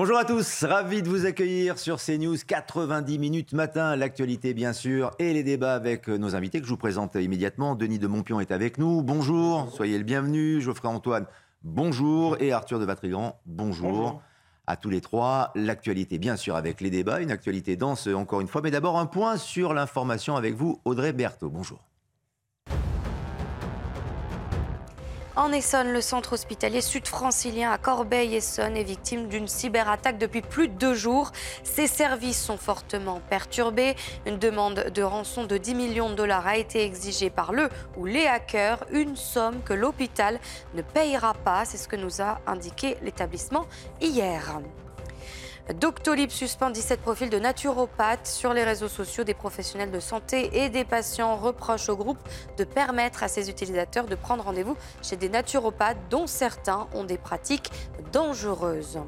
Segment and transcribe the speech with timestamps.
[0.00, 5.10] Bonjour à tous, ravi de vous accueillir sur CNews 90 minutes matin, l'actualité bien sûr
[5.18, 7.74] et les débats avec nos invités que je vous présente immédiatement.
[7.74, 10.60] Denis de Montpion est avec nous, bonjour, soyez le bienvenu.
[10.60, 11.26] Geoffrey Antoine,
[11.64, 14.22] bonjour et Arthur de Vatrigan, bonjour.
[14.68, 18.46] À tous les trois, l'actualité bien sûr avec les débats, une actualité dense encore une
[18.46, 21.87] fois, mais d'abord un point sur l'information avec vous, Audrey Berthaud, bonjour.
[25.38, 30.74] En Essonne, le centre hospitalier sud-francilien à Corbeil-Essonne est victime d'une cyberattaque depuis plus de
[30.74, 31.30] deux jours.
[31.62, 33.94] Ses services sont fortement perturbés.
[34.26, 38.04] Une demande de rançon de 10 millions de dollars a été exigée par le ou
[38.04, 40.40] les hackers, une somme que l'hôpital
[40.74, 41.64] ne payera pas.
[41.64, 43.66] C'est ce que nous a indiqué l'établissement
[44.00, 44.58] hier.
[45.74, 49.22] Doctolib suspend 17 profils de naturopathes sur les réseaux sociaux.
[49.24, 52.18] Des professionnels de santé et des patients reprochent au groupe
[52.56, 57.18] de permettre à ses utilisateurs de prendre rendez-vous chez des naturopathes dont certains ont des
[57.18, 57.70] pratiques
[58.12, 58.98] dangereuses.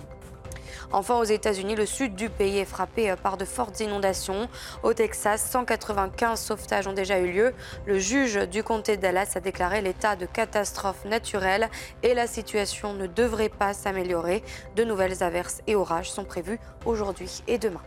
[0.93, 4.49] Enfin, aux États-Unis, le sud du pays est frappé euh, par de fortes inondations.
[4.83, 7.55] Au Texas, 195 sauvetages ont déjà eu lieu.
[7.87, 11.69] Le juge du comté de Dallas a déclaré l'état de catastrophe naturelle
[12.03, 14.43] et la situation ne devrait pas s'améliorer.
[14.75, 17.83] De nouvelles averses et orages sont prévus aujourd'hui et demain.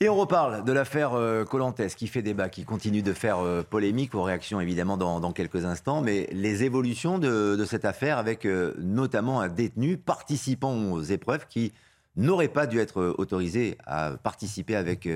[0.00, 3.62] Et on reparle de l'affaire euh, Colantes qui fait débat, qui continue de faire euh,
[3.62, 8.74] polémique, aux réactions évidemment dans, quelques instants, mais les évolutions de, cette affaire avec euh,
[8.78, 11.72] notamment un détenu participant aux épreuves qui
[12.16, 15.08] n'aurait pas dû être autorisé à participer avec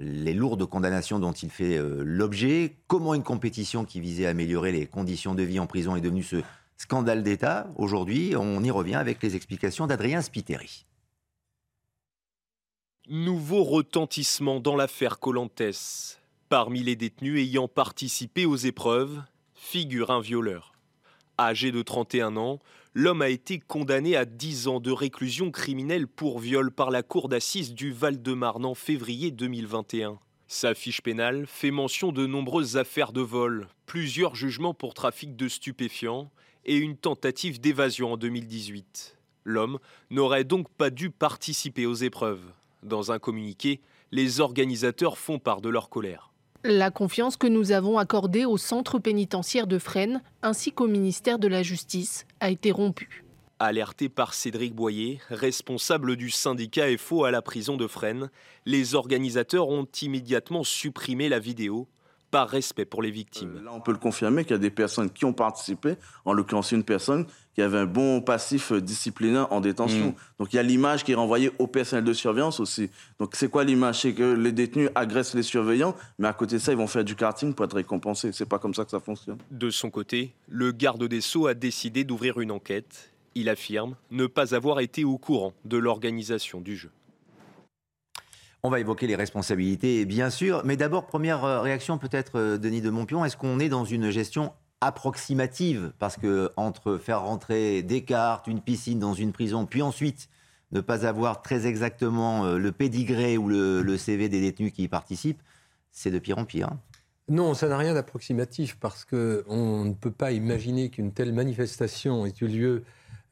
[0.00, 2.74] les lourdes condamnations dont il fait l'objet.
[2.88, 6.24] Comment une compétition qui visait à améliorer les conditions de vie en prison est devenue
[6.24, 6.42] ce
[6.76, 7.68] scandale d'État?
[7.76, 10.86] Aujourd'hui, on y revient avec les explications d'Adrien Spiteri.
[13.12, 16.20] Nouveau retentissement dans l'affaire Colantes.
[16.48, 19.20] Parmi les détenus ayant participé aux épreuves,
[19.52, 20.74] figure un violeur.
[21.36, 22.60] Âgé de 31 ans,
[22.94, 27.28] l'homme a été condamné à 10 ans de réclusion criminelle pour viol par la cour
[27.28, 30.20] d'assises du Val-de-Marne en février 2021.
[30.46, 35.48] Sa fiche pénale fait mention de nombreuses affaires de vol, plusieurs jugements pour trafic de
[35.48, 36.30] stupéfiants
[36.64, 39.18] et une tentative d'évasion en 2018.
[39.42, 39.80] L'homme
[40.10, 42.52] n'aurait donc pas dû participer aux épreuves.
[42.82, 43.80] Dans un communiqué,
[44.12, 46.30] les organisateurs font part de leur colère.
[46.64, 51.48] La confiance que nous avons accordée au centre pénitentiaire de Fresnes ainsi qu'au ministère de
[51.48, 53.24] la Justice a été rompue.
[53.58, 58.30] Alerté par Cédric Boyer, responsable du syndicat FO à la prison de Fresnes,
[58.66, 61.86] les organisateurs ont immédiatement supprimé la vidéo
[62.30, 63.56] par respect pour les victimes.
[63.56, 66.32] Euh, là, on peut le confirmer qu'il y a des personnes qui ont participé, en
[66.32, 70.08] l'occurrence une personne qui avait un bon passif disciplinaire en détention.
[70.08, 70.14] Mm.
[70.38, 72.90] Donc il y a l'image qui est renvoyée au personnel de surveillance aussi.
[73.18, 74.02] Donc c'est quoi l'image?
[74.02, 77.04] C'est que les détenus agressent les surveillants, mais à côté de ça, ils vont faire
[77.04, 78.32] du karting pour être récompensés.
[78.32, 79.38] C'est pas comme ça que ça fonctionne.
[79.50, 83.12] De son côté, le garde des Sceaux a décidé d'ouvrir une enquête.
[83.34, 86.90] Il affirme ne pas avoir été au courant de l'organisation du jeu.
[88.62, 90.62] On va évoquer les responsabilités, bien sûr.
[90.64, 93.24] Mais d'abord, première euh, réaction peut-être, euh, Denis de Montpion.
[93.24, 95.92] Est-ce qu'on est dans une gestion approximative?
[95.98, 100.28] Parce que entre faire rentrer des cartes, une piscine dans une prison, puis ensuite
[100.72, 104.88] ne pas avoir très exactement euh, le pédigré ou le, CV des détenus qui y
[104.88, 105.42] participent,
[105.90, 106.68] c'est de pire en pire.
[106.68, 106.80] Hein.
[107.28, 112.34] Non, ça n'a rien d'approximatif parce qu'on ne peut pas imaginer qu'une telle manifestation ait
[112.42, 112.84] eu lieu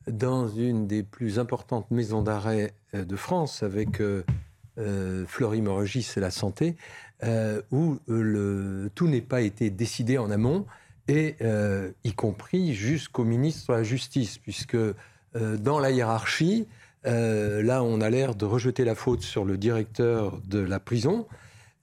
[0.06, 4.00] dans une des plus importantes maisons d'arrêt de France avec
[4.78, 6.76] euh, Fleury-Mérogis et la santé,
[7.24, 10.66] euh, où euh, tout n'est pas été décidé en amont,
[11.08, 11.36] et
[12.04, 14.76] y compris jusqu'au ministre de la Justice, puisque
[15.34, 16.66] dans la hiérarchie,
[17.02, 21.26] là, on a l'air de rejeter la faute sur le directeur de la prison,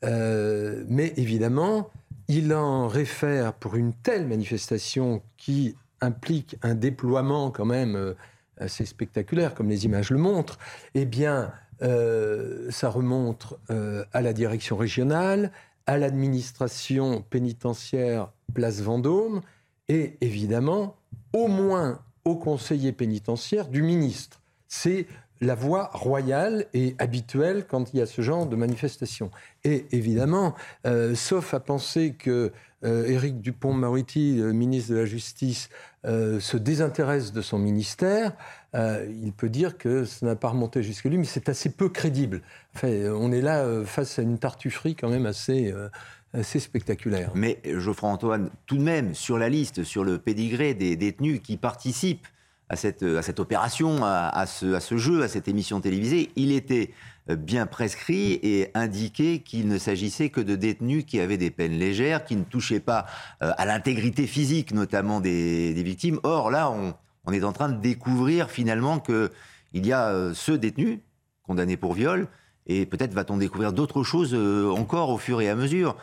[0.04, 1.90] mais évidemment,
[2.28, 8.14] il en réfère pour une telle manifestation qui implique un déploiement quand même
[8.58, 10.60] assez spectaculaire, comme les images le montrent,
[10.94, 15.52] eh bien, euh, ça remonte euh, à la direction régionale,
[15.86, 19.42] à l'administration pénitentiaire Place Vendôme
[19.88, 20.96] et évidemment
[21.34, 24.42] au moins au conseiller pénitentiaire du ministre.
[24.68, 25.06] C'est
[25.42, 29.30] la voie royale et habituelle quand il y a ce genre de manifestation.
[29.64, 30.56] Et évidemment,
[30.88, 32.52] euh, sauf à penser que
[32.84, 35.70] Éric Dupont-Moretti, ministre de la Justice,
[36.04, 38.34] se désintéresse de son ministère,
[38.76, 41.90] euh, il peut dire que ça n'a pas remonté jusqu'à lui, mais c'est assez peu
[41.90, 42.42] crédible.
[42.84, 45.88] on est là euh, face à une tartufferie quand même assez, euh,
[46.34, 47.32] assez spectaculaire.
[47.36, 51.56] Mais Geoffroy Antoine, tout de même, sur la liste, sur le pédigré des détenus qui
[51.56, 52.28] participent
[52.68, 56.52] à cette, à cette opération, à, ce, à ce jeu, à cette émission télévisée, il
[56.52, 56.90] était
[57.30, 62.26] bien prescrit et indiqué qu'il ne s'agissait que de détenus qui avaient des peines légères,
[62.26, 63.06] qui ne touchaient pas
[63.40, 66.20] à l'intégrité physique notamment des, des victimes.
[66.24, 66.96] Or, là, on,
[67.26, 69.30] on est en train de découvrir finalement qu'il
[69.74, 71.02] y a euh, ce détenu
[71.44, 72.28] condamné pour viol,
[72.68, 75.96] et peut-être va-t-on découvrir d'autres choses euh, encore au fur et à mesure.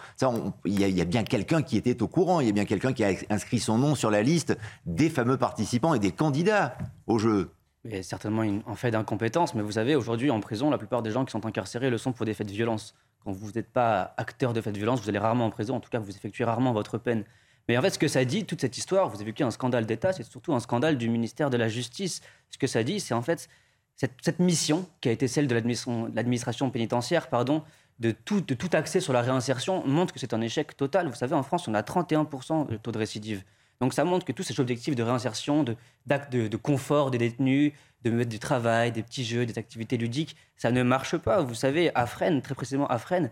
[0.65, 3.03] Il y, a bien quelqu'un qui était au courant, il y a bien quelqu'un qui
[3.03, 6.77] a inscrit son nom sur la liste des fameux participants et des candidats
[7.07, 7.51] au jeu.
[7.85, 11.25] Mais certainement un fait d'incompétence, mais vous savez, aujourd'hui en prison, la plupart des gens
[11.25, 12.95] qui sont incarcérés le sont pour des faits de violence.
[13.25, 15.81] Quand vous n'êtes pas acteur de faits de violence, vous allez rarement en prison, en
[15.81, 17.25] tout cas vous effectuez rarement votre peine.
[17.69, 19.87] Mais en fait, ce que ça dit, toute cette histoire, vous avez vu un scandale
[19.87, 22.21] d'État, c'est surtout un scandale du ministère de la Justice.
[22.51, 23.49] Ce que ça dit, c'est en fait
[23.97, 27.63] cette, mission qui a été celle de l'administration pénitentiaire, pardon,
[28.01, 28.71] de tout, de tout
[29.01, 31.09] sur la réinsertion, montre que c'est un échec total.
[31.09, 33.45] Vous savez, en France, on a 31% de taux de récidive.
[33.81, 35.77] Donc ça montre que tous ces objectifs de réinsertion, de,
[36.07, 37.73] de, de confort des détenus,
[38.03, 41.43] de mettre du travail, des petits jeux, des activités ludiques, ça ne marche pas.
[41.43, 43.31] Vous savez, à Fresnes, très précisément à Fresnes,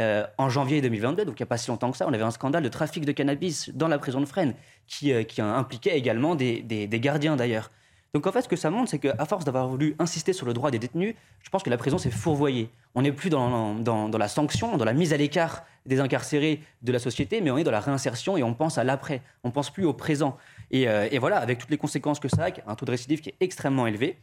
[0.00, 2.22] euh, en janvier 2022, donc il n'y a pas si longtemps que ça, on avait
[2.22, 4.54] un scandale de trafic de cannabis dans la prison de Fresnes,
[4.86, 7.70] qui, euh, qui impliquait également des, gardiens d'ailleurs.
[8.14, 10.52] Donc en fait, ce que ça montre, c'est qu'à force d'avoir voulu insister sur le
[10.52, 12.68] droit des détenus, je pense que la prison s'est fourvoyée.
[12.94, 13.78] On n'est plus dans,
[14.18, 17.64] la sanction, dans la mise à l'écart des incarcérés de la société, mais on est
[17.64, 19.22] dans la réinsertion et on pense à l'après.
[19.44, 20.36] On pense plus au présent.
[20.70, 23.30] Et, euh, voilà, avec toutes les conséquences que ça a, un taux de récidive qui
[23.30, 24.18] est extrêmement élevé.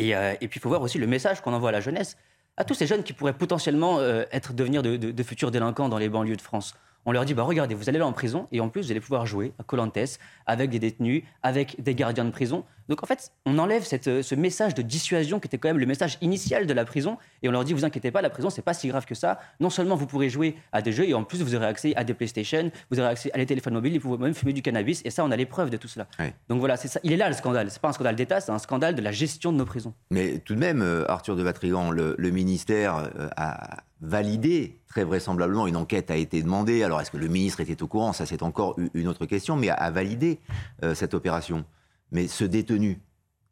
[0.00, 2.16] Euh, et puis il faut voir aussi le message qu'on envoie à la jeunesse,
[2.56, 6.08] à tous ces jeunes qui pourraient potentiellement euh, être devenir de futurs délinquants dans les
[6.08, 6.74] banlieues de France
[7.06, 9.00] on leur dit bah regardez, vous allez aller en prison et en plus vous allez
[9.00, 9.96] pouvoir jouer à Colantes
[10.44, 12.64] avec des détenus, avec des gardiens de prison.
[12.88, 15.86] Donc en fait, on enlève cette, ce message de dissuasion qui était quand même le
[15.86, 18.62] message initial de la prison et on leur dit vous inquiétez pas, la prison c'est
[18.62, 19.38] pas si grave que ça.
[19.60, 22.04] Non seulement vous pourrez jouer à des jeux et en plus vous aurez accès à
[22.04, 25.02] des PlayStation, vous aurez accès à des téléphones mobiles, vous pouvez même fumer du cannabis
[25.04, 26.06] et ça on a les preuves de tout cela.
[26.48, 27.00] Donc voilà, c'est ça.
[27.02, 27.70] Il est là le scandale.
[27.70, 29.94] C'est pas un scandale d'État, c'est un scandale de la gestion de nos prisons.
[30.10, 35.66] Mais tout de même, euh, Arthur de Vatrigan, le, ministère euh, a validé, très vraisemblablement,
[35.66, 36.82] une enquête a été demandée.
[36.82, 38.12] Alors, est-ce que le ministre était au courant?
[38.12, 40.38] Ça, c'est encore une autre question, mais a validé
[40.82, 41.64] euh, cette opération.
[42.10, 43.00] Mais ce détenu,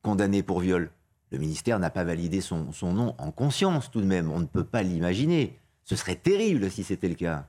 [0.03, 0.91] condamné pour viol,
[1.31, 4.31] le ministère n'a pas validé son, nom en conscience, tout de même.
[4.31, 5.59] On ne peut pas l'imaginer.
[5.85, 7.49] Ce serait terrible si c'était le cas.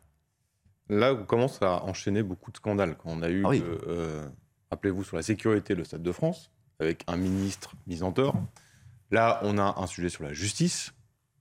[0.89, 2.95] Là, on commence à enchaîner beaucoup de scandales.
[2.97, 4.27] Quand on a eu, ah euh,
[4.71, 8.35] rappelez-vous, sur la sécurité, le Stade de France, avec un ministre mis en tort.
[9.11, 10.93] Là, on a un sujet sur la justice,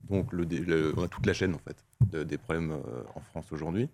[0.09, 1.77] donc le, on a toute la chaîne en fait
[2.25, 3.89] des problèmes euh, en France aujourd'hui.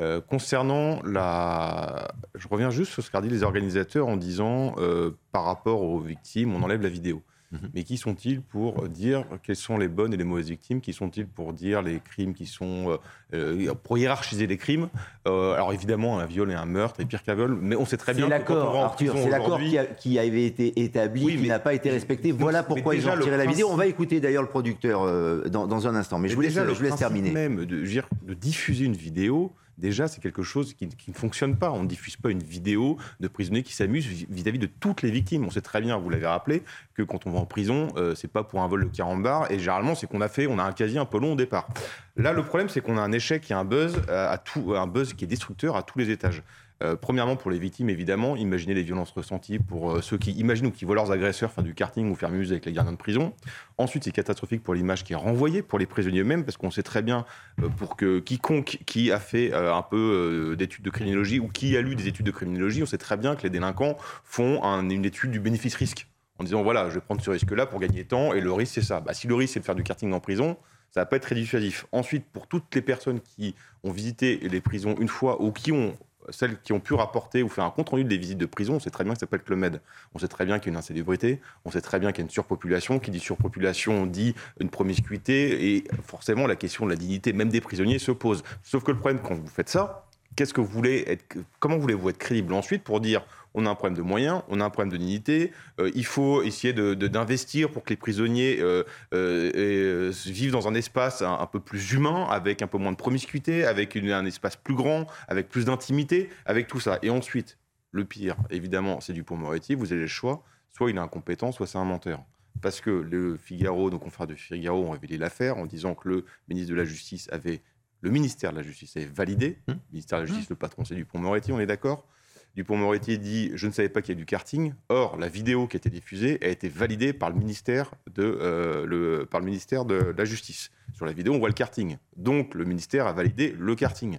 [0.00, 5.12] Euh, concernant la, je reviens juste sur ce qu'a dit les organisateurs en disant euh,
[5.30, 7.22] par rapport aux victimes, on enlève la vidéo.
[7.52, 7.70] Mhm.
[7.74, 10.80] Mais qui sont-ils pour dire quelles sont les bonnes et les mauvaises victimes?
[10.80, 12.98] Qui sont-ils pour dire les crimes qui sont.
[13.34, 14.88] Euh, pour hiérarchiser les crimes?
[15.26, 18.14] Alors évidemment, un viol et un meurtre est pire qu'un viol, mais on sait très
[18.14, 21.90] bien que l'accord, Arthur, c'est l'accord qui, qui, avait été établi, qui n'a pas été
[21.90, 22.32] respecté.
[22.32, 23.68] Voilà pourquoi ils ont retiré la vidéo.
[23.70, 25.04] On va écouter d'ailleurs le producteur
[25.48, 27.30] dans, dans, un instant, mais, je vous laisse, je laisse terminer.
[27.30, 31.70] même de, de diffuser une vidéo déjà, c'est quelque chose qui, ne fonctionne pas.
[31.70, 35.44] On ne diffuse pas une vidéo de prisonniers qui s'amusent vis-à-vis de toutes les victimes.
[35.44, 36.62] On sait très bien, vous l'avez rappelé,
[36.94, 39.50] que quand on va en prison, euh, c'est pas pour un vol de 40 bars,
[39.50, 41.68] et généralement, c'est qu'on a fait, on a un casier un peu long au départ.
[42.16, 45.14] Là, le problème, c'est qu'on a un échec et un buzz, euh, tout, un buzz
[45.14, 46.42] qui est destructeur à tous les étages.
[46.84, 50.66] Euh, premièrement, pour les victimes, évidemment, imaginez les violences ressenties pour euh, ceux qui imaginent
[50.66, 52.98] ou qui voient leurs agresseurs faire du karting ou faire muse avec les gardiens de
[52.98, 53.32] prison.
[53.78, 56.82] Ensuite, c'est catastrophique pour l'image qui est renvoyée, pour les prisonniers eux-mêmes, parce qu'on sait
[56.82, 57.24] très bien,
[57.62, 61.80] euh, pour que quiconque qui a fait un peu d'études de criminologie ou qui a
[61.80, 65.30] lu des études de criminologie, on sait très bien que les délinquants font une étude
[65.30, 66.06] du bénéfice-risque
[66.38, 68.82] en disant voilà, je vais prendre ce risque-là pour gagner temps et le risque c'est
[68.82, 69.00] ça.
[69.00, 70.56] Bah, si le risque c'est de faire du karting en prison,
[70.90, 71.86] ça va pas être très dissuasif.
[71.92, 75.96] Ensuite, pour toutes les personnes qui ont visité les prisons une fois ou qui ont
[76.30, 78.80] celles qui ont pu rapporter ou faire un compte rendu des visites de prison, on
[78.80, 79.80] sait très bien que ça s'appelle Club Med.
[80.14, 82.24] On sait très bien qu'il y a une insalubrité, on sait très bien qu'il y
[82.24, 82.98] a une surpopulation.
[82.98, 87.60] Qui dit surpopulation dit une promiscuité, et forcément la question de la dignité même des
[87.60, 88.42] prisonniers se pose.
[88.62, 90.03] Sauf que le problème, quand vous faites ça,
[90.36, 93.24] qu'est-ce que vous voulez être, comment voulez-vous être crédible ensuite pour dire
[93.54, 95.52] on a un problème de moyens, on a un problème de dignité.
[95.78, 98.82] Euh, il faut essayer d'investir pour que les prisonniers euh,
[99.14, 103.64] euh, vivent dans un espace un, peu plus humain, avec un peu moins de promiscuité,
[103.64, 106.98] avec un espace plus grand, avec plus d'intimité, avec tout ça.
[107.02, 107.58] Et ensuite,
[107.92, 109.76] le pire, évidemment, c'est du Dupont-Moretti.
[109.76, 110.42] Vous avez le choix.
[110.72, 112.24] Soit il est incompétent, soit c'est un menteur
[112.62, 116.24] parce que le Figaro, nos confrères de Figaro ont révélé l'affaire en disant que le
[116.48, 117.62] ministre de la Justice avait,
[118.04, 119.72] le ministère de la Justice avait validé, mmh.
[119.72, 120.52] le ministère de la Justice, mmh.
[120.52, 122.06] le patron c'est Dupont-Moretti, on est d'accord
[122.54, 124.74] Dupont-Moretti dit Je ne savais pas qu'il y ait du karting.
[124.88, 128.86] Or, la vidéo qui a été diffusée a été validée par le ministère de, euh,
[128.86, 130.70] le, par le ministère de la Justice.
[130.92, 131.96] Sur la vidéo, on voit le karting.
[132.16, 134.18] Donc, le ministère a validé le karting.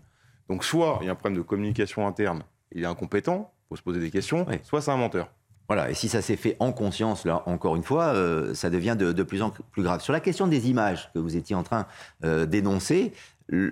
[0.50, 3.76] Donc, soit il y a un problème de communication interne, il est incompétent, il faut
[3.78, 5.30] se poser des questions, soit c'est un menteur.
[5.68, 8.96] Voilà, et si ça s'est fait en conscience, là, encore une fois, euh, ça devient
[8.98, 10.02] de, plus en plus grave.
[10.02, 11.88] Sur la question des images que vous étiez en train
[12.24, 13.14] euh, d'énoncer,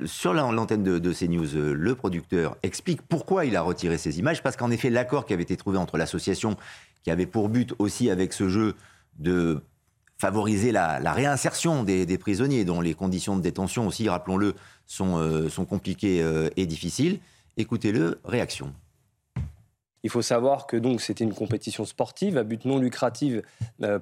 [0.06, 4.56] sur l'antenne de, CNews, euh, le producteur explique pourquoi il a retiré ces images, parce
[4.56, 6.58] qu'en effet, l'accord qui avait été trouvé entre l'association
[7.04, 8.76] qui avait pour but aussi avec ce jeu
[9.18, 9.62] de
[10.18, 14.54] favoriser la, réinsertion des, prisonniers, dont les conditions de détention aussi, rappelons-le,
[14.86, 17.20] sont, euh, compliquées euh, et difficiles.
[17.58, 18.74] Écoutez-le, réaction.
[20.04, 23.42] Il faut savoir que donc c'était une compétition sportive à but non lucratif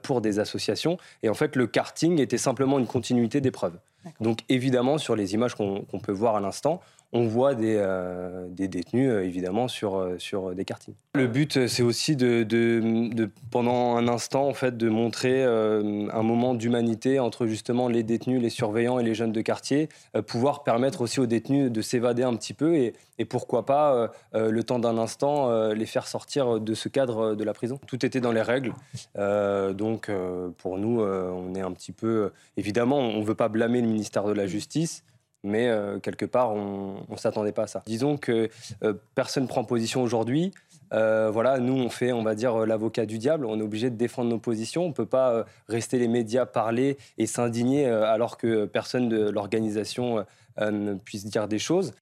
[0.02, 0.98] pour des associations.
[1.22, 3.78] Et en fait, le karting était simplement une continuité d'épreuves.
[4.20, 6.82] Donc évidemment, sur les images qu'on peut voir à l'instant,
[7.14, 10.94] on voit des, euh, détenus, euh, évidemment, sur, euh, sur des kartings.
[11.14, 16.54] Le but, c'est aussi de, de, pendant un instant, en fait, de montrer un moment
[16.54, 19.90] d'humanité entre justement les détenus, les surveillants et les jeunes de quartier,
[20.26, 24.64] pouvoir permettre aussi aux détenus de s'évader un petit peu et, et pourquoi pas, le
[24.64, 27.80] temps d'un instant, les faire sortir de ce cadre de la prison.
[27.88, 28.74] Tout était dans les règles.
[29.18, 30.10] donc,
[30.58, 32.32] pour nous, on est un petit peu...
[32.56, 35.04] Évidemment, on ne veut pas blâmer le ministère de la Justice,
[35.44, 37.84] mais euh, quelque part, on ne s'attendait pas à ça.
[37.86, 38.50] Disons que
[38.84, 40.52] euh, personne ne prend position aujourd'hui.
[40.94, 43.46] Euh, voilà, nous, on fait, on va dire, l'avocat du diable.
[43.46, 44.86] On est obligé de défendre nos positions.
[44.86, 50.26] On ne peut pas rester les médias parler et s'indigner alors que personne de l'organisation
[50.60, 51.94] ne puisse dire des choses.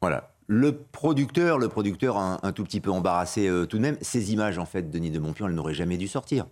[0.00, 0.30] Voilà.
[0.46, 3.96] Le producteur, le producteur un, tout petit peu embarrassé tout de même.
[4.02, 6.46] Ces images, en fait, Denis de Montpion, elles n'auraient jamais dû sortir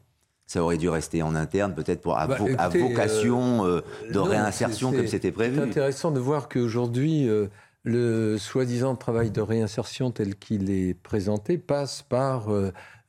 [0.50, 2.38] ça aurait dû rester en interne, peut-être pour à, bah,
[2.74, 5.54] vocation euh, euh, de réinsertion comme c'était prévu.
[5.54, 7.46] C'est intéressant de voir qu'aujourd'hui, euh,
[7.84, 12.48] le soi-disant travail de réinsertion tel qu'il est présenté passe par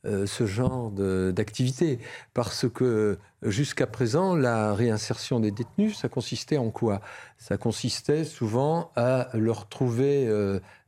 [0.04, 1.98] ce genre d'activité.
[2.32, 7.00] Parce que jusqu'à présent, la réinsertion des détenus, ça consistait en quoi?
[7.38, 10.26] Ça consistait souvent à leur trouver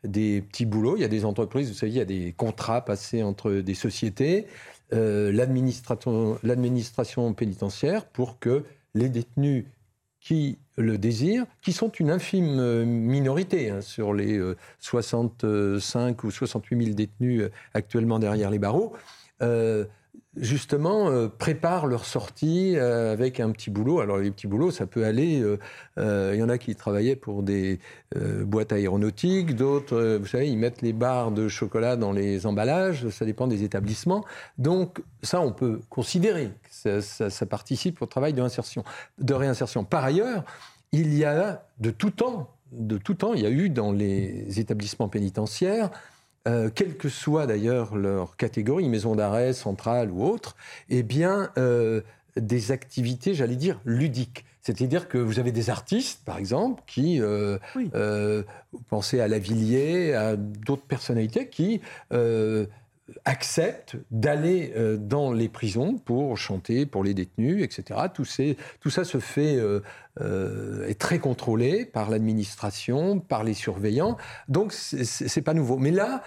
[0.04, 0.96] des petits boulots.
[0.96, 3.75] Il y a des entreprises, vous savez, il y a des contrats passés entre des
[3.75, 4.46] sociétés.
[4.92, 8.64] Euh, l'administration pénitentiaire pour que
[8.94, 9.64] les détenus
[10.20, 14.38] qui le désirent, qui sont une infime euh, minorité hein, sur les
[14.80, 18.92] 65 euh, ou 68 000 détenus actuellement derrière les barreaux,
[20.37, 24.00] justement, euh, préparent leur sortie euh, avec un petit boulot.
[24.00, 25.42] Alors, les petits boulots, ça peut aller.
[25.99, 27.78] Euh, il y en a qui travaillaient pour des
[28.44, 33.25] boîtes aéronautiques, d'autres, vous savez, ils mettent les barres de chocolat dans les emballages, ça
[33.25, 34.25] dépend des établissements.
[34.56, 38.85] Donc, ça, on peut considérer que ça, ça participe au travail de réinsertion.
[39.18, 39.83] De réinsertion.
[39.83, 40.44] Par ailleurs,
[40.92, 44.61] il y a de tout temps, de tout temps, il y a eu dans les
[44.61, 45.90] établissements pénitentiaires
[46.46, 50.56] euh, quelle que soit d'ailleurs leur catégorie, maison d'arrêt, centrale ou autre,
[50.90, 52.02] eh bien, euh,
[52.36, 54.44] des activités, j'allais dire, ludiques.
[54.60, 57.58] C'est-à-dire que vous avez des artistes, par exemple, qui, euh,
[58.88, 61.80] pensez à Lavillier, à d'autres personnalités qui
[63.25, 68.00] acceptent d'aller euh, dans les prisons pour chanter pour les détenus, etc.
[68.12, 68.25] Tout,
[68.80, 69.80] tout ça se fait, euh,
[70.20, 74.16] euh, est très contrôlé par l'administration, par les surveillants.
[74.49, 75.76] Donc, c'est pas nouveau.
[75.76, 76.23] Mais là,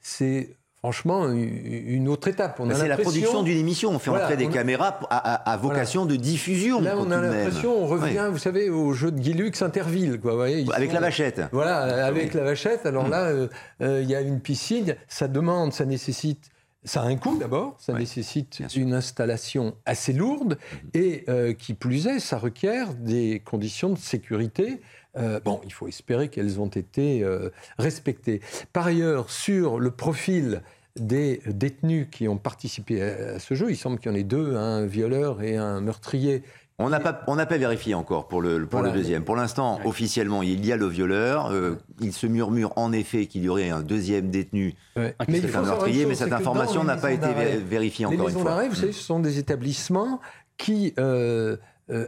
[0.00, 2.60] c'est franchement une autre étape.
[2.74, 3.90] C'est la production d'une émission.
[3.90, 6.80] On fait entrer des caméras à, vocation de diffusion.
[6.80, 10.18] Là, on a l'impression, on revient, vous savez, au jeu de Guilux Interville.
[10.20, 11.42] Quoi, voyez, avec la vachette.
[11.52, 12.86] Voilà, avec la vachette.
[12.86, 13.48] Alors là, euh,
[13.82, 14.96] euh, il y a une piscine.
[15.08, 16.50] Ça demande, ça nécessite.
[16.82, 20.90] Ça a un coût d'abord, ça nécessite une installation assez lourde mhm.
[20.94, 24.80] et euh, qui plus est, ça requiert des conditions de sécurité
[25.16, 28.40] bon, il faut espérer qu'elles ont été euh, respectées.
[28.72, 30.62] Par ailleurs, sur le profil
[30.96, 34.56] des détenus qui ont participé à, ce jeu, il semble qu'il y en ait deux,
[34.56, 36.42] un violeur et un meurtrier.
[36.78, 39.22] On n'a pas, pas vérifié encore pour le, pour le deuxième.
[39.22, 41.50] Pour l'instant, officiellement, il y a le violeur.
[41.50, 45.62] Euh, il se murmure en effet qu'il y aurait un deuxième détenu mais c'est un
[45.62, 47.26] meurtrier, mais cette information n'a pas été
[47.58, 48.62] vérifiée encore une fois.
[48.62, 50.20] Les maisons vous savez, ce sont des établissements
[50.56, 51.56] qui euh,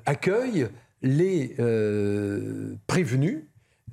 [0.07, 0.69] accueillent
[1.03, 3.45] les euh, prévenus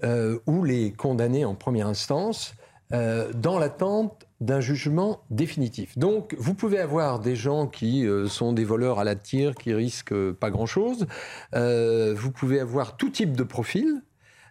[0.04, 2.54] euh, ou les condamnés en première instance
[2.94, 5.98] euh, dans l'attente d'un jugement définitif.
[5.98, 10.32] Donc, vous pouvez avoir des gens qui sont des voleurs à la tire, qui risquent
[10.32, 11.08] pas grand-chose.
[11.52, 14.02] vous pouvez avoir tout type de profil.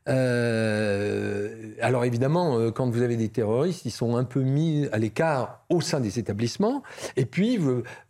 [0.07, 5.81] alors évidemment, quand vous avez des terroristes, ils sont un peu mis à l'écart au
[5.81, 6.83] sein des établissements.
[7.17, 7.59] Et puis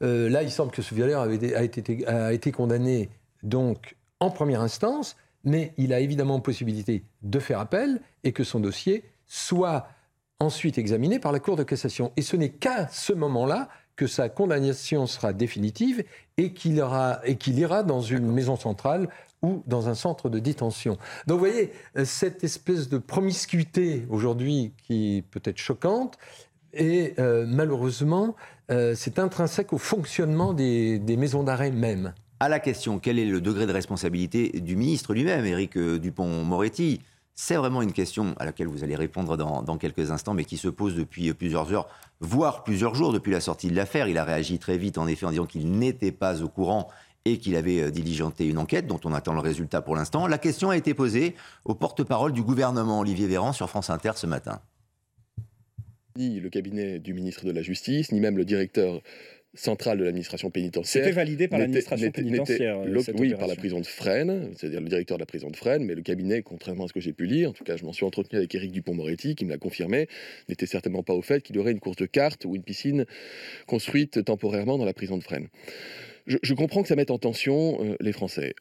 [0.00, 3.08] là, il semble que ce violeur a, été, a été condamné
[3.44, 8.60] donc en première instance, mais il a évidemment possibilité de faire appel et que son
[8.60, 9.88] dossier soit
[10.40, 12.12] ensuite examiné par la Cour de cassation.
[12.16, 16.04] Et ce n'est qu'à ce moment-là que sa condamnation sera définitive
[16.36, 19.08] et qu'il ira dans une maison centrale
[19.42, 20.96] ou dans un centre de détention.
[21.26, 26.16] Donc vous voyez, euh, cette espèce de promiscuité aujourd'hui qui peut être choquante,
[26.72, 28.36] et euh, malheureusement,
[28.70, 33.40] euh, c'est intrinsèque au fonctionnement des maisons d'arrêt même à la question quel est le
[33.40, 37.00] degré de responsabilité du ministre lui-même, Éric euh, Dupont-Moretti
[37.34, 40.68] C'est vraiment une question à laquelle vous allez répondre dans, quelques instants, mais qui se
[40.68, 41.88] pose depuis plusieurs heures,
[42.20, 44.08] voire plusieurs jours depuis la sortie de l'affaire.
[44.08, 46.88] Il a réagi très vite, en effet, en disant qu'il n'était pas au courant
[47.24, 50.26] et qu'il avait euh, diligenté une enquête dont on attend le résultat pour l'instant.
[50.26, 54.26] La question a été posée au porte-parole du gouvernement, Olivier Véran, sur France Inter ce
[54.26, 54.60] matin.
[56.16, 59.00] Ni le cabinet du ministre de la Justice, ni même le directeur
[59.54, 61.04] central de l'administration pénitentiaire.
[61.04, 62.80] C'était validé par l'administration pénitentiaire.
[63.14, 65.94] oui, par la prison de Fresnes, c'est-à-dire le directeur de la prison de Fresnes, mais
[65.94, 68.04] le cabinet, contrairement à ce que j'ai pu lire, en tout cas je m'en suis
[68.04, 70.08] entretenu avec Éric Dupont-Moretti, qui me l'a confirmé,
[70.48, 73.06] n'était certainement pas au fait qu'il y aurait une course de cartes ou une piscine
[73.66, 75.48] construite temporairement dans la prison de Fresnes
[76.28, 78.54] je, comprends que ça mette en tension euh, les Français,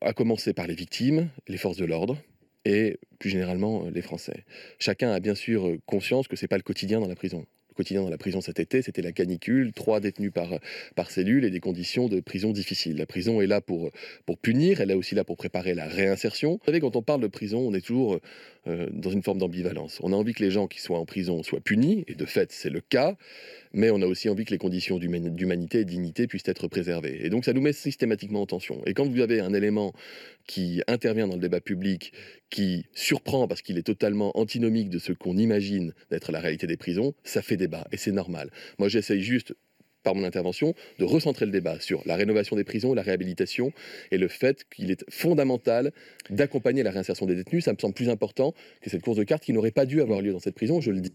[0.00, 2.18] à commencer par les victimes, les forces de l'ordre
[2.64, 4.44] et plus généralement euh, les Français.
[4.78, 7.46] Chacun a bien sûr euh, conscience que ce n'est pas le quotidien dans la prison
[7.76, 10.48] quotidien dans la prison cet été, c'était la canicule, trois détenus par,
[10.94, 12.96] par cellule et des conditions de prison difficiles.
[12.96, 13.90] La prison est là pour,
[14.24, 16.52] pour punir, elle est aussi là pour préparer la réinsertion.
[16.52, 18.18] Vous savez, quand on parle de prison, on est toujours
[18.66, 19.98] euh, dans une forme d'ambivalence.
[20.02, 22.52] On a envie que les gens qui soient en prison soient punis, et de fait,
[22.52, 23.16] c'est le cas,
[23.72, 27.24] mais on a aussi envie que les conditions d'humanité et dignité puissent être préservées.
[27.24, 28.82] Et donc, ça nous met systématiquement en tension.
[28.86, 29.92] Et quand vous avez un élément
[30.46, 32.12] qui intervient dans le débat public,
[32.50, 36.76] qui surprend parce qu'il est totalement antinomique de ce qu'on imagine d'être la réalité des
[36.76, 38.50] prisons, ça fait débat, et c'est normal.
[38.78, 39.54] Moi, j'essaye juste
[40.06, 43.72] par mon intervention, de recentrer le débat sur la rénovation des prisons, la réhabilitation
[44.12, 45.90] et le fait qu'il est fondamental
[46.30, 47.64] d'accompagner la réinsertion des détenus.
[47.64, 50.22] Ça me semble plus important que cette course de cartes qui n'aurait pas dû avoir
[50.22, 51.12] lieu dans cette prison, je le dis.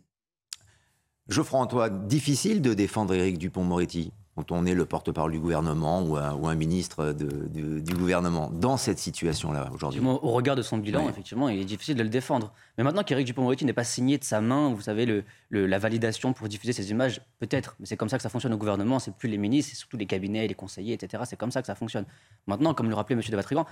[1.29, 6.55] Geoffroy-Antoine, difficile de défendre Éric Dupont-Moretti quand on est le porte-parole du gouvernement ou un,
[6.55, 11.65] ministre du gouvernement dans cette situation-là aujourd'hui Au regard de son bilan, effectivement, il est
[11.65, 12.53] difficile de le défendre.
[12.77, 16.33] Mais maintenant qu'Éric Dupond-Moretti n'est pas signé de sa main, vous savez, le, la validation
[16.33, 19.13] pour diffuser ces images, peut-être, mais c'est comme ça que ça fonctionne au gouvernement, c'est
[19.13, 21.23] plus les ministres, c'est surtout les cabinets, les conseillers, etc.
[21.25, 22.05] C'est comme ça que ça fonctionne.
[22.47, 23.21] Maintenant, comme le rappelait M.
[23.29, 23.65] de Vatrigan,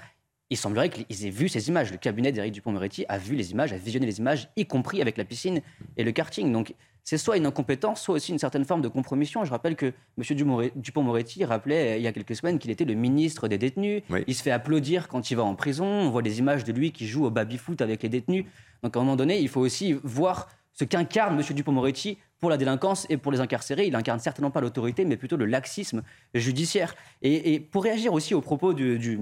[0.50, 1.92] il semblerait qu'ils aient vu ces images.
[1.92, 5.18] Le cabinet d'Éric Dupond-Moretti a vu les images, a visionné les images, y compris avec
[5.18, 5.62] la piscine
[5.98, 6.52] et le karting.
[6.52, 9.44] Donc, c'est soit une incompétence, soit aussi une certaine forme de compromission.
[9.46, 10.72] Je rappelle que M.
[10.76, 14.04] Dupont-Moretti rappelait euh, il y a quelques semaines qu'il était le ministre des détenus.
[14.28, 15.86] Il se fait applaudir quand il va en prison.
[15.86, 18.46] On voit des images de lui qui joue au baby-foot avec les détenus.
[18.84, 21.44] Donc à un moment donné, il faut aussi voir ce qu'incarne M.
[21.56, 23.88] Dupont-Moretti pour la délinquance et pour les incarcérés.
[23.88, 26.96] Il incarne certainement pas l'autorité, mais plutôt le laxisme judiciaire.
[27.22, 29.18] Et, pour réagir aussi aux propos du du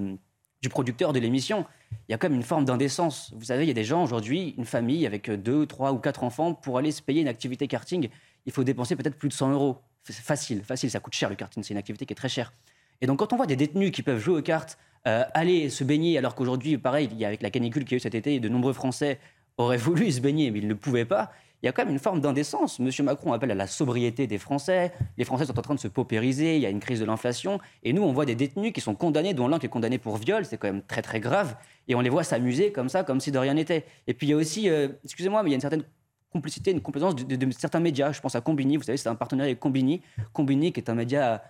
[0.69, 1.65] producteur de l'émission.
[2.07, 3.31] Il y a comme une forme d'indécence.
[3.35, 6.23] Vous savez, il y a des gens aujourd'hui, une famille avec deux, trois ou quatre
[6.23, 8.09] enfants, pour aller se payer une activité karting,
[8.45, 9.77] il faut dépenser peut-être plus de 100 euros.
[10.03, 12.53] C'est facile, facile, ça coûte cher le karting, c'est une activité qui est très chère.
[13.01, 15.83] Et donc quand on voit des détenus qui peuvent jouer aux cartes, euh, aller se
[15.83, 18.15] baigner, alors qu'aujourd'hui, pareil, il y a avec la canicule qu'il y a eu cet
[18.15, 19.19] été, de nombreux Français
[19.57, 21.31] auraient voulu se baigner, mais ils ne pouvaient pas
[21.63, 22.79] il y a quand même une forme d'indécence.
[22.79, 24.93] Monsieur Macron appelle à la sobriété des Français.
[25.17, 26.55] Les Français sont en train de se paupériser.
[26.55, 27.59] Il y a une crise de l'inflation.
[27.83, 30.17] Et nous, on voit des détenus qui sont condamnés, dont l'un qui est condamné pour
[30.17, 30.45] viol.
[30.45, 31.55] C'est quand même très, très grave.
[31.87, 33.85] Et on les voit s'amuser comme ça, comme si de rien n'était.
[34.05, 35.83] Et puis il y a aussi, euh, excusez-moi, mais il y a une certaine
[36.31, 38.11] complicité, une complaisance de, certains médias.
[38.11, 38.77] Je pense à Combini.
[38.77, 40.01] Vous savez, c'est un partenariat avec Combini.
[40.33, 41.43] Combini, qui est un média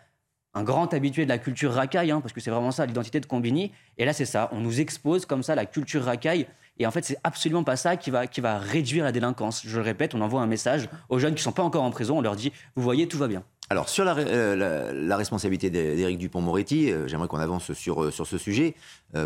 [0.58, 3.26] un grand habitué de la culture racaille, hein, parce que c'est vraiment ça l'identité de
[3.26, 3.72] Combini.
[3.98, 4.50] Et là, c'est ça.
[4.52, 6.48] On nous expose comme ça la culture racaille.
[6.80, 9.64] Et en fait, c'est absolument pas ça qui va, qui va réduire la délinquance.
[9.66, 12.18] Je le répète, on envoie un message aux jeunes qui sont pas encore en prison.
[12.18, 13.44] On leur dit, vous voyez, tout va bien.
[13.70, 18.38] Alors, sur la, euh, responsabilité d'Éric Dupont-Moretti, euh, j'aimerais qu'on avance sur, euh, sur ce
[18.38, 18.76] sujet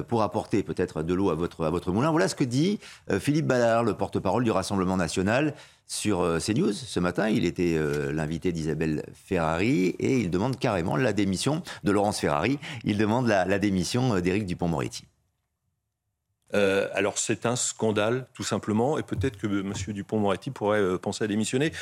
[0.08, 2.12] pour apporter peut-être de l'eau à votre, à votre moulin.
[2.12, 2.80] Voilà ce que dit
[3.20, 5.56] Philippe Ballard, le porte-parole du Rassemblement national,
[5.88, 7.30] sur CNews ce matin.
[7.30, 7.80] Il était
[8.14, 12.60] l'invité d'Isabelle Ferrari et il demande carrément la démission de Laurence Ferrari.
[12.84, 15.06] Il demande la, la démission d'Éric Dupont-Moretti.
[16.54, 19.74] alors c'est un scandale, tout simplement, et peut-être que M.
[19.88, 21.74] Dupont-Moretti pourrait penser à démissionner.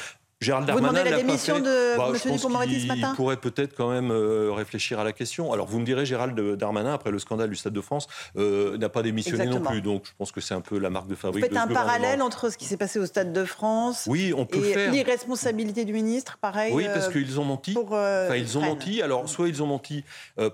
[0.41, 2.31] Gérald Darmanin vous demandez la démission de bah, M.
[2.31, 5.51] Dupond-Moretti ce matin Il pourrait peut-être quand même euh, réfléchir à la question.
[5.51, 8.87] Alors vous me direz, Gérald Darmanin, après le scandale du Stade de France, euh, n'a
[8.87, 9.81] pas démissionné non plus.
[9.81, 11.43] Donc je pense que c'est un peu la marque de fabrique.
[11.43, 14.45] Vous faites un parallèle entre ce qui s'est passé au Stade de France oui, on
[14.45, 16.71] peut et l'irresponsabilité du ministre, pareil.
[16.73, 17.75] Oui, parce euh, qu'ils ont menti.
[17.77, 19.01] enfin, ils ont menti.
[19.01, 20.05] Alors soit ils ont menti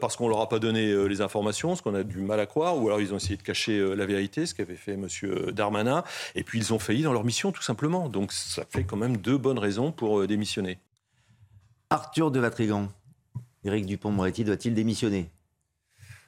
[0.02, 2.82] parce qu'on leur a pas donné les informations, ce qu'on a du mal à croire,
[2.82, 5.08] ou alors ils ont essayé de cacher la vérité, ce qu'avait fait M.
[5.52, 8.10] Darmanin, et puis ils ont failli dans leur mission tout simplement.
[8.10, 10.80] Donc ça fait quand même deux bonnes raisons pour démissionner
[11.90, 12.88] Arthur de Vatrigan,
[13.64, 15.30] Éric Dupont-Moretti doit-il démissionner?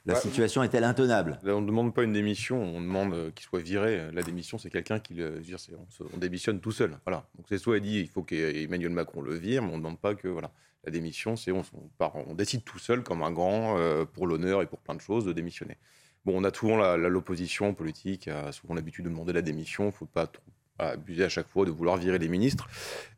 [0.06, 1.38] La bah, situation est-elle intenable?
[1.44, 4.10] On ne demande pas une démission, on demande euh, qu'il soit viré.
[4.12, 5.20] La démission, c'est quelqu'un qui.
[5.22, 6.98] on, démissionne tout seul.
[7.04, 7.28] Voilà.
[7.36, 10.14] Donc c'est soit dit, il faut qu'Emmanuel Macron le vire, mais on ne demande pas
[10.14, 10.28] que.
[10.28, 10.50] Voilà.
[10.84, 11.62] La démission, c'est on,
[12.00, 15.24] on, décide tout seul, comme un grand, euh, pour l'honneur et pour plein de choses,
[15.24, 15.76] de démissionner.
[16.24, 19.84] Bon, on a souvent l'opposition politique, a souvent l'habitude de demander la démission.
[19.84, 20.42] Il ne faut pas trop
[20.78, 22.68] abuser à chaque fois de vouloir virer les ministres.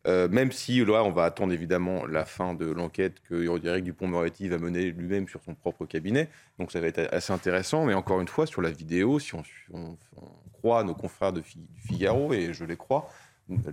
[0.07, 4.49] Euh, même si là, on va attendre évidemment la fin de l'enquête que Eric Dupont-Moretti
[4.49, 6.29] va mener lui-même sur son propre cabinet.
[6.59, 7.85] Donc ça va être assez intéressant.
[7.85, 9.43] Mais encore une fois, sur la vidéo, si on,
[10.53, 11.43] croit nos confrères de
[11.87, 13.09] Figaro, et je les crois,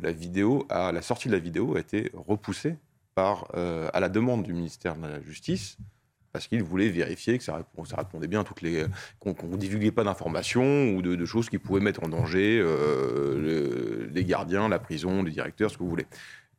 [0.02, 2.78] la vidéo, à la sortie de la vidéo a été repoussée
[3.14, 5.78] par, euh, à la demande du ministère de la Justice
[6.38, 7.66] parce qu'il voulait vérifier que ça,
[7.98, 8.86] répondait bien à toutes les.
[9.20, 14.24] qu'on ne divulguait pas d'informations ou de, choses qui pouvaient mettre en danger euh, les
[14.24, 16.06] gardiens, la prison, les directeurs, ce que vous voulez.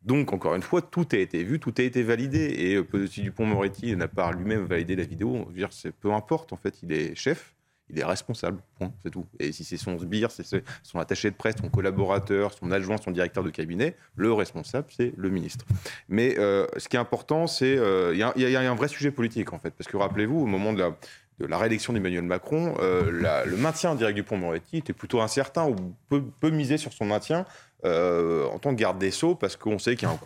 [0.03, 2.39] Donc, encore une fois, tout a été vu, tout a été validé.
[2.57, 5.69] Et euh, si Dupont-Moretti n'a pas lui-même validé la vidéo, dire,
[6.01, 7.55] peu importe, en fait, il est chef
[7.89, 8.61] il est responsable,
[9.03, 9.25] c'est tout.
[9.39, 10.45] Et si c'est son sbire, c'est
[10.83, 15.13] son attaché de presse, son collaborateur, son adjoint, son directeur de cabinet, le responsable, c'est
[15.17, 15.65] le ministre.
[16.07, 19.53] Mais euh, ce qui est important, c'est euh, il y, a un vrai sujet politique
[19.53, 20.95] en fait, parce que rappelez-vous, au moment de la,
[21.39, 25.75] la réélection d'Emmanuel Macron, euh, le maintien direct du Pont-Moretti était plutôt incertain ou
[26.09, 27.45] peu, peu misé sur son maintien
[27.83, 30.19] en tant que garde des Sceaux, parce qu'on sait qu'il y a un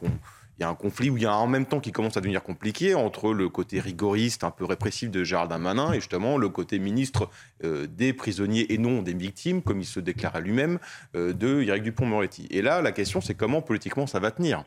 [0.57, 2.21] il y a un conflit où il y a en même temps qui commence à
[2.21, 6.49] devenir compliqué entre le côté rigoriste, un peu répressif de Gérald Darmanin et justement le
[6.49, 7.29] côté ministre
[7.63, 10.79] euh, des prisonniers et non des victimes, comme il se déclarait lui-même,
[11.15, 12.47] euh, de Eric Dupont-Moretti.
[12.51, 14.63] Et là, la question, c'est comment politiquement ça va tenir?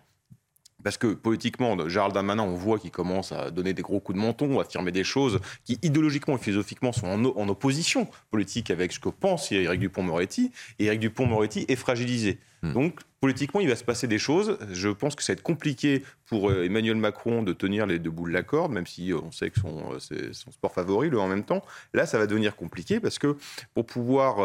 [0.83, 4.23] Parce que politiquement, Gérald Darmanin, on voit qu'il commence à donner des gros coups de
[4.23, 9.01] menton, à affirmer des choses qui idéologiquement et philosophiquement sont en, opposition politique avec ce
[9.01, 10.53] que pense Éric Dupont-Moretti.
[10.79, 12.39] Et Éric Dupont-Moretti est fragilisé.
[12.63, 12.73] Hmm.
[12.73, 14.59] Donc, politiquement, il va se passer des choses.
[14.71, 18.11] Je pense que ça va être compliqué pour euh, Emmanuel Macron de tenir les deux
[18.11, 21.11] bouts de la corde, même si euh, on sait que euh, c'est son sport favori,
[21.11, 21.65] le en même temps.
[21.93, 23.37] Là, ça va devenir compliqué parce que
[23.75, 24.37] pour pouvoir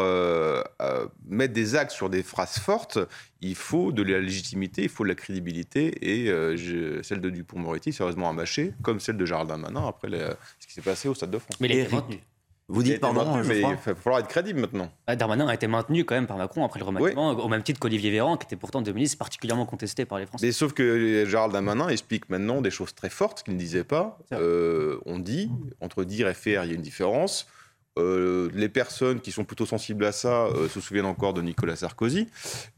[1.28, 2.98] mettre des actes sur des phrases fortes,
[3.40, 5.92] il faut de la légitimité, il faut de la crédibilité.
[6.02, 6.26] Et
[7.02, 10.08] celle de Dupont-Moretti, sérieusement à mâcher, comme celle de Gérald Darmanin après
[10.58, 11.56] ce qui s'est passé au Stade de France.
[11.60, 11.84] Mais les
[12.72, 14.90] vous dites pardon, mais il va falloir être crédible maintenant.
[15.06, 18.10] Darmanin a été maintenu quand même par Macron après le remaniement, au même titre qu'Olivier
[18.10, 20.46] Véran, qui était pourtant de ministre particulièrement contesté par les Français.
[20.46, 24.18] Mais sauf que Gérald Darmanin explique maintenant des choses très fortes qu'il ne disait pas.
[24.32, 27.46] Euh, on dit, entre dire et faire, il y a une différence.
[27.98, 31.76] Euh, les personnes qui sont plutôt sensibles à ça euh, se souviennent encore de Nicolas
[31.76, 32.28] Sarkozy.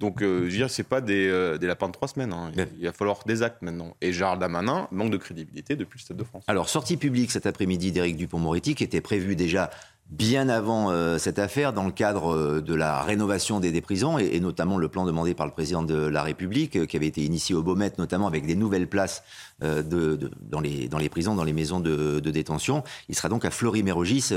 [0.01, 2.33] Donc, je veux dire, c'est pas des, des, lapins de trois semaines.
[2.33, 2.53] Hein.
[2.79, 3.97] Il, va falloir des actes maintenant.
[4.01, 6.45] Et Gérald Darmanin manque de crédibilité depuis le Stade de France.
[6.47, 9.71] Alors, sortie publique cet après-midi d'Éric Dupont-Moretti, qui était prévue déjà
[10.11, 14.39] bien avant euh, cette affaire, dans le cadre euh, de la rénovation des, prisons, et,
[14.41, 17.55] notamment le plan demandé par le président de la République, euh, qui avait été initié
[17.55, 19.23] au Beaumet, notamment avec des nouvelles places
[19.63, 22.83] de, dans, les, dans les prisons, dans les maisons de, détention.
[23.09, 24.33] Il sera donc à Fleury-Mérogis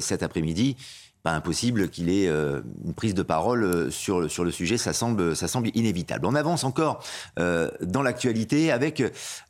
[0.00, 0.76] cet après-midi.
[1.22, 5.48] Pas impossible qu'il ait une prise de parole sur, sur le sujet, ça semble, ça
[5.48, 6.24] semble inévitable.
[6.24, 7.04] On avance encore
[7.36, 9.02] dans l'actualité avec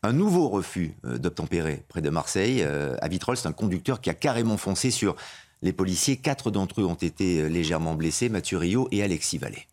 [0.02, 2.62] un nouveau refus d'obtempérer près de Marseille.
[2.62, 5.14] à Vitrolles, c'est un conducteur qui a carrément foncé sur
[5.62, 9.66] les policiers, quatre d'entre eux ont été euh, légèrement blessés, Mathieu Rio et Alexis Vallée.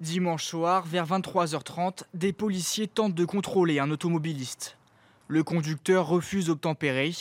[0.00, 4.76] Dimanche soir, vers 23h30, des policiers tentent de contrôler un automobiliste.
[5.26, 7.12] Le conducteur refuse d'obtempérer.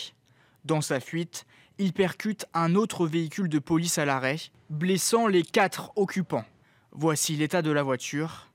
[0.63, 1.47] Dans sa fuite,
[1.79, 4.37] il percute un autre véhicule de police à l'arrêt,
[4.69, 6.45] blessant les quatre occupants.
[6.91, 8.51] Voici l'état de la voiture.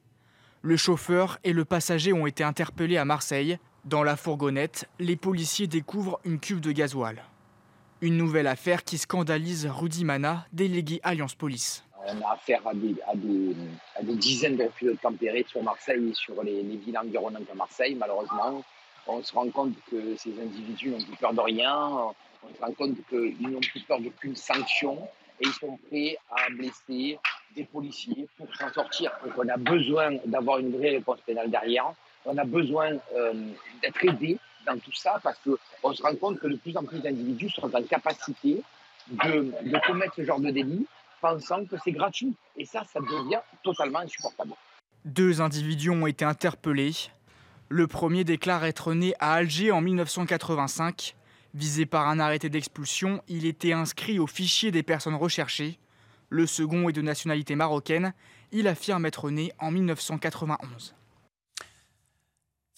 [0.62, 5.66] Le chauffeur et le passager ont été interpellés à Marseille dans la fourgonnette, les policiers
[5.66, 7.22] découvrent une cuve de gasoil.
[8.00, 11.84] Une nouvelle affaire qui scandalise Rudy Mana, délégué Alliance Police.
[12.06, 13.54] On a affaire à des,
[14.14, 18.64] dizaines de refus de tempérer sur Marseille et sur les, villes environnantes de Marseille, malheureusement.
[19.06, 22.72] On se rend compte que ces individus n'ont plus peur de rien, on se rend
[22.72, 24.98] compte qu'ils n'ont plus peur d'aucune sanction
[25.40, 27.18] et ils sont prêts à blesser
[27.54, 29.10] des policiers pour s'en sortir.
[29.24, 31.92] Donc on a besoin d'avoir une vraie réponse pénale derrière
[32.24, 33.32] on a besoin euh,
[33.82, 37.00] d'être aidé dans tout ça parce qu'on se rend compte que de plus en plus
[37.00, 38.62] d'individus sont en capacité
[39.10, 40.86] de, commettre ce genre de délit
[41.20, 42.34] pensant que c'est gratuit.
[42.56, 44.52] Et ça, ça devient totalement insupportable.
[45.04, 46.92] Deux individus ont été interpellés.
[47.68, 51.16] Le premier déclare être né à Alger en 1985.
[51.54, 55.78] Visé par un arrêté d'expulsion, il était inscrit au fichier des personnes recherchées.
[56.28, 58.14] Le second est de nationalité marocaine.
[58.52, 60.94] Il affirme être né en 1991.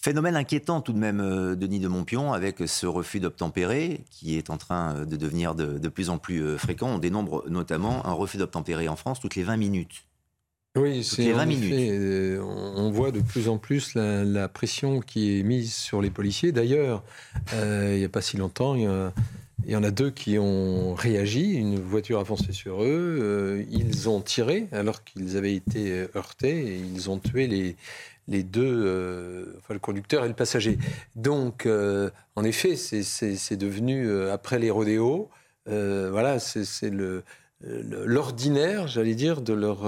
[0.05, 4.51] Phénomène inquiétant tout de même, euh, Denis de Montpion, avec ce refus d'obtempérer qui est
[4.51, 6.88] en train euh, de devenir de, plus en plus euh, fréquent.
[6.88, 10.05] On dénombre notamment un refus d'obtempérer en France toutes les 20 minutes.
[10.77, 12.38] Oui, c'est 20 minutes.
[12.43, 16.53] on voit de plus en plus la, pression qui est mise sur les policiers.
[16.53, 17.03] D'ailleurs,
[17.53, 18.83] il n'y a pas si longtemps, il
[19.69, 21.53] y, en a deux qui ont réagi.
[21.53, 23.64] Une voiture a foncé sur eux.
[23.71, 27.77] ils ont tiré alors qu'ils avaient été heurtés et ils ont tué les,
[28.28, 30.78] les deux, euh, enfin, le conducteur et le passager.
[31.16, 35.30] Donc, euh, en effet, c'est devenu, euh, après les rodéos,
[35.66, 37.24] voilà, c'est le,
[37.60, 39.84] l'ordinaire, j'allais dire, de leur,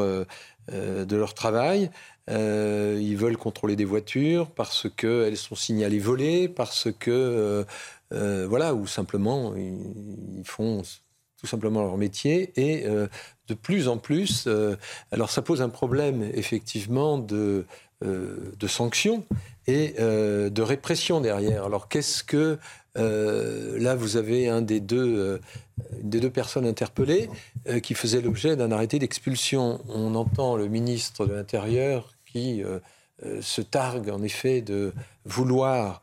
[0.73, 1.91] de leur travail.
[2.29, 7.67] ils veulent contrôler des voitures parce qu'elles sont signalées volées, parce que,
[8.11, 10.83] voilà, ou simplement, ils, font
[11.39, 12.53] tout simplement leur métier.
[12.57, 14.49] Et de plus en plus,
[15.13, 17.67] alors ça pose un problème, effectivement, de,
[18.03, 19.25] de sanctions
[19.67, 21.65] et de répression derrière.
[21.65, 22.59] Alors qu'est-ce que
[22.97, 25.39] euh, là, vous avez un des deux, euh,
[26.03, 27.29] des deux personnes interpellées
[27.69, 29.81] euh, qui faisait l'objet d'un arrêté d'expulsion.
[29.89, 32.63] On entend le ministre de l'Intérieur qui
[33.41, 34.93] se targue en effet de
[35.25, 36.03] vouloir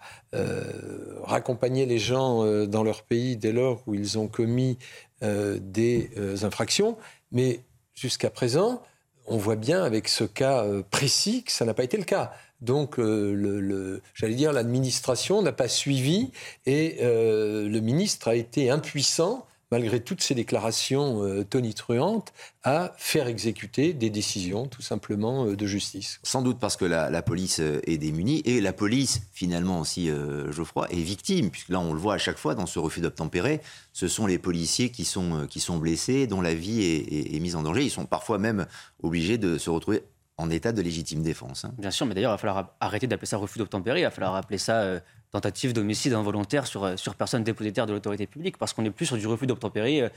[1.22, 4.80] raccompagner les gens dans leur pays dès lors où ils ont commis
[5.22, 6.10] des
[6.42, 6.98] infractions.
[7.32, 7.60] Mais
[7.94, 8.82] jusqu'à présent,
[9.26, 12.34] on voit bien avec ce cas précis que ça n'a pas été le cas.
[12.64, 16.32] Donc, euh, j'allais dire, l'administration n'a pas suivi
[16.66, 22.32] et euh, le ministre a été impuissant, malgré toutes ses déclarations euh, tonitruantes,
[22.64, 26.20] à faire exécuter des décisions, tout simplement, de justice.
[26.24, 30.10] Sans doute parce que la, police est démunie et la police, finalement aussi,
[30.50, 33.60] Geoffroy, est victime, puisque là, on le voit à chaque fois dans ce refus d'obtempérer,
[33.92, 37.64] ce sont les policiers qui sont, qui sont blessés, dont la vie est mise en
[37.64, 37.84] danger.
[37.84, 38.66] Ils sont parfois même
[39.02, 40.04] obligés de se retrouver
[40.38, 41.66] en état de légitime défense.
[41.66, 41.74] Hein.
[41.78, 44.36] Bien sûr, mais d'ailleurs, il va falloir arrêter d'appeler ça refus d'obtempérer, il va falloir
[44.36, 45.00] appeler ça euh,
[45.34, 49.08] tentative d'homicide involontaire sur, euh, sur personne dépositaire de l'autorité publique, parce qu'on n'est plus
[49.08, 50.10] sur du refus d'obtempérer euh,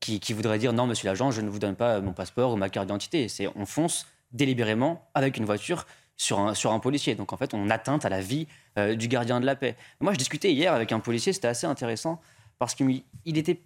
[0.00, 2.56] qui, qui, voudrait dire non, monsieur l'agent, je ne vous donne pas mon passeport ou
[2.56, 3.28] ma carte d'identité.
[3.28, 7.14] C'est on fonce délibérément avec une voiture sur un, sur un policier.
[7.14, 8.46] Donc en fait, on atteinte à la vie
[8.96, 9.76] du gardien de la paix.
[10.00, 12.20] Moi, je discutais hier avec un policier, c'était assez intéressant,
[12.58, 13.60] parce qu'il était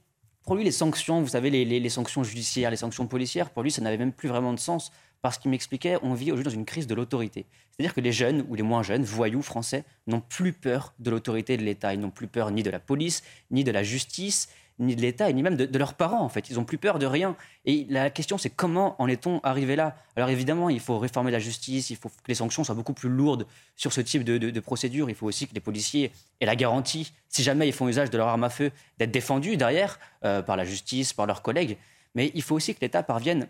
[0.48, 3.70] pour lui, les sanctions, vous savez, les, les, sanctions judiciaires, les sanctions policières, pour lui,
[3.70, 4.92] ça n'avait même plus vraiment de sens
[5.22, 7.46] parce qu'il m'expliquait on vit aujourd'hui dans une crise de l'autorité.
[7.70, 11.57] C'est-à-dire que les jeunes ou les moins jeunes, voyous français, n'ont plus peur de l'autorité
[11.57, 11.94] de l'État.
[11.94, 15.31] Ils n'ont plus peur ni de la police, ni de la justice, ni de l'État,
[15.33, 16.50] ni même de, leurs parents, en fait.
[16.50, 17.37] Ils n'ont plus peur de rien.
[17.64, 19.96] Et la question, c'est comment en est-on arrivé là?
[20.16, 23.09] Alors évidemment, il faut réformer la justice, il faut que les sanctions soient beaucoup plus
[23.09, 25.11] lourdes sur ce type de, procédure.
[25.11, 28.18] Il faut aussi que les policiers aient la garantie, si jamais ils font usage de
[28.18, 31.76] leur arme à feu, d'être défendus derrière euh, par la justice, par leurs collègues.
[32.14, 33.48] Mais il faut aussi que l'État parvienne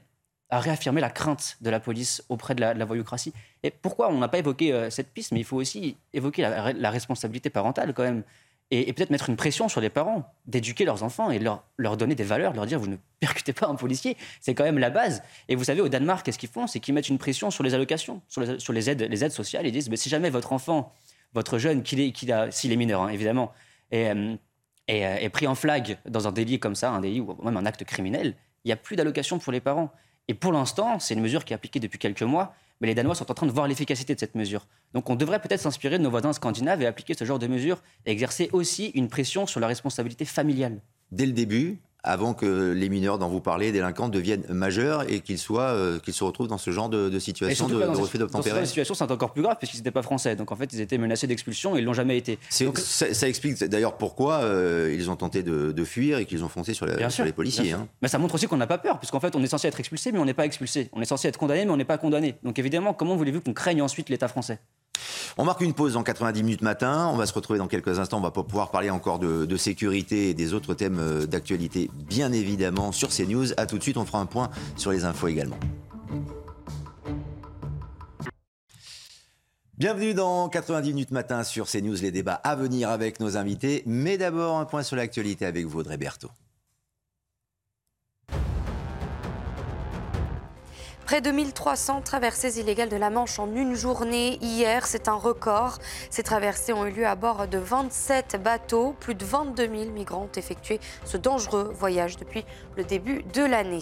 [0.51, 3.33] à réaffirmer la crainte de la police auprès de la, de voyoucratie.
[3.63, 6.91] Et pourquoi on n'a pas évoqué euh, cette piste, mais il faut aussi évoquer la,
[6.91, 8.23] responsabilité parentale quand même.
[8.71, 12.15] Et, peut-être mettre une pression sur les parents, d'éduquer leurs enfants et leur, leur donner
[12.15, 15.23] des valeurs, leur dire vous ne percutez pas un policier, c'est quand même la base.
[15.49, 16.67] Et vous savez, au Danemark, qu'est-ce qu'ils font?
[16.67, 19.67] C'est qu'ils mettent une pression sur les allocations, sur les, aides, les aides sociales.
[19.67, 20.93] Ils disent mais si jamais votre enfant,
[21.35, 23.53] votre jeune, s'il est mineur hein, évidemment,
[23.91, 24.37] est, euh,
[24.91, 27.67] euh, est, pris en flag dans un délit comme ça, un délit ou même un
[27.67, 28.35] acte criminel,
[28.65, 29.93] il n'y a plus d'allocation pour les parents.
[30.29, 33.15] Et pour l'instant, c'est une mesure qui est appliquée depuis quelques mois, mais les Danois
[33.15, 34.67] sont en train de voir l'efficacité de cette mesure.
[34.95, 37.83] Donc on devrait peut-être s'inspirer de nos voisins scandinaves et appliquer ce genre de mesures
[38.07, 40.81] et exercer aussi une pression sur la responsabilité familiale.
[41.11, 45.39] Dès le début, avant que les mineurs dont vous parlez, délinquants, deviennent majeurs et qu'ils
[45.39, 48.55] soient, euh, qu'ils se retrouvent dans ce genre de, situation de, de refus d'obtempérer.
[48.55, 50.37] Dans cette situation, c'est encore plus grave puisqu'ils n'étaient pas français.
[50.37, 52.39] Donc en fait, ils étaient menacés d'expulsion et ils l'ont jamais été.
[52.51, 56.87] ça, explique d'ailleurs pourquoi euh, ils ont tenté de, fuir et qu'ils ont foncé sur,
[56.87, 57.73] les policiers.
[57.73, 57.89] Hein.
[58.03, 60.13] Mais ça montre aussi qu'on n'a pas peur, puisqu'en fait, on est censé être expulsé,
[60.13, 60.91] mais on n'est pas expulsé.
[60.93, 62.37] On est censé être condamné, mais on n'est pas condamné.
[62.43, 64.61] Donc évidemment, comment voulez-vous qu'on craigne ensuite l'État français?
[65.37, 67.11] On marque une pause dans 90 minutes matin.
[67.13, 68.19] On va se retrouver dans quelques instants.
[68.19, 72.33] On va pas pouvoir parler encore de, sécurité et des autres thèmes euh, d'actualité, bien
[72.33, 73.47] évidemment, sur ces news.
[73.57, 75.59] A tout de suite, on fera un point sur les infos également.
[79.79, 83.85] Bienvenue dans 90 minutes matin sur CNews, les débats à venir avec nos invités.
[83.87, 85.99] Mais d'abord, un point sur l'actualité avec vous, Audrey.
[91.09, 95.79] Près de 1300 traversées illégales de la Manche en une journée hier, c'est un record.
[96.11, 98.95] Ces traversées ont eu lieu à bord de 27 bateaux.
[99.01, 102.45] Plus de 22 000 migrants ont effectué ce dangereux voyage depuis
[102.77, 103.81] le début de l'année.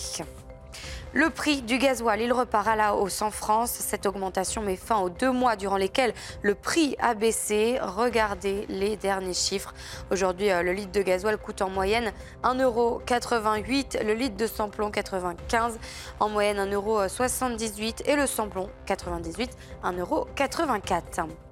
[1.16, 3.70] Le prix du gasoil, il repart à la hausse en France.
[3.70, 7.78] Cette augmentation met fin aux deux mois durant lesquels le prix a baissé.
[7.80, 9.72] Regardez les derniers chiffres.
[10.10, 15.78] Aujourd'hui, euh, le litre de gasoil coûte en moyenne 1,88€, le litre de samplon 95,
[16.20, 21.45] en moyenne 1,78€ et le samplon 98, 1,84€.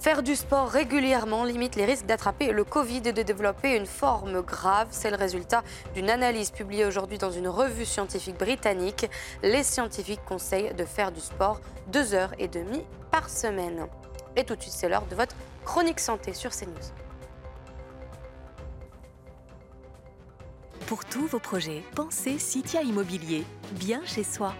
[0.00, 4.40] Faire du sport régulièrement limite les risques d'attraper le Covid et de développer une forme
[4.40, 4.88] grave.
[4.92, 9.10] C'est le résultat d'une analyse publiée aujourd'hui dans une revue scientifique britannique.
[9.42, 13.88] Les scientifiques conseillent de faire du sport deux heures et demie par semaine.
[14.36, 15.36] Et tout de suite, c'est l'heure de votre
[15.66, 16.72] chronique santé sur CNews.
[20.86, 24.54] Pour tous vos projets, pensez Citia Immobilier, bien chez soi.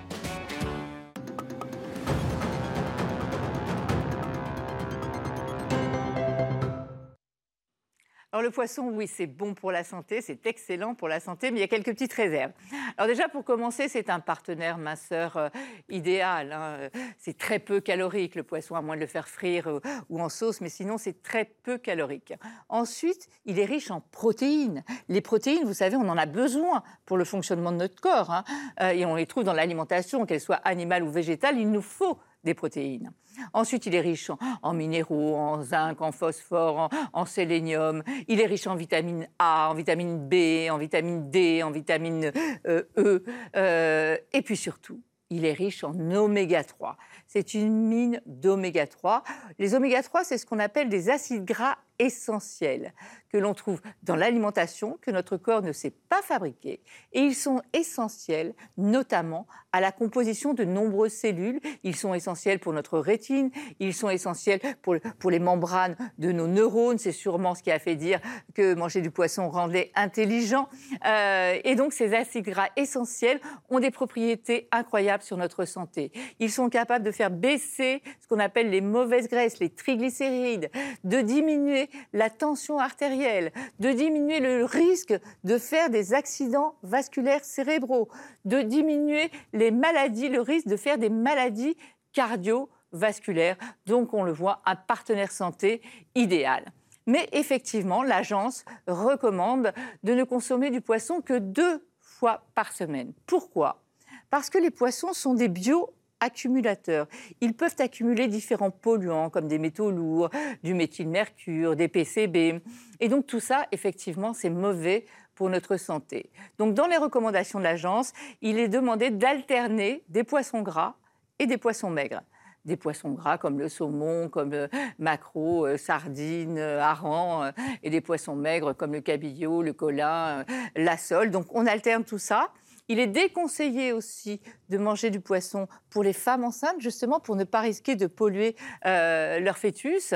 [8.33, 11.59] Alors le poisson, oui, c'est bon pour la santé, c'est excellent pour la santé, mais
[11.59, 12.53] il y a quelques petites réserves.
[12.97, 15.49] Alors déjà, pour commencer, c'est un partenaire minceur euh,
[15.89, 16.53] idéal.
[16.53, 16.91] Hein.
[17.19, 20.29] C'est très peu calorique, le poisson, à moins de le faire frire euh, ou en
[20.29, 22.33] sauce, mais sinon, c'est très peu calorique.
[22.69, 24.85] Ensuite, il est riche en protéines.
[25.09, 28.45] Les protéines, vous savez, on en a besoin pour le fonctionnement de notre corps, hein.
[28.81, 32.17] euh, et on les trouve dans l'alimentation, qu'elle soit animale ou végétale, il nous faut
[32.45, 33.13] des protéines.
[33.53, 34.31] Ensuite, il est riche
[34.63, 38.03] en, minéraux, en zinc, en phosphore, en, sélénium.
[38.29, 42.33] Il est riche en vitamine A, en vitamine B, en vitamine D, en vitamine
[42.67, 43.25] euh, E.
[43.57, 45.01] Euh, et puis surtout,
[45.31, 46.97] il est riche en oméga 3.
[47.27, 49.23] C'est une mine d'oméga 3.
[49.59, 52.93] Les oméga 3, c'est ce qu'on appelle des acides gras essentiels
[53.31, 56.81] que l'on trouve dans l'alimentation, que notre corps ne sait pas fabriquer.
[57.13, 61.61] Et ils sont essentiels notamment à la composition de nombreuses cellules.
[61.85, 64.97] Ils sont essentiels pour notre rétine, ils sont essentiels pour,
[65.31, 66.99] les membranes de nos neurones.
[66.99, 68.19] C'est sûrement ce qui a fait dire
[68.55, 70.69] que manger du poisson rendait intelligent.
[71.07, 76.11] Euh, et donc ces acides gras essentiels ont des propriétés incroyables sur notre santé.
[76.41, 80.71] Ils sont capables de faire baisser ce qu'on appelle les mauvaises graisses, les triglycérides,
[81.05, 88.09] de diminuer la tension artérielle, de diminuer le risque de faire des accidents vasculaires cérébraux,
[88.45, 91.77] de diminuer les maladies, le risque de faire des maladies
[92.13, 93.57] cardiovasculaires.
[93.87, 95.83] Donc on le voit, un partenaire santé
[96.15, 96.73] idéal.
[97.07, 99.73] Mais effectivement, l'agence recommande
[100.03, 103.13] de ne consommer du poisson que deux fois par semaine.
[103.27, 103.83] Pourquoi?
[104.31, 107.07] Parce que les poissons sont des bio accumulateurs.
[107.41, 110.31] Ils peuvent accumuler différents polluants comme des métaux lourds,
[110.63, 112.61] du méthylmercure, des PCB.
[113.01, 116.31] Et donc tout ça, effectivement, c'est mauvais pour notre santé.
[116.59, 120.95] Donc dans les recommandations de l'agence, il est demandé d'alterner des poissons gras
[121.39, 122.23] et des poissons maigres
[122.65, 127.53] des poissons gras comme le saumon, comme le maquereau, euh, sardines, euh, hareng, euh,
[127.83, 130.45] et des poissons maigres comme le cabillaud, le colin,
[130.77, 131.31] la sole.
[131.31, 132.53] Donc on alterne tout ça.
[132.91, 137.45] Il est déconseillé aussi de manger du poisson pour les femmes enceintes, justement pour ne
[137.45, 140.13] pas risquer de polluer euh, leur fœtus.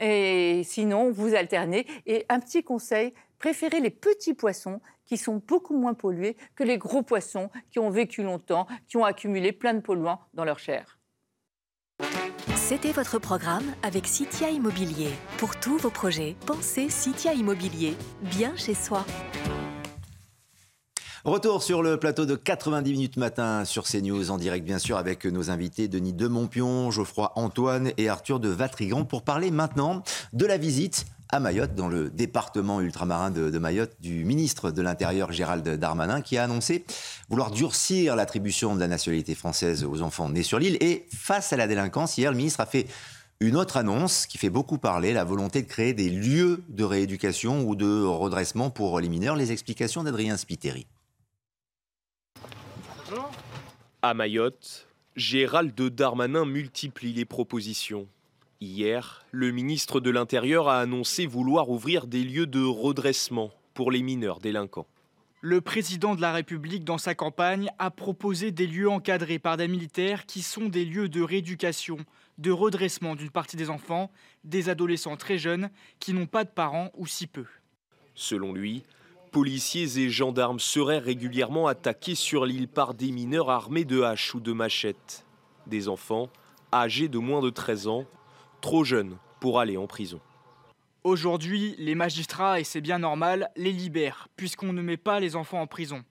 [0.00, 1.86] Et sinon, vous alternez.
[2.06, 6.76] Et un petit conseil, préférez les petits poissons qui sont beaucoup moins pollués que les
[6.76, 10.98] gros poissons qui ont vécu longtemps, qui ont accumulé plein de polluants dans leur chair.
[12.56, 15.10] C'était votre programme avec Citia Immobilier.
[15.36, 19.06] Pour tous vos projets, pensez Citia Immobilier, bien chez soi.
[21.28, 25.26] Retour sur le plateau de 90 minutes matin sur CNews, en direct bien sûr avec
[25.26, 30.56] nos invités Denis Demontpion, Geoffroy Antoine et Arthur de Vatrigan pour parler maintenant de la
[30.56, 36.22] visite à Mayotte, dans le département ultramarin de, Mayotte, du ministre de l'Intérieur Gérald Darmanin,
[36.22, 36.86] qui a annoncé
[37.28, 40.78] vouloir durcir l'attribution de la nationalité française aux enfants nés sur l'île.
[40.80, 42.86] Et face à la délinquance, hier, le ministre a fait
[43.40, 47.68] une autre annonce qui fait beaucoup parler, la volonté de créer des lieux de rééducation
[47.68, 49.36] ou de redressement pour les mineurs.
[49.36, 50.86] Les explications d'Adrien Spiteri.
[54.08, 58.08] À Mayotte, Gérald Darmanin multiplie les propositions.
[58.58, 64.00] Hier, le ministre de l'Intérieur a annoncé vouloir ouvrir des lieux de redressement pour les
[64.00, 64.86] mineurs délinquants.
[65.42, 69.68] Le président de la République, dans sa campagne, a proposé des lieux encadrés par des
[69.68, 71.98] militaires qui sont des lieux de rééducation,
[72.38, 74.10] de redressement d'une partie des enfants,
[74.42, 75.68] des adolescents très jeunes
[76.00, 77.44] qui n'ont pas de parents ou si peu.
[78.14, 78.84] Selon lui,
[79.30, 84.40] policiers et gendarmes seraient régulièrement attaqués sur l'île par des mineurs armés de haches ou
[84.40, 85.24] de machettes.
[85.66, 86.28] Des enfants
[86.72, 88.04] âgés de moins de 13 ans,
[88.60, 90.20] trop jeunes pour aller en prison.
[91.04, 95.60] Aujourd'hui, les magistrats, et c'est bien normal, les libèrent, puisqu'on ne met pas les enfants
[95.60, 96.04] en prison.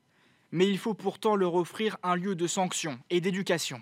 [0.51, 3.82] Mais il faut pourtant leur offrir un lieu de sanction et d'éducation.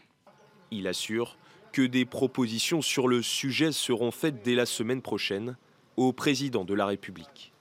[0.71, 1.38] Il assure
[1.71, 5.58] que des propositions sur le sujet seront faites dès la semaine prochaine
[5.95, 7.55] au président de la République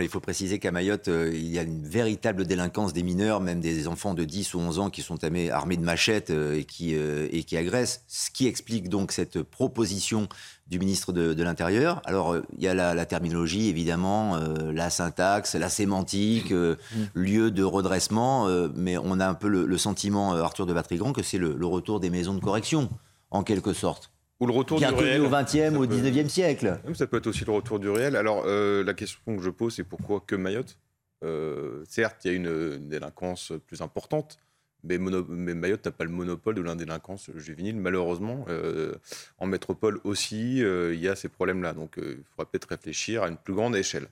[0.00, 3.60] il faut préciser qu'à Mayotte, euh, il y a une véritable délinquance des mineurs, même
[3.60, 6.94] des enfants de 10 ou 11 ans qui sont armés de machettes euh, et, qui,
[6.96, 10.28] euh, et qui agressent, ce qui explique donc cette proposition
[10.66, 12.02] du ministre de, l'Intérieur.
[12.06, 14.36] Alors, il y a la, terminologie, évidemment,
[14.72, 16.74] la syntaxe, la sémantique, mm.
[17.14, 21.38] lieu de redressement, mais on a un peu le, sentiment, Arthur de Vatrigan, que c'est
[21.38, 22.90] le retour des maisons de correction,
[23.30, 24.10] en quelque sorte.
[24.40, 25.22] Ou le retour Bien du réel.
[25.22, 26.78] au XXe ou au XIXe siècle.
[26.94, 28.16] Ça peut être aussi le retour du réel.
[28.16, 30.78] Alors, euh, la question que je pose, c'est pourquoi que Mayotte?
[31.24, 34.38] Euh, Certes, il y a une, délinquance plus importante,
[34.84, 37.76] mais, Mayotte n'a pas le monopole de la délinquance juvénile.
[37.76, 38.94] Malheureusement, euh,
[39.38, 41.72] en métropole aussi, il y a ces problèmes-là.
[41.72, 44.08] Donc, il faudrait peut-être réfléchir à une plus grande échelle.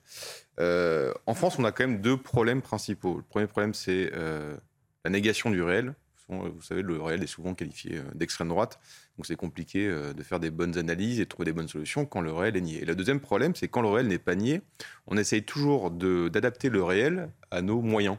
[0.57, 3.17] en France, on a quand même deux problèmes principaux.
[3.17, 5.93] Le premier problème, c'est la négation du réel
[6.29, 8.79] vous savez, le réel est souvent qualifié d'extrême droite.
[9.17, 12.21] Donc c'est compliqué de faire des bonnes analyses et de trouver des bonnes solutions quand
[12.21, 12.81] le réel est nié.
[12.81, 14.61] Et le deuxième problème, c'est quand le réel n'est pas nié,
[15.07, 18.17] on essaye toujours d'adapter le réel à nos moyens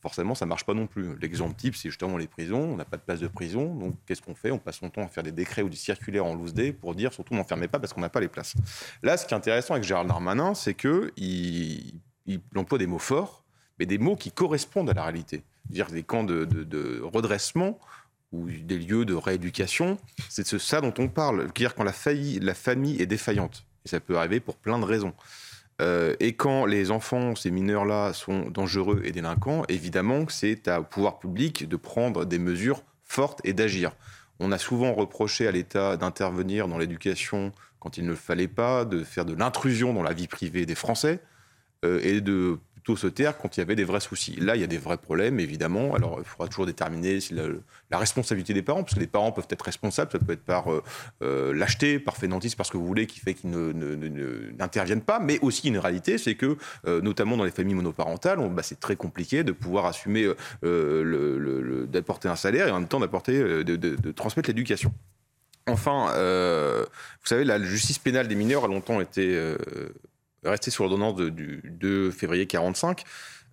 [0.00, 1.16] forcément, ça ne marche pas non plus.
[1.18, 2.60] L'exemple type, c'est justement les prisons.
[2.60, 3.74] On n'a pas de place de prison.
[3.74, 4.50] Donc, qu'est-ce qu'on fait?
[4.50, 6.94] On passe son temps à faire des décrets ou des circulaires en loose day pour
[6.94, 8.54] dire surtout n'enfermez pas parce qu'on n'a pas les places.
[9.02, 11.12] Là, ce qui est intéressant avec Gérald Darmanin, c'est qu'il
[12.26, 13.44] il emploie des mots forts,
[13.78, 15.42] mais des mots qui correspondent à la réalité.
[15.70, 17.78] Dire des camps de, redressement
[18.32, 19.98] ou des lieux de rééducation,
[20.28, 21.50] c'est de ça dont on parle.
[21.54, 21.94] Dire quand la,
[22.40, 23.64] la famille est défaillante.
[23.84, 25.14] Et ça peut arriver pour plein de raisons.
[25.80, 30.82] Euh, et quand les enfants, ces mineurs-là, sont dangereux et délinquants, évidemment que c'est au
[30.82, 33.92] pouvoir public de prendre des mesures fortes et d'agir.
[34.40, 38.84] On a souvent reproché à l'État d'intervenir dans l'éducation quand il ne le fallait pas,
[38.84, 41.20] de faire de l'intrusion dans la vie privée des Français
[41.84, 42.58] euh, et de
[42.96, 44.36] se taire quand il y avait des vrais soucis.
[44.40, 45.94] Là, il y a des vrais problèmes, évidemment.
[45.94, 49.48] Alors, il faudra toujours déterminer si la, responsabilité des parents, parce que les parents peuvent
[49.50, 50.82] être responsables, ça peut être par euh,
[51.22, 55.68] euh lâcheté, par fainéantise, parce que vous voulez, qui fait qu'ils n'interviennent pas, mais aussi
[55.68, 59.52] une réalité, c'est que, euh, notamment dans les familles monoparentales, bah, c'est très compliqué de
[59.52, 60.30] pouvoir assumer,
[60.64, 64.92] euh, d'apporter un salaire et en même temps d'apporter, de, transmettre l'éducation.
[65.66, 69.38] Enfin, vous savez, la justice pénale des mineurs a longtemps été
[70.44, 73.04] rester sur l'ordonnance du 2 février 45.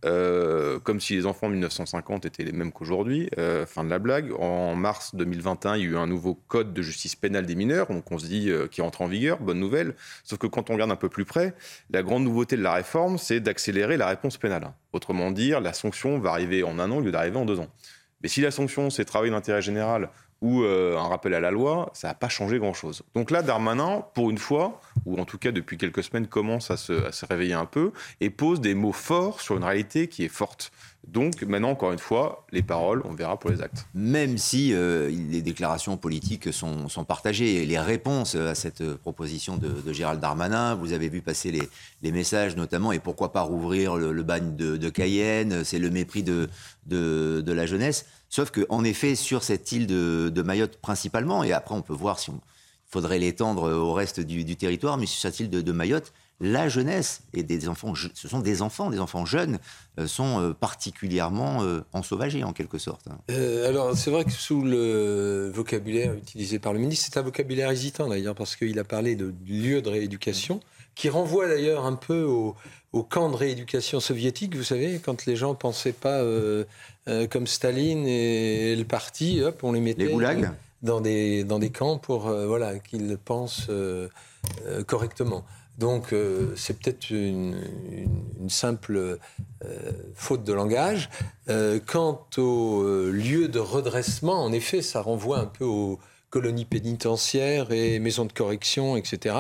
[0.04, 3.30] Euh, comme si les enfants de 1950 étaient les mêmes qu'aujourd'hui.
[3.40, 4.32] Euh, fin de la blague.
[4.40, 7.88] En mars 2021, il y a eu un nouveau code de justice pénale des mineurs,
[7.88, 9.96] donc on se dit euh, qui rentre en vigueur, bonne nouvelle.
[10.24, 11.56] Sauf que quand on regarde un peu plus près,
[11.90, 14.72] la grande nouveauté de la réforme, c'est d'accélérer la réponse pénale.
[14.94, 17.70] Autrement dire, la sanction va arriver en un an au lieu d'arriver en deux ans.
[18.22, 20.10] Mais si la sanction, c'est travail d'intérêt général
[20.46, 23.02] ou euh, un rappel à la loi, ça n'a pas changé grand-chose.
[23.16, 26.78] Donc là, Darmanin, pour une fois, ou en tout cas depuis quelques semaines, commence à
[26.78, 27.92] se, réveiller un peu
[28.22, 30.72] et pose des mots forts sur une réalité qui est forte.
[31.08, 33.88] Donc maintenant, encore une fois, les paroles, on verra pour les actes.
[33.96, 40.20] Même si euh, les déclarations politiques sont, partagées, les réponses à cette proposition de, Gérald
[40.20, 41.52] Darmanin, vous avez vu passer
[42.04, 46.48] les, messages notamment, et pourquoi pas rouvrir le, bagne de, Cayenne, c'est le mépris de
[46.88, 48.06] la jeunesse.
[48.36, 52.32] Sauf qu'en effet, sur cette île de, Mayotte principalement, et après on peut voir si
[52.32, 52.42] on
[52.86, 56.12] faudrait l'étendre au reste du, territoire, mais sur cette île de, Mayotte,
[56.42, 59.58] la jeunesse et des enfants, ce sont des enfants, des enfants jeunes,
[60.02, 63.08] euh, sont euh, particulièrement euh, ensauvagés en quelque sorte.
[63.08, 63.34] Hein.
[63.66, 68.10] alors c'est vrai que sous le vocabulaire utilisé par le ministre, c'est un vocabulaire hésitant
[68.10, 70.60] d'ailleurs parce qu'il a parlé de lieu de rééducation
[70.96, 72.56] qui renvoie d'ailleurs un peu au,
[73.10, 76.64] camp de rééducation soviétique, vous savez, quand les gens pensaient pas euh,
[77.30, 80.16] comme Staline et, le parti, hop, on les mettait
[80.82, 84.08] dans des, dans des camps pour euh, voilà, qu'ils pensent euh,
[84.88, 85.44] correctement.
[85.78, 86.16] Donc
[86.56, 87.58] c'est peut-être une,
[88.48, 89.20] simple
[90.14, 91.10] faute de langage.
[91.86, 98.00] quant au lieu de redressement, en effet, ça renvoie un peu aux colonies pénitentiaires et
[98.00, 99.36] maisons de correction, etc.,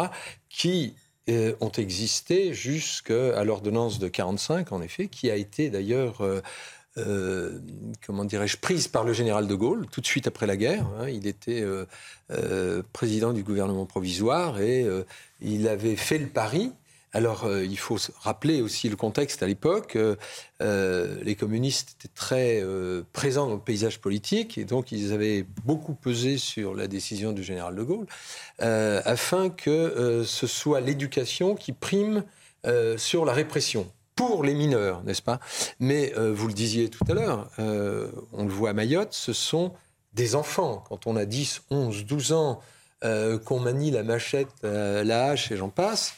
[0.49, 0.93] qui
[1.28, 6.22] ont existé jusqu'à l'ordonnance de 45, en effet, qui a été d'ailleurs
[6.98, 7.60] euh,
[8.06, 10.88] comment dirais-je, prise par le général de Gaulle tout de suite après la guerre.
[10.98, 11.10] Hein.
[11.10, 11.86] il était euh,
[12.32, 14.88] euh, président du gouvernement provisoire et
[15.42, 16.72] il avait fait le pari.
[17.16, 19.97] Alors, il faut rappeler aussi le contexte à l'époque.
[20.59, 22.61] les communistes étaient très
[23.13, 27.41] présents dans le paysage politique et donc ils avaient beaucoup pesé sur la décision du
[27.41, 28.05] général de Gaulle
[28.59, 32.24] afin que ce soit l'éducation qui prime
[32.97, 35.39] sur la répression pour les mineurs, n'est-ce pas?
[35.80, 39.34] Mais euh, vous le disiez tout à l'heure, euh, on le voit à Mayotte, ce
[39.34, 39.74] sont
[40.13, 40.84] des enfants.
[40.88, 42.61] Quand on a 10, 11, 12 ans,
[43.03, 46.13] euh, qu'on manie la machette, la hache et j'en passe,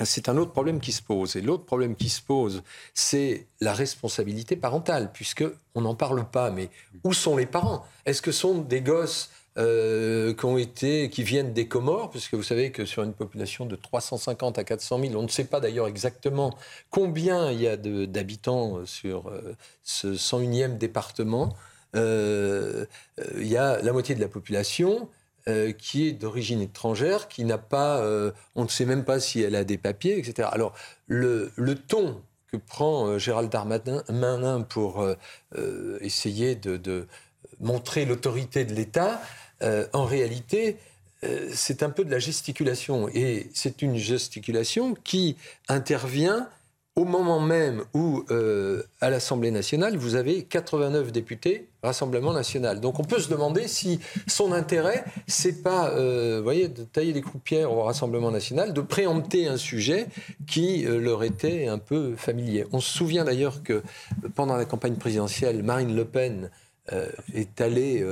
[0.00, 1.36] c'est un autre problème qui se pose.
[1.36, 2.62] Et l'autre problème qui se pose,
[2.94, 6.50] c'est la responsabilité parentale, puisque on n'en parle pas.
[6.50, 6.70] Mais
[7.04, 7.84] où sont les parents?
[8.06, 12.42] Est-ce que sont des gosses euh, qui ont été, qui viennent des Comores, puisque vous
[12.42, 15.88] savez que sur une population de 350 à 400 000, on ne sait pas d'ailleurs
[15.88, 16.56] exactement
[16.88, 21.54] combien il y a d'habitants sur euh, ce 101e département.
[21.94, 22.86] Euh,
[23.36, 25.10] il y a la moitié de la population
[25.78, 28.00] qui est d'origine étrangère, qui n'a pas,
[28.54, 30.48] on ne sait même pas si elle a des papiers, etc.
[30.52, 30.72] Alors
[31.08, 31.50] le,
[31.88, 32.20] ton
[32.50, 35.04] que prend Gérald Darmanin pour
[36.00, 37.06] essayer de,
[37.60, 39.22] montrer l'autorité de l'État,
[39.62, 40.76] euh, en réalité,
[41.24, 43.08] euh, c'est un peu de la gesticulation.
[43.14, 45.36] Et c'est une gesticulation qui
[45.68, 46.48] intervient
[46.94, 52.80] au moment même où, euh, à l'Assemblée nationale, vous avez 89 députés Rassemblement national.
[52.80, 55.90] Donc on peut se demander si son intérêt, c'est pas,
[56.40, 60.06] voyez, de tailler des croupières au Rassemblement national, de préempter un sujet
[60.46, 62.66] qui leur était un peu familier.
[62.72, 63.82] On se souvient d'ailleurs que
[64.36, 66.50] pendant la campagne présidentielle, Marine Le Pen
[67.34, 68.06] est allée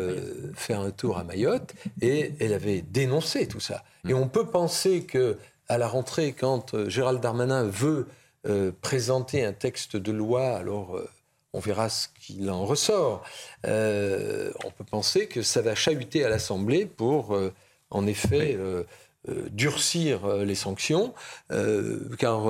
[0.55, 3.85] faire un tour à Mayotte et elle avait dénoncé tout ça.
[4.09, 5.37] Et on peut penser que
[5.69, 8.09] à la rentrée, quand Gérald Darmanin veut
[8.81, 10.99] présenter un texte de loi, alors
[11.53, 13.23] on verra ce qu'il en ressort.
[13.65, 17.39] on peut penser que ça va chahuter à l'Assemblée pour,
[17.91, 18.57] en effet,
[19.29, 21.13] euh, durcir euh, les sanctions,
[21.53, 22.47] euh, car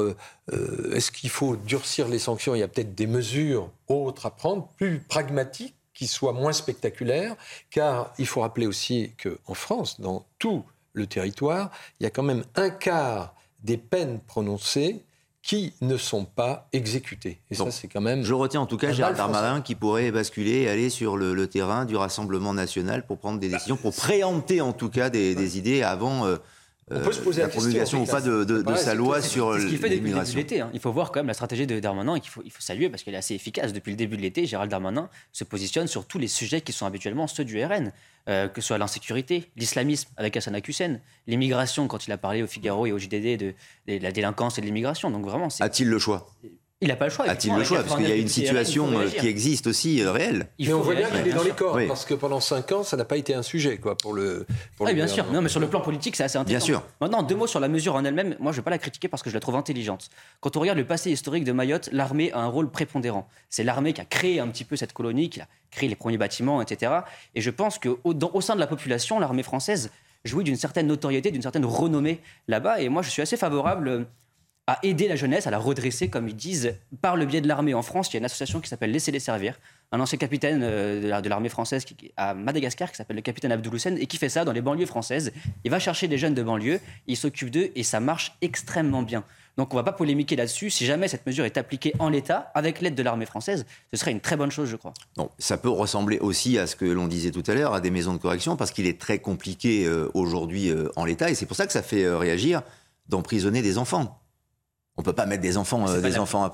[0.92, 2.54] est-ce qu'il faut durcir les sanctions?
[2.54, 7.34] Il y a peut-être des mesures autres à prendre, plus pragmatiques, qui soient moins spectaculaires,
[7.70, 12.22] car il faut rappeler aussi qu'en France, dans tout le territoire, il y a quand
[12.22, 13.34] même un quart
[13.64, 15.02] des peines prononcées
[15.50, 17.40] qui ne sont pas exécutés.
[17.50, 18.22] Et ça, c'est quand même.
[18.22, 21.86] Je retiens en tout cas Gérald Darmanin qui pourrait basculer et aller sur le, terrain
[21.86, 26.24] du Rassemblement national pour prendre des décisions, pour préempter en tout cas des, idées avant.
[26.92, 29.68] On peut se poser la, promulgation ou pas de, sa loi sur l'immigration.
[29.68, 30.60] Ce qu'il fait depuis le début de l'été.
[30.60, 30.70] Hein.
[30.74, 32.88] Il faut voir quand même la stratégie de Darmanin et qu'il faut, il faut saluer
[32.88, 33.72] parce qu'elle est assez efficace.
[33.72, 36.86] Depuis le début de l'été, Gérald Darmanin se positionne sur tous les sujets qui sont
[36.86, 37.92] habituellement ceux du RN,
[38.28, 42.46] euh, que ce soit l'insécurité, l'islamisme avec Hassan Hussein, l'immigration quand il a parlé au
[42.46, 43.54] Figaro et au JDD de,
[43.86, 45.10] de la délinquance et de l'immigration.
[45.10, 46.28] Donc vraiment, a-t-il le choix?
[46.82, 47.28] Il n'a pas le choix.
[47.28, 50.46] A-t-il le choix Parce qu'il y a une situation euh, qui existe aussi euh, réelle.
[50.58, 52.96] mais on voit bien qu'il est dans les corps, parce que pendant 5 ans, ça
[52.96, 54.46] n'a pas été un sujet quoi, pour le.
[54.76, 55.30] Pour oui, bien sûr.
[55.30, 56.66] Non, mais sur le plan politique, c'est assez intéressant.
[56.66, 56.82] Bien sûr.
[57.00, 58.36] Maintenant, deux mots sur la mesure en elle-même.
[58.40, 60.08] Moi, je ne vais pas la critiquer parce que je la trouve intelligente.
[60.40, 63.28] Quand on regarde le passé historique de Mayotte, l'armée a un rôle prépondérant.
[63.50, 66.18] C'est l'armée qui a créé un petit peu cette colonie, qui a créé les premiers
[66.18, 66.92] bâtiments, etc.
[67.34, 69.90] Et je pense qu'au au sein de la population, l'armée française
[70.24, 72.80] jouit d'une certaine notoriété, d'une certaine renommée là-bas.
[72.80, 74.06] Et moi, je suis assez favorable
[74.66, 77.74] à aider la jeunesse, à la redresser, comme ils disent, par le biais de l'armée.
[77.74, 79.58] En France, il y a une association qui s'appelle Laissez-les servir.
[79.92, 83.74] Un ancien capitaine euh, de l'armée française qui, à Madagascar qui s'appelle le capitaine Abdul
[83.74, 85.32] Hussein et qui fait ça dans les banlieues françaises.
[85.64, 89.24] Il va chercher des jeunes de banlieue, il s'occupe d'eux et ça marche extrêmement bien.
[89.56, 90.70] Donc on ne va pas polémiquer là-dessus.
[90.70, 94.12] Si jamais cette mesure est appliquée en l'état, avec l'aide de l'armée française, ce serait
[94.12, 94.94] une très bonne chose, je crois.
[95.16, 97.90] Non, ça peut ressembler aussi à ce que l'on disait tout à l'heure, à des
[97.90, 101.46] maisons de correction, parce qu'il est très compliqué euh, aujourd'hui euh, en l'état, et c'est
[101.46, 102.62] pour ça que ça fait réagir
[103.08, 104.19] d'emprisonner des enfants.
[105.00, 106.50] On peut pas mettre des enfants, euh, des enfants en,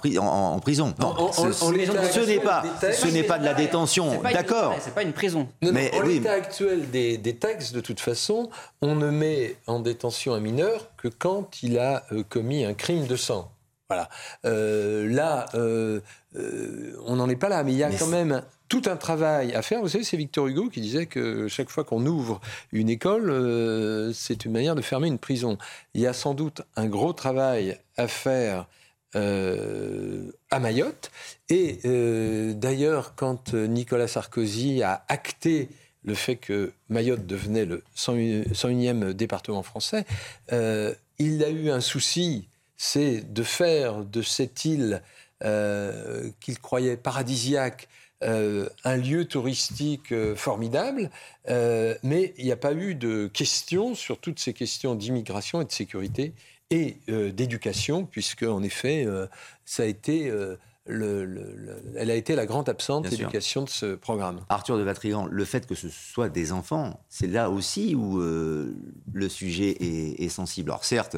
[0.60, 0.94] prison.
[1.00, 4.22] Non, ce, n'est pas, ce n'est pas de la détention.
[4.22, 4.76] D'accord.
[4.78, 5.48] C'est pas une prison.
[5.60, 8.48] mais en l'état actuel des, textes, de toute façon,
[8.82, 13.08] on ne met en détention un mineur que quand il a euh, commis un crime
[13.08, 13.50] de sang.
[13.88, 14.08] Voilà.
[14.44, 15.46] Euh, là,
[17.06, 19.62] on n'en est pas là, mais il y a quand même tout un travail à
[19.62, 19.80] faire.
[19.80, 22.40] Vous savez, c'est Victor Hugo qui disait que chaque fois qu'on ouvre
[22.72, 25.58] une école, euh, c'est une manière de fermer une prison.
[25.94, 28.66] Il y a sans doute un gros travail à faire
[29.14, 31.10] euh, à Mayotte.
[31.48, 35.68] Et euh, d'ailleurs, quand Nicolas Sarkozy a acté
[36.04, 40.04] le fait que Mayotte devenait le 101e département français,
[41.18, 45.02] il a eu un souci, c'est de faire de cette île
[46.40, 47.88] qu'il croyait paradisiaque
[48.24, 51.10] euh, un lieu touristique euh, formidable,
[51.50, 55.66] euh, mais il n'y a pas eu de questions sur toutes ces questions d'immigration et
[55.66, 56.32] de sécurité
[56.70, 59.06] et d'éducation, puisque en effet,
[59.64, 60.32] ça a été
[60.88, 64.40] elle a été la grande absente d'éducation de ce programme.
[64.48, 69.28] Arthur de Vatrigan, le fait que ce soit des enfants, c'est là aussi où le
[69.28, 70.72] sujet est, sensible.
[70.72, 71.16] Alors certes,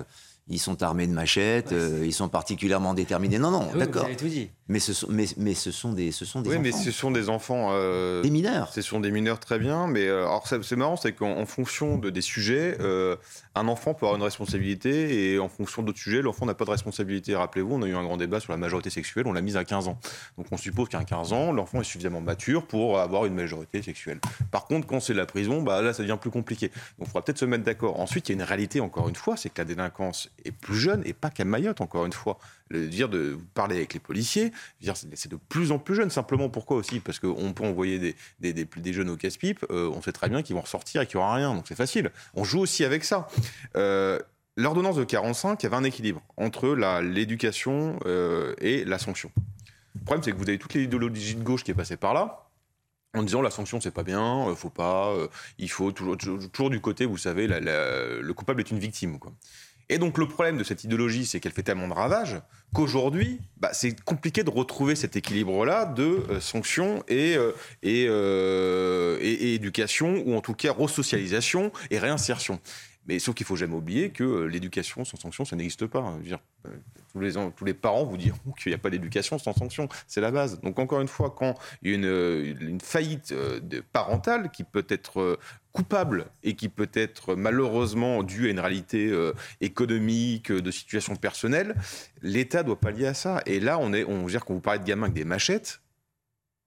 [0.48, 3.38] ils sont armés de machettes, ils sont particulièrement déterminés.
[3.38, 4.08] Non, non, d'accord.
[4.16, 4.50] tout dit.
[4.70, 6.62] Mais ce sont, mais, mais ce sont des, ce sont des oui, enfants.
[6.62, 7.70] mais ce sont des enfants.
[7.72, 8.70] Euh, des mineurs.
[8.74, 12.10] Ce sont des mineurs très bien, mais euh, alors c'est marrant, c'est qu'en fonction de
[12.10, 13.16] des sujets, euh,
[13.54, 16.70] un enfant peut avoir une responsabilité et en fonction d'autres sujets, l'enfant n'a pas de
[16.70, 17.34] responsabilité.
[17.34, 19.64] Rappelez-vous, on a eu un grand débat sur la majorité sexuelle, on l'a mise à
[19.64, 19.98] 15 ans.
[20.36, 24.20] Donc on suppose qu'à 15 ans, l'enfant est suffisamment mature pour avoir une majorité sexuelle.
[24.50, 26.68] Par contre, quand c'est la prison, bah là, ça devient plus compliqué.
[26.68, 27.98] Donc il faudra peut-être se mettre d'accord.
[28.00, 30.76] Ensuite, il y a une réalité, encore une fois, c'est que la délinquance est plus
[30.76, 32.38] jeune et pas qu'à Mayotte, encore une fois
[32.70, 34.52] le, dire de parler avec les policiers,
[35.14, 36.10] c'est de plus en plus jeune.
[36.10, 37.00] Simplement pourquoi aussi?
[37.00, 40.62] Parce qu'on peut envoyer des, jeunes au casse-pipe, euh, on sait très bien qu'ils vont
[40.62, 42.10] ressortir et qu'il n'y aura rien, donc c'est facile.
[42.34, 43.28] On joue aussi avec ça.
[43.76, 44.18] Euh,
[44.56, 49.30] L'ordonnance de 45 avait un équilibre entre l'éducation euh, et la sanction.
[49.94, 52.48] Le problème, c'est que vous avez toute l'idéologie de gauche qui est passée par là,
[53.14, 55.14] en disant la sanction c'est pas bien, faut pas,
[55.58, 59.18] il faut toujours, du côté, vous savez, le coupable est une victime.
[59.90, 62.40] Et donc le problème de cette idéologie, c'est qu'elle fait tellement de ravages
[62.74, 67.52] qu'aujourd'hui, bah, c'est compliqué de retrouver cet équilibre-là de euh, sanctions et, euh,
[67.84, 72.60] euh, et, et, éducation, ou en tout cas resocialisation et réinsertion.
[73.08, 76.14] Mais sauf qu'il faut jamais oublier que l'éducation sans sanction, ça n'existe pas.
[76.22, 76.38] Dire,
[77.12, 79.88] tous, les, tous les parents vous diront qu'il n'y a pas d'éducation sans sanction.
[80.06, 80.60] C'est la base.
[80.60, 83.34] Donc encore une fois, quand il y a une, une faillite
[83.92, 85.38] parentale qui peut être
[85.72, 91.76] coupable et qui peut être malheureusement dû à une réalité euh, économique, de situation personnelle,
[92.20, 93.42] l'État doit pallier à ça.
[93.46, 95.80] Et là, on est, dire qu'on vous parlait de gamins avec des machettes.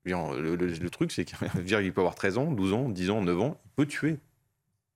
[0.06, 3.70] Le, truc, c'est qu'il peut avoir 13 ans, 12 ans, 10 ans, 9 ans, il
[3.76, 4.18] peut tuer.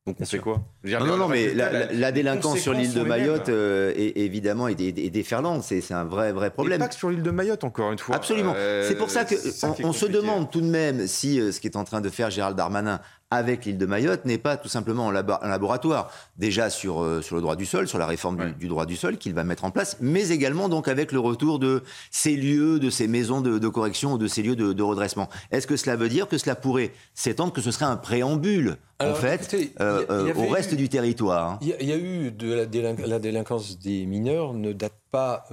[0.06, 0.62] Donc on sait quoi?
[0.84, 5.64] Non, non, mais la, délinquance sur l'île de Mayotte, euh, est, évidemment, est, déferlante.
[5.64, 6.80] C'est un vrai, vrai problème.
[6.80, 8.16] Et pas que sur l'île de Mayotte, encore une fois.
[8.16, 8.54] Absolument.
[8.56, 11.76] Euh, c'est pour ça qu'on on se demande tout de même si euh, ce qu'est
[11.76, 13.02] en train de faire Gérald Darmanin
[13.32, 17.42] avec l'île de Mayotte n'est pas tout simplement un, laboratoire, déjà sur, euh, sur le
[17.42, 19.98] droit du sol, sur la réforme du, droit du sol qu'il va mettre en place,
[20.00, 24.18] mais également donc avec le retour de ces lieux, de ces maisons de, correction ou
[24.18, 25.28] de ces lieux de, redressement.
[25.52, 29.14] Est-ce que cela veut dire que cela pourrait s'étendre, que ce serait un préambule, en
[29.14, 31.60] fait, euh, euh, au reste du territoire hein?
[31.62, 35.46] Il y, a eu de la, délinquance des mineurs, ne date pas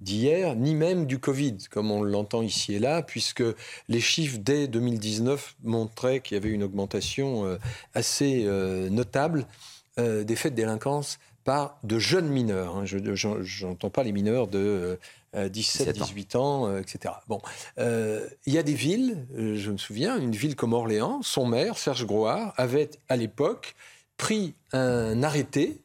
[0.00, 3.42] d'hier, ni même du Covid, comme on l'entend ici et là, puisque
[3.88, 7.56] les chiffres dès 2019 montraient qu'il y avait une augmentation euh,
[7.94, 9.46] assez euh, notable
[9.98, 12.76] euh, des faits de délinquance par de jeunes mineurs.
[12.76, 12.84] Hein.
[12.84, 14.98] Je n'entends pas les mineurs de
[15.34, 17.14] 17, 18 ans, etc.
[17.28, 17.40] Bon,
[17.78, 22.04] il y a des villes, je me souviens, une ville comme Orléans, son maire, Serge
[22.04, 23.76] Groard, avait à l'époque
[24.16, 25.78] pris un arrêté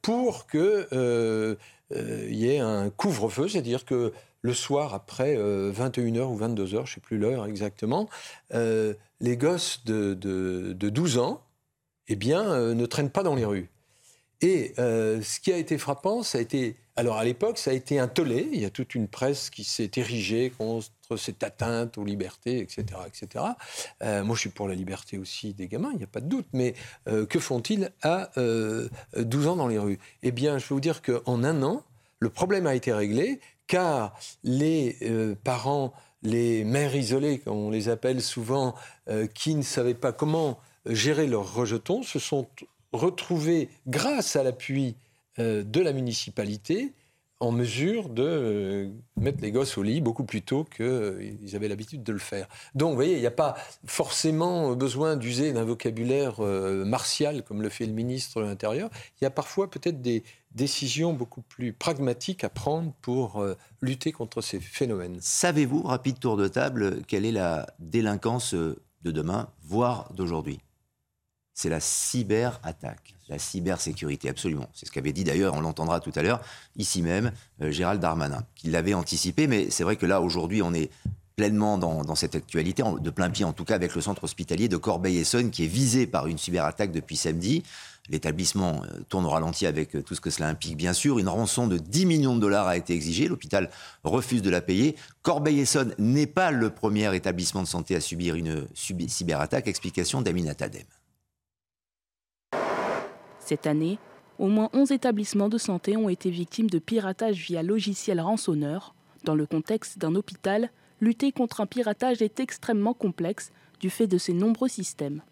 [0.00, 1.56] pour que euh,
[1.94, 4.12] il y ait un couvre-feu, c'est-à-dire que
[4.42, 8.08] le soir, après 21h euh, ou 22h, je ne sais plus l'heure exactement,
[8.54, 11.42] euh, les gosses de, 12 ans
[12.08, 13.70] eh bien, ne traînent pas dans les rues.
[14.42, 16.76] Et ce qui a été frappant, ça a été.
[16.96, 18.48] Alors à l'époque, ça a été un tollé.
[18.52, 22.84] Il y a toute une presse qui s'est érigée contre cette atteinte aux libertés, etc.
[23.06, 23.44] etc.
[24.02, 26.48] moi, je suis pour la liberté aussi des gamins, il n'y a pas de doute.
[26.52, 26.74] Mais
[27.06, 28.30] que font-ils à
[29.16, 29.98] 12 ans dans les rues?
[30.22, 31.84] Eh bien, je vais vous dire qu'en un an,
[32.18, 34.14] le problème a été réglé car
[34.44, 38.74] les euh, parents, les mères isolées, comme on les appelle souvent,
[39.08, 42.46] euh, qui ne savaient pas comment gérer leurs rejetons, se sont
[42.92, 44.96] retrouvés, grâce à l'appui
[45.38, 46.92] euh, de la municipalité,
[47.40, 52.12] en mesure de mettre les gosses au lit beaucoup plus tôt qu'ils avaient l'habitude de
[52.12, 52.46] le faire.
[52.76, 57.68] Donc, vous voyez, il n'y a pas forcément besoin d'user d'un vocabulaire martial comme le
[57.68, 58.90] fait le ministre de l'Intérieur.
[59.20, 60.22] Il y a parfois peut-être des,
[60.54, 65.18] décisions beaucoup plus pragmatiques à prendre pour euh, lutter contre ces phénomènes.
[65.20, 70.60] Savez-vous, rapide tour de table, quelle est la délinquance euh, de demain, voire d'aujourd'hui?
[71.54, 74.68] C'est la cyberattaque, la cybersécurité, absolument.
[74.74, 76.40] C'est ce qu'avait dit d'ailleurs, on l'entendra tout à l'heure,
[76.76, 80.72] ici même, euh, Gérald Darmanin, qui l'avait anticipé, mais c'est vrai que là, aujourd'hui, on
[80.72, 80.90] est
[81.36, 84.68] pleinement dans, dans, cette actualité, de plein pied en tout cas, avec le centre hospitalier
[84.68, 87.62] de Corbeil-Essonne, qui est visé par une cyberattaque depuis samedi.
[88.08, 91.18] L'établissement euh, tourne au ralenti avec euh, tout ce que cela implique, bien sûr.
[91.18, 93.28] Une rançon de 10 millions de dollars a été exigée.
[93.28, 93.70] L'hôpital
[94.02, 94.96] refuse de la payer.
[95.22, 99.68] Corbeil-Essonne n'est pas le premier établissement de santé à subir une cyberattaque.
[99.68, 100.82] Explication d'Amina Tadem.
[103.44, 103.98] Cette année,
[104.38, 108.94] au moins 11 établissements de santé ont été victimes de piratage via logiciel rançonneur.
[109.24, 110.70] Dans le contexte d'un hôpital,
[111.00, 115.22] lutter contre un piratage est extrêmement complexe du fait de ses nombreux systèmes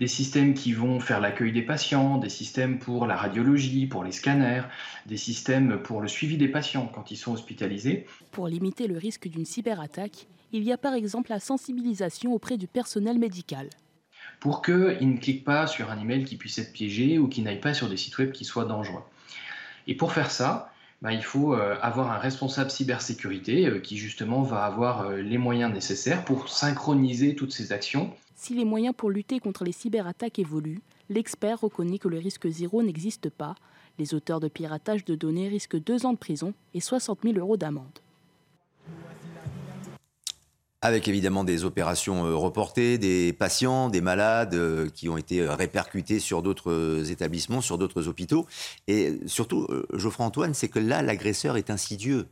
[0.00, 4.12] des systèmes qui vont faire l'accueil des patients, des systèmes pour la radiologie, pour les
[4.12, 4.62] scanners,
[5.04, 8.06] des systèmes pour le suivi des patients quand ils sont hospitalisés.
[8.32, 12.66] Pour limiter le risque d'une cyberattaque, il y a par exemple la sensibilisation auprès du
[12.66, 13.68] personnel médical.
[14.40, 17.60] Pour qu'ils ne cliquent pas sur un email qui puisse être piégé ou qu'ils n'aillent
[17.60, 19.02] pas sur des sites web qui soient dangereux.
[19.86, 20.72] Et pour faire ça,
[21.02, 25.38] bah, il faut euh, avoir un responsable cybersécurité euh, qui justement va avoir euh, les
[25.38, 30.38] moyens nécessaires pour synchroniser toutes ces actions si les moyens pour lutter contre les cyberattaques
[30.38, 30.80] évoluent,
[31.10, 33.54] l'expert reconnaît que le risque zéro n'existe pas.
[33.98, 37.58] Les auteurs de piratage de données risquent deux ans de prison et 60 000 euros
[37.58, 37.98] d'amende.
[40.82, 45.54] Avec évidemment des opérations euh, reportées, des patients, des malades euh, qui ont été euh,
[45.54, 48.46] répercutés sur d'autres établissements, sur d'autres hôpitaux.
[48.88, 52.26] Et surtout, Geoffroy Antoine, c'est que là, l'agresseur est insidieux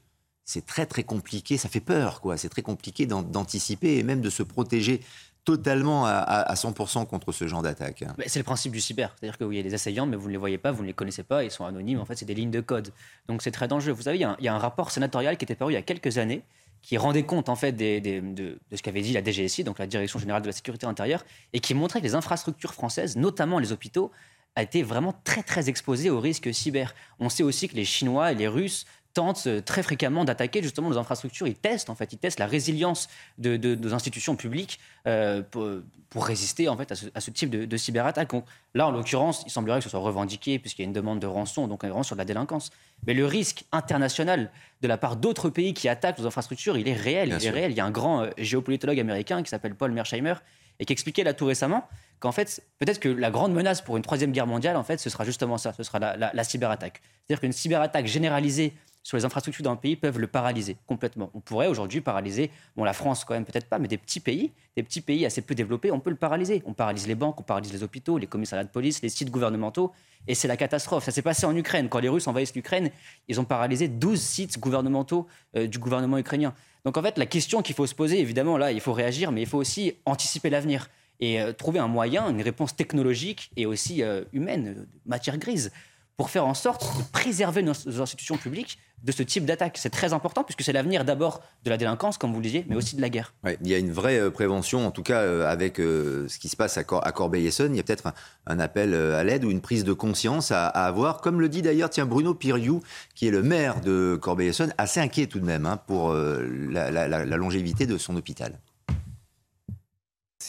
[0.49, 4.31] c'est très très compliqué, ça fait peur quoi, c'est très compliqué d'anticiper et même de
[4.31, 5.03] se protéger
[5.45, 8.05] totalement à, 100% contre ce genre d'attaque.
[8.27, 10.39] C'est le principe du cyber, c'est-à-dire qu'il y a des assaillants, mais vous ne les
[10.39, 12.51] voyez pas, vous ne les connaissez pas, ils sont anonymes, en fait c'est des lignes
[12.51, 12.93] de code.
[13.29, 13.93] Donc c'est très dangereux.
[13.93, 16.17] Vous savez, il y, a un, rapport sénatorial qui était paru il y a quelques
[16.17, 16.43] années,
[16.83, 20.43] qui rendait compte en fait de, ce qu'avait dit la DGSI, donc la Direction générale
[20.43, 24.11] de la sécurité intérieure, et qui montrait que les infrastructures françaises, notamment les hôpitaux,
[24.57, 26.95] a été vraiment très très exposées au risque cyber.
[27.21, 30.89] On sait aussi que les Chinois et les Russes tentent euh, très fréquemment d'attaquer justement
[30.89, 31.47] nos infrastructures.
[31.47, 36.69] Ils testent en fait, ils testent la résilience de, nos institutions publiques euh, pour, résister
[36.69, 38.33] en fait à ce, type de, cyberattaque.
[38.75, 41.27] là, en l'occurrence, il semblerait que ce soit revendiqué puisqu'il y a une demande de
[41.27, 42.71] rançon, donc un grand sur la délinquance.
[43.07, 44.51] Mais le risque international
[44.81, 47.37] de la part d'autres pays qui attaquent nos infrastructures, il est réel.
[47.39, 47.73] il est réel.
[47.73, 50.35] Il y a un grand euh, géopolitologue américain qui s'appelle Paul Mersheimer
[50.81, 51.87] et qui expliquait là tout récemment
[52.21, 55.11] qu'en fait, peut-être que la grande menace pour une troisième guerre mondiale, en fait, ce
[55.11, 57.01] sera justement ça, ce sera la, la cyberattaque.
[57.27, 58.75] C'est-à-dire qu'une cyberattaque généralisée
[59.09, 61.31] sur les infrastructures d'un pays peuvent le paralyser complètement.
[61.33, 64.53] On pourrait aujourd'hui paralyser, bon la France quand même peut-être pas, mais des petits pays,
[64.77, 66.63] des petits pays assez peu développés, on peut le paralyser.
[66.67, 69.93] On paralyse les banques, on paralyse les hôpitaux, les commissariats de police, les sites gouvernementaux,
[70.27, 71.05] et c'est la catastrophe.
[71.05, 71.89] Ça s'est passé en Ukraine.
[71.89, 72.91] Quand les Russes envahissent l'Ukraine,
[73.29, 76.53] ils ont paralysé 12 sites gouvernementaux euh, du gouvernement ukrainien.
[76.85, 79.41] Donc en fait, la question qu'il faut se poser, évidemment, là, il faut réagir, mais
[79.41, 80.91] il faut aussi anticiper l'avenir
[81.21, 85.73] et euh, trouver un moyen, une réponse technologique et aussi euh, humaine, matière grise,
[86.19, 89.79] pour faire en sorte de préserver nos institutions publiques de ce type d'attaque.
[89.79, 92.75] C'est très important puisque c'est l'avenir d'abord de la délinquance, comme vous le disiez, mais
[92.75, 93.33] aussi de la guerre.
[93.61, 96.49] il y a une vraie euh, prévention, en tout cas euh, avec euh, ce qui
[96.49, 97.73] se passe à, Corbeil-Essonne.
[97.73, 98.13] Il y a peut-être
[98.49, 101.91] un, appel à l'aide ou une prise de conscience à, avoir, comme le dit d'ailleurs
[102.05, 102.83] Bruno Piriou,
[103.15, 107.87] qui est le maire de Corbeil-Essonne, assez inquiet tout de même hein, pour la longévité
[107.87, 108.59] de son hôpital.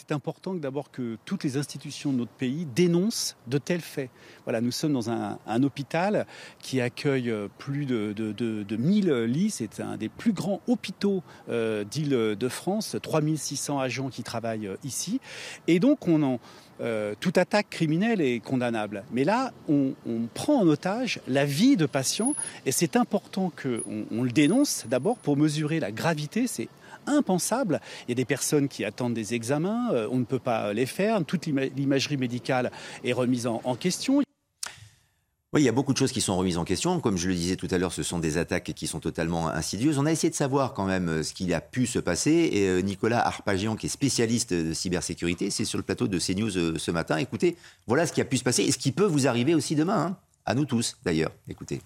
[0.10, 4.10] C'est important d'abord que toutes les institutions de notre pays dénoncent de tels faits.
[4.43, 6.26] Voilà, nous sommes dans un, hôpital
[6.57, 9.51] qui accueille euh, plus de, de, 1000 lits.
[9.51, 15.22] C'est un des plus grands hôpitaux euh, d'Île-de-France, 3600 agents qui travaillent euh, ici.
[15.68, 16.39] Et donc, on en,
[17.20, 19.03] toute attaque criminelle est condamnable.
[19.12, 19.93] Mais là, on,
[20.34, 22.34] prend en otage la vie de patients
[22.66, 26.47] et c'est important qu'on on le dénonce d'abord pour mesurer la gravité.
[26.47, 26.70] C'est
[27.10, 27.82] impensable.
[28.07, 30.86] Il y a des personnes qui attendent des examens, euh, on ne peut pas les
[30.86, 32.72] faire, toute l'imagerie médicale
[33.03, 34.22] est remise en, question.
[35.51, 36.99] Oui, il y a beaucoup de choses qui sont remises en question.
[36.99, 39.97] Comme je le disais tout à l'heure, ce sont des attaques qui sont totalement insidieuses.
[39.97, 42.49] On a essayé de savoir quand même euh, ce qu'il a pu se passer.
[42.51, 46.78] Et euh, Nicolas Arpagian, qui est spécialiste de cybersécurité, c'est sur le plateau de CNews
[46.78, 47.18] ce matin.
[47.18, 47.55] Écoutez,
[47.88, 50.05] voilà ce qui a pu se passer et ce qui peut vous arriver aussi demain.
[50.05, 50.18] Hein.
[50.45, 51.32] À nous tous, d'ailleurs.
[51.47, 51.82] Écoutez.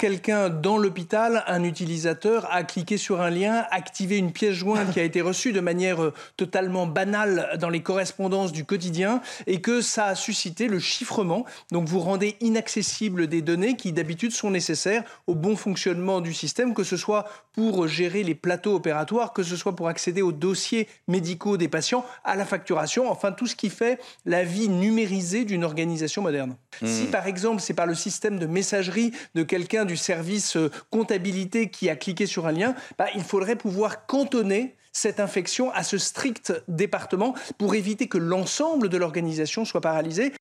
[0.00, 4.98] Quelqu'un dans l'hôpital, un utilisateur, a cliqué sur un lien, activé une pièce jointe qui
[4.98, 9.80] a été reçue de manière euh, totalement banale dans les correspondances du quotidien et que
[9.80, 11.44] ça a suscité le chiffrement.
[11.70, 16.74] Donc vous rendez inaccessibles des données qui d'habitude sont nécessaires au bon fonctionnement du système,
[16.74, 20.88] que ce soit pour gérer les plateaux opératoires, que ce soit pour accéder aux dossiers
[21.06, 25.64] médicaux des patients, à la facturation, enfin tout ce qui fait la vie numérisée d'une
[25.64, 26.56] organisation moderne.
[26.80, 26.86] Mmh.
[26.86, 31.70] Si par exemple c'est par le système de messagerie de quelqu'un du service euh, comptabilité
[31.70, 35.98] qui a cliqué sur un lien, bah, il faudrait pouvoir cantonner cette infection à ce
[35.98, 40.32] strict département pour éviter que l'ensemble de l'organisation soit paralysé.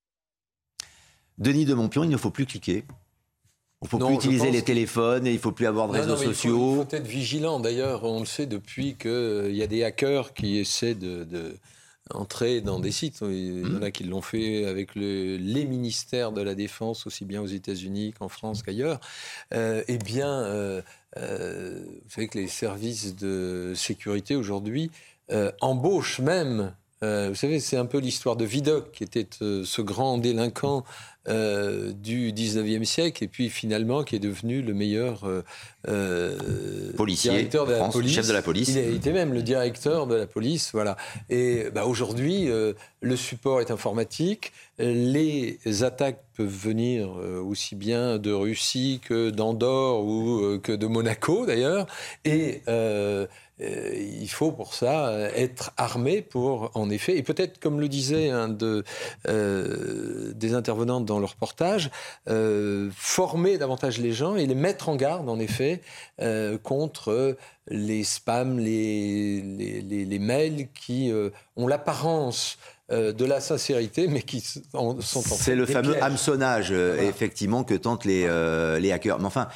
[1.37, 2.83] Denis de Montpion, il ne faut plus cliquer.
[3.81, 6.17] Il ne faut plus utiliser les téléphones et il ne faut plus avoir de réseaux
[6.17, 6.81] sociaux.
[6.81, 7.59] Il faut, être vigilant.
[7.59, 11.57] D'ailleurs, on le sait depuis qu'il y a des hackers qui essaient de
[12.13, 13.19] entrer dans des sites.
[13.21, 17.25] Il y en a qui l'ont fait avec le, les ministères de la Défense, aussi
[17.25, 18.99] bien aux États-Unis qu'en France qu'ailleurs.
[19.53, 20.81] Euh, eh bien, euh,
[21.17, 24.91] euh, vous savez que les services de sécurité aujourd'hui
[25.61, 30.83] embauchent même vous savez, c'est un peu l'histoire de Vidocq, qui était ce grand délinquant
[31.27, 35.43] euh, du 19e siècle et puis finalement qui est devenu le meilleur euh,
[35.87, 38.15] euh, policier, directeur de la police.
[38.15, 38.69] chef de la police.
[38.69, 40.97] Il a été même le directeur de la police, voilà.
[41.29, 44.51] Et bah, aujourd'hui, le support est informatique.
[44.79, 47.11] Les attaques peuvent venir
[47.45, 51.85] aussi bien de Russie que d'Andorre ou que de Monaco d'ailleurs.
[52.25, 52.63] Et
[53.61, 57.87] euh, il faut pour ça euh, être armé pour, en effet, et peut-être comme le
[57.87, 58.83] disait un de,
[59.27, 61.91] euh, des intervenants dans le reportage,
[62.95, 65.81] former davantage les gens et les mettre en garde, en effet,
[66.63, 67.37] contre
[67.67, 71.11] les spams, les, les, les, mails qui
[71.55, 72.57] ont l'apparence
[72.89, 78.27] de la sincérité, mais qui sont en C'est le fameux hameçonnage, effectivement, que tentent les,
[78.79, 79.19] les hackers.
[79.19, 79.47] Mais enfin,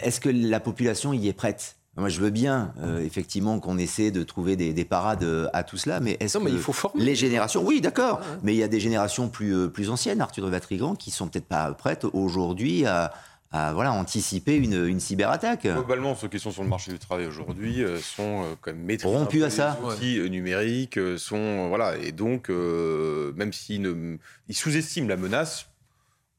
[0.00, 1.77] est-ce que la population y est prête?
[1.98, 5.76] Moi, je veux bien, euh, effectivement, qu'on essaie de trouver des, parades euh, à tout
[5.76, 7.04] cela, mais est-ce que il faut former.
[7.04, 10.44] les générations, oui, d'accord, mais il y a des générations plus, euh, plus anciennes, Arthur
[10.44, 13.12] de Vatrigan, qui sont peut-être pas prêtes aujourd'hui à,
[13.50, 15.62] voilà, anticiper une, une, cyberattaque.
[15.66, 19.16] Globalement, ceux qui sont sur le marché du travail aujourd'hui sont quand même maîtrisés.
[19.16, 19.78] Rompus à ça.
[19.82, 24.18] Les outils numériques sont voilà, et donc même s'ils
[24.48, 25.66] ils sous-estiment la menace,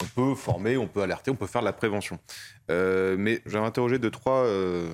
[0.02, 2.20] on peut former, on peut alerter, on peut faire de la prévention.
[2.70, 4.88] Euh, mais j'avais interrogé deux, trois euh,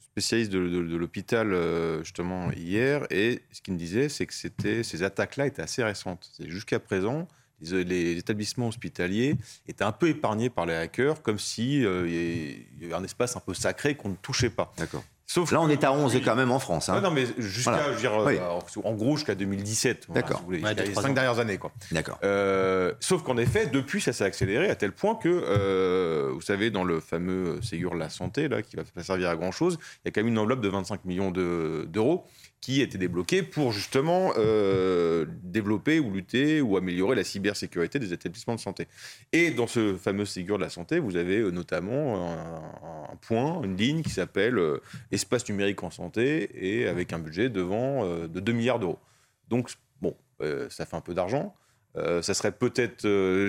[0.00, 5.02] spécialistes de, l'hôpital euh, justement hier, et ce qu'ils me disaient, c'est que c'était, ces
[5.02, 6.32] attaques-là étaient assez récentes.
[6.40, 7.28] Jusqu'à présent,
[7.60, 9.36] les, établissements hospitaliers
[9.68, 13.40] étaient un peu épargnés par les hackers, comme si il y avait un espace un
[13.40, 14.72] peu sacré qu'on ne touchait pas.
[14.76, 15.04] D'accord.
[15.32, 16.88] Sauf Là, on est à 11 quand même en France.
[16.88, 17.00] Hein.
[17.00, 17.78] non, mais jusqu'à,
[18.82, 20.08] en gros, jusqu'à 2017.
[20.08, 20.42] D'accord.
[20.50, 20.60] les
[20.92, 21.70] cinq dernières années, quoi.
[21.92, 22.18] D'accord.
[22.98, 26.98] sauf qu'en effet, depuis, ça s'est accéléré à tel point que, vous savez, dans le
[26.98, 30.08] fameux Ségur de la santé, là, qui va pas servir à grand chose, il y
[30.08, 32.26] a quand même une enveloppe de 25 millions d'euros
[32.60, 38.54] qui était débloqué pour justement euh, développer ou lutter ou améliorer la cybersécurité des établissements
[38.54, 38.86] de santé.
[39.32, 42.34] Et dans ce fameux Ségur de la santé, vous avez euh, notamment
[43.10, 44.60] un, point, une ligne qui s'appelle
[45.20, 48.98] euh, espace numérique en santé et avec un budget devant de 2 milliards d'euros.
[49.48, 50.16] Donc, bon,
[50.68, 51.54] ça fait un peu d'argent.
[51.94, 53.06] ça serait peut-être,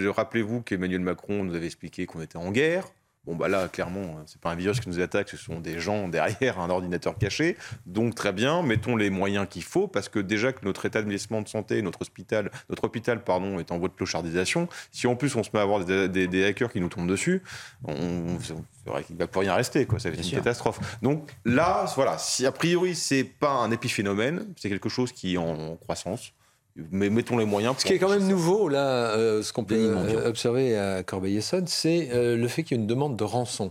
[0.10, 2.88] rappelez-vous qu'Emmanuel Macron nous avait expliqué qu'on était en guerre.
[3.26, 5.80] Bon, bah là, clairement, hein, c'est pas un virus qui nous attaque, ce sont des
[5.80, 7.56] gens derrière un ordinateur caché.
[7.86, 11.48] Donc, très bien, mettons les moyens qu'il faut, parce que déjà que notre établissement de
[11.48, 15.44] santé, notre hôpital, notre hôpital pardon, est en voie de clochardisation, si en plus on
[15.44, 17.44] se met à avoir des, hackers qui nous tombent dessus,
[17.84, 20.00] on, c'est vrai qu'il ne va plus rien rester, quoi.
[20.00, 20.80] Ça va être une catastrophe.
[21.04, 25.38] Donc là, voilà, si a priori c'est pas un épiphénomène, c'est quelque chose qui est
[25.38, 26.34] en croissance
[26.76, 27.76] mais mettons les moyens.
[27.80, 31.68] Ce qui est quand même nouveau, là, euh, ce qu'on peut euh, observer à Corbeil-Essonne,
[31.68, 33.70] c'est euh, le fait qu'il y ait une demande de rançon.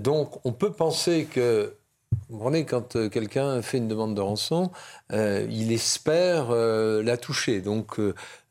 [0.00, 1.74] donc, on peut penser que,
[2.28, 4.70] vous comprenez, quand quelqu'un fait une demande de rançon,
[5.12, 7.60] il espère la toucher.
[7.60, 8.02] Donc, on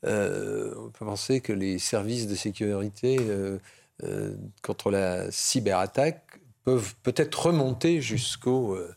[0.03, 3.19] peut penser que les services de sécurité
[4.61, 6.24] contre la cyberattaque
[6.65, 8.93] peuvent peut-être remonter jusqu'au euh,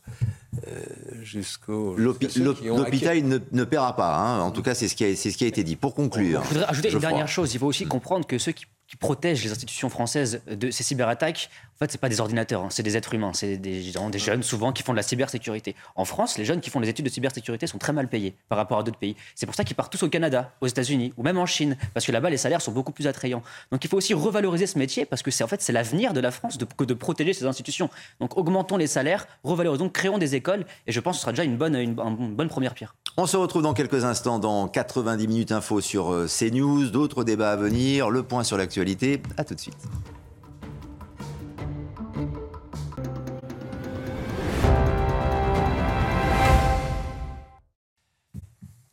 [1.21, 1.95] jusqu'au.
[1.95, 4.17] L'hôpital ne, ne, paiera pas.
[4.17, 4.41] Hein.
[4.41, 5.75] En tout cas, c'est ce, qui a, ce qui a été dit.
[5.75, 6.43] Pour conclure.
[6.43, 7.53] Je voudrais ajouter une dernière chose.
[7.53, 11.51] Il faut aussi comprendre que ceux qui qui protègent les institutions françaises de ces cyberattaques,
[11.81, 13.81] en fait, ce pas des ordinateurs, hein, c'est des êtres humains, c'est des,
[14.17, 15.77] jeunes souvent qui font de la cybersécurité.
[15.95, 18.57] En France, les jeunes qui font des études de cybersécurité sont très mal payés par
[18.57, 19.15] rapport à d'autres pays.
[19.33, 22.05] C'est pour ça qu'ils partent tous au Canada, aux États-Unis ou même en Chine, parce
[22.05, 23.41] que là-bas, les salaires sont beaucoup plus attrayants.
[23.71, 26.19] Donc il faut aussi revaloriser ce métier, parce que c'est en fait c'est l'avenir de
[26.19, 27.89] la France de, que de protéger ces institutions.
[28.19, 31.45] Donc augmentons les salaires, revalorisons, créons des écoles, et je pense que ce sera déjà
[31.45, 32.93] une bonne, une bonne première pierre.
[33.15, 37.53] On se retrouve dans quelques instants dans 90 minutes info sur euh, CNews, d'autres débats
[37.53, 39.21] à venir, le point sur l'actualité.
[39.37, 39.77] À tout de suite.«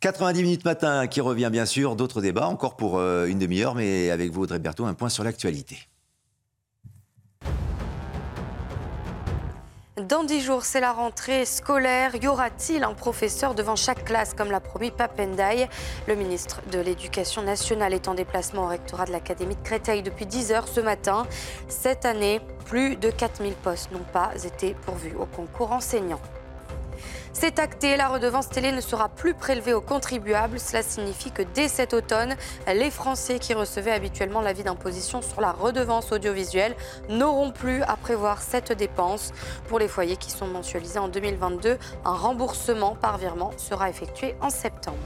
[0.06, 4.12] 90 minutes matin qui revient bien sûr, d'autres débats, encore pour euh, une demi-heure, mais
[4.12, 5.78] avec vous Audrey Berthaud, un point sur l'actualité.
[10.08, 12.14] Dans dix jours, c'est la rentrée scolaire.
[12.22, 15.68] Y aura-t-il un professeur devant chaque classe, comme l'a promis Papendaï
[16.06, 20.26] Le ministre de l'Éducation nationale est en déplacement au rectorat de l'Académie de Créteil depuis
[20.26, 21.26] 10 heures ce matin.
[21.66, 26.20] Cette année, plus de 4000 postes n'ont pas été pourvus au concours enseignant.
[27.38, 30.58] C'est acté, la redevance télé ne sera plus prélevée aux contribuables.
[30.58, 32.34] Cela signifie que dès cet automne,
[32.66, 36.74] les Français qui recevaient habituellement l'avis d'imposition sur la redevance audiovisuelle
[37.10, 39.34] n'auront plus à prévoir cette dépense.
[39.68, 41.76] Pour les foyers qui sont mensualisés en 2022,
[42.06, 44.96] un remboursement par virement sera effectué en septembre.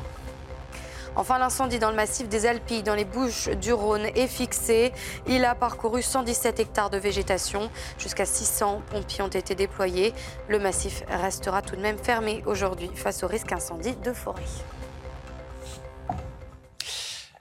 [1.17, 4.93] Enfin, l'incendie dans le massif des Alpilles, dans les Bouches du Rhône, est fixé.
[5.27, 7.71] Il a parcouru 117 hectares de végétation.
[7.99, 10.15] Jusqu'à 600 pompiers ont été déployés.
[10.49, 14.43] Le massif restera tout de même fermé aujourd'hui face au risque incendie de forêt.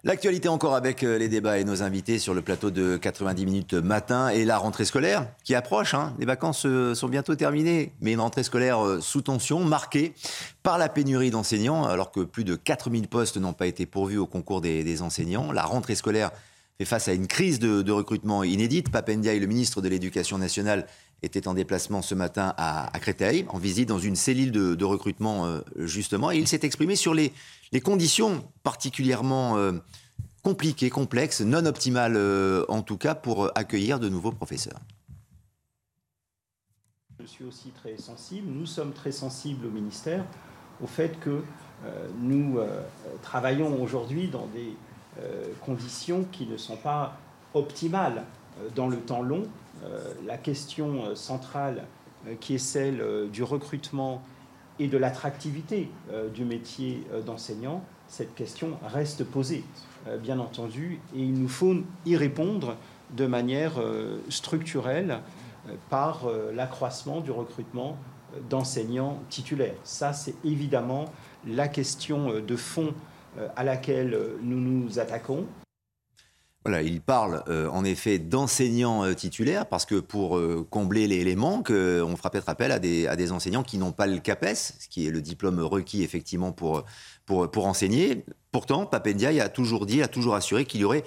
[0.06, 3.74] L'actualité encore avec euh, les débats et nos invités sur le plateau de 90 minutes
[3.74, 5.93] matin et la rentrée scolaire qui approche.
[5.93, 6.16] Hein.
[6.20, 10.14] Les vacances euh, sont bientôt terminées, mais une rentrée scolaire euh, sous tension, marquée
[10.64, 14.26] par la pénurie d'enseignants, alors que plus de 4000 postes n'ont pas été pourvus au
[14.26, 15.52] concours des, enseignants.
[15.52, 16.32] La rentrée scolaire
[16.78, 18.91] fait face à une crise de, recrutement inédite.
[18.91, 20.88] Papendiaï, le ministre de l'Éducation nationale,
[21.24, 26.32] était en déplacement ce matin à, Créteil, en visite dans une cellule de, recrutement justement,
[26.32, 27.34] et il s'est exprimé sur les,
[27.72, 29.74] les conditions particulièrement euh,
[30.43, 34.80] compliquées, complexes, non optimales euh, en tout cas, pour euh, accueillir de nouveaux professeurs.
[37.20, 40.24] Je suis aussi très sensible, nous sommes très sensibles au ministère
[40.82, 41.43] au fait que
[42.22, 42.57] nous
[43.22, 44.74] travaillons aujourd'hui dans des
[45.59, 47.17] conditions qui ne sont pas
[47.53, 48.24] optimales
[48.76, 49.43] dans le temps long.
[50.26, 51.86] la question centrale
[52.39, 54.24] qui est celle du recrutement
[54.80, 59.64] et de l'attractivité euh, du métier euh, d'enseignant, cette question reste posée,
[60.08, 61.76] euh, bien entendu, et il nous faut
[62.06, 62.78] y répondre
[63.12, 63.82] de manière
[64.30, 65.22] structurelle
[65.90, 67.98] par l'accroissement du recrutement
[68.52, 69.74] d'enseignants titulaires.
[69.84, 71.06] Ça, c'est évidemment
[71.48, 72.94] la question de fond
[73.56, 75.48] à laquelle nous nous attaquons.
[76.66, 81.36] Voilà, il parle euh, en effet d'enseignants euh, titulaires parce que pour euh, combler les,
[81.36, 84.55] manques, on fera peut-être appel à des, à des enseignants qui n'ont pas le CAPES,
[84.80, 86.84] ce qui est le diplôme requis effectivement pour,
[87.26, 88.26] pour, pour enseigner.
[88.51, 91.03] Pourtant, Papendia a toujours dit, a toujours assuré qu'il y aurait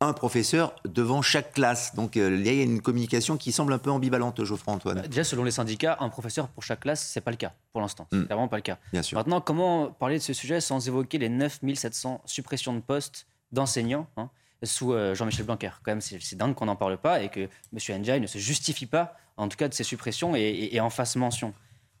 [0.00, 1.94] un professeur devant chaque classe.
[1.94, 5.00] Donc euh, il y a une communication qui semble un peu ambivalente, Geoffroy Antoine.
[5.02, 7.80] Bah, déjà, selon les syndicats, un professeur pour chaque classe, c'est pas le cas pour
[7.80, 8.06] l'instant.
[8.10, 8.24] C'est hmm.
[8.24, 8.78] vraiment pas le cas.
[8.92, 9.18] Bien sûr.
[9.18, 14.30] Maintenant, comment parler de ce sujet sans évoquer les 9700 suppressions de postes d'enseignants hein,
[14.64, 17.98] sous euh, Jean-Michel Blanquer Quand même, c'est dingue qu'on n'en parle pas et que M.
[18.00, 21.16] Ndiaye ne se justifie pas, en tout cas, de ces suppressions et, et en fasse
[21.16, 21.54] mention.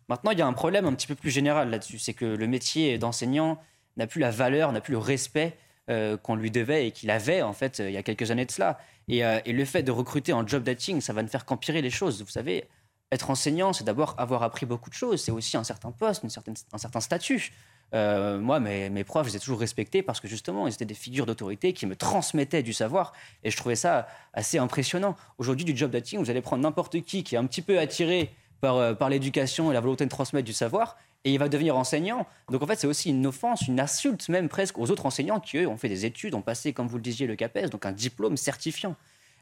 [0.08, 2.46] Maintenant, il y a un problème un petit peu plus général là-dessus, c'est que le
[2.46, 3.58] métier d'enseignant
[3.96, 5.56] n'a plus la valeur, n'a plus le respect
[5.90, 8.46] euh, qu'on lui devait et qu'il avait en fait euh, il y a quelques années
[8.46, 8.78] de cela.
[9.10, 11.90] Euh, et, le fait de recruter en job dating, ça va ne faire qu'empirer les
[11.90, 12.22] choses.
[12.22, 12.64] Vous savez,
[13.12, 16.30] être enseignant, c'est d'abord avoir appris beaucoup de choses, c'est aussi un certain poste, une
[16.30, 17.52] certaine, un certain statut.
[17.94, 21.26] Moi, mes, profs, je les ai toujours respectés parce que justement, ils étaient des figures
[21.26, 25.16] d'autorité qui me transmettaient du savoir et je trouvais ça assez impressionnant.
[25.38, 28.34] Aujourd'hui, du job dating, vous allez prendre n'importe qui qui est un petit peu attiré
[28.60, 32.26] par, par l'éducation et la volonté de transmettre du savoir et il va devenir enseignant.
[32.50, 35.58] Donc en fait, c'est aussi une offense, une insulte même presque aux autres enseignants qui,
[35.58, 37.92] eux, ont fait des études, ont passé, comme vous le disiez, le CAPES, donc un
[37.92, 38.94] diplôme certifiant.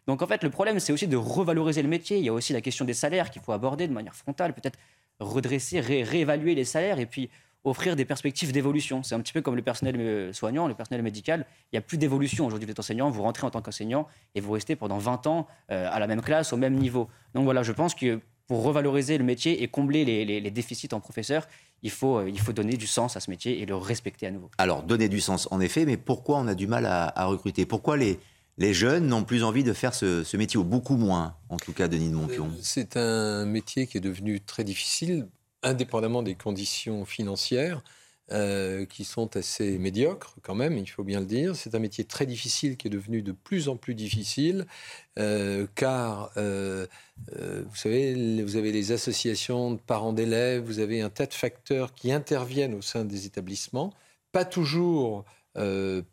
[0.06, 2.18] Donc en fait, le problème, c'est aussi de revaloriser le métier.
[2.18, 4.78] Il y a aussi la question des salaires qu'il faut aborder de manière frontale, peut-être
[5.20, 7.30] redresser, réévaluer les salaires et puis
[7.64, 9.02] offrir des perspectives d'évolution.
[9.02, 11.46] C'est un petit peu comme le personnel euh, soignant, le personnel médical.
[11.72, 12.66] Il n'y a plus d'évolution aujourd'hui.
[12.66, 15.88] Vous êtes enseignant, vous rentrez en tant qu'enseignant et vous restez pendant 20 ans euh,
[15.90, 17.08] à la même classe, au même niveau.
[17.34, 21.46] Donc voilà, je pense que pour revaloriser le métier et combler les, déficits en professeurs,
[21.82, 24.30] il faut, euh, il faut donner du sens à ce métier et le respecter à
[24.30, 24.50] nouveau.
[24.58, 27.64] Alors, donner du sens, en effet, mais pourquoi on a du mal à, recruter?
[27.64, 28.18] Pourquoi les,
[28.58, 31.88] les jeunes n'ont plus envie de faire ce, métier, ou beaucoup moins, en tout cas,
[31.88, 32.50] Denis de Montpion?
[32.60, 35.28] C'est un métier qui est devenu très difficile,
[35.62, 37.82] indépendamment des conditions financières.
[38.30, 41.54] Euh, qui sont assez médiocres quand même, il faut bien le dire.
[41.54, 44.64] C'est un métier très difficile qui est devenu de plus en plus difficile,
[45.18, 46.86] euh, car euh,
[47.36, 51.92] vous savez, vous avez les associations de parents d'élèves, vous avez un tas de facteurs
[51.94, 53.92] qui interviennent au sein des établissements,
[54.30, 55.24] pas toujours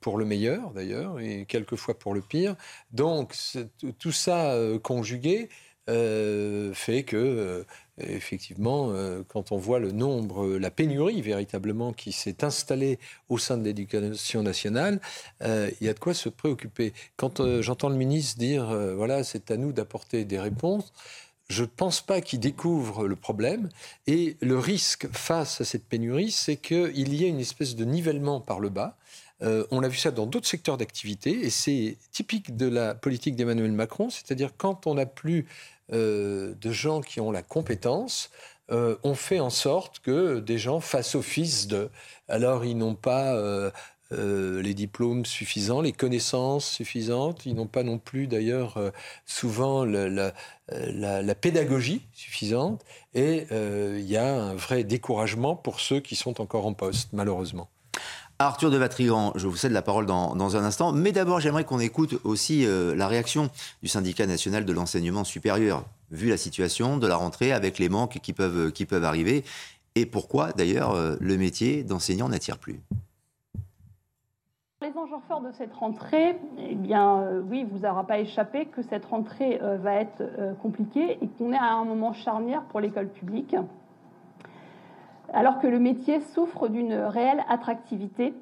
[0.02, 2.58] pour le meilleur d'ailleurs, et quelquefois pour le pire.
[2.91, 3.34] Donc
[3.97, 5.47] tout ça conjugué
[5.88, 7.66] fait que
[8.08, 13.38] effectivement, euh, quand on voit le nombre, euh, la pénurie véritablement qui s'est installée au
[13.38, 15.00] sein de l'éducation nationale,
[15.41, 16.93] euh, il y a de quoi se préoccuper.
[17.18, 20.93] Quand j'entends le ministre dire, voilà, c'est à nous d'apporter des réponses,
[21.50, 23.70] je ne pense pas qu'il découvre le problème.
[24.08, 28.39] Et le risque face à cette pénurie, c'est qu'il y ait une espèce de nivellement
[28.39, 28.97] par le bas.
[29.41, 33.72] on a vu ça dans d'autres secteurs d'activité et c'est typique de la politique d'Emmanuel
[33.72, 35.47] Macron, c'est-à-dire quand on n'a plus
[35.92, 38.30] euh, de gens qui ont la compétence,
[38.72, 41.90] euh, on fait en sorte que des gens fassent office de.
[42.28, 43.72] Alors, ils n'ont pas euh,
[44.12, 48.80] les diplômes suffisants, les connaissances suffisantes, ils n'ont pas non plus d'ailleurs
[49.26, 50.34] souvent la,
[51.36, 52.84] pédagogie suffisante,
[53.14, 57.70] et il y a un vrai découragement pour ceux qui sont encore en poste, malheureusement.
[58.42, 61.82] Arthur de Vatrigan, je vous cède la parole dans, un instant, mais d'abord j'aimerais qu'on
[61.82, 63.50] écoute aussi euh, la réaction
[63.84, 68.20] du syndicat national de l'enseignement supérieur, vu la situation de la rentrée avec les manques
[68.24, 69.44] qui peuvent, arriver,
[69.96, 72.80] et pourquoi d'ailleurs euh, le métier d'enseignant n'attire plus.
[74.82, 78.82] Les enjeux forts de cette rentrée, eh bien euh, oui, vous aura pas échappé que
[78.84, 80.24] cette rentrée va être
[80.62, 83.58] compliquée et qu'on est à un moment charnière pour l'école publique
[85.34, 88.34] alors que le métier souffre d'une réelle attractivité.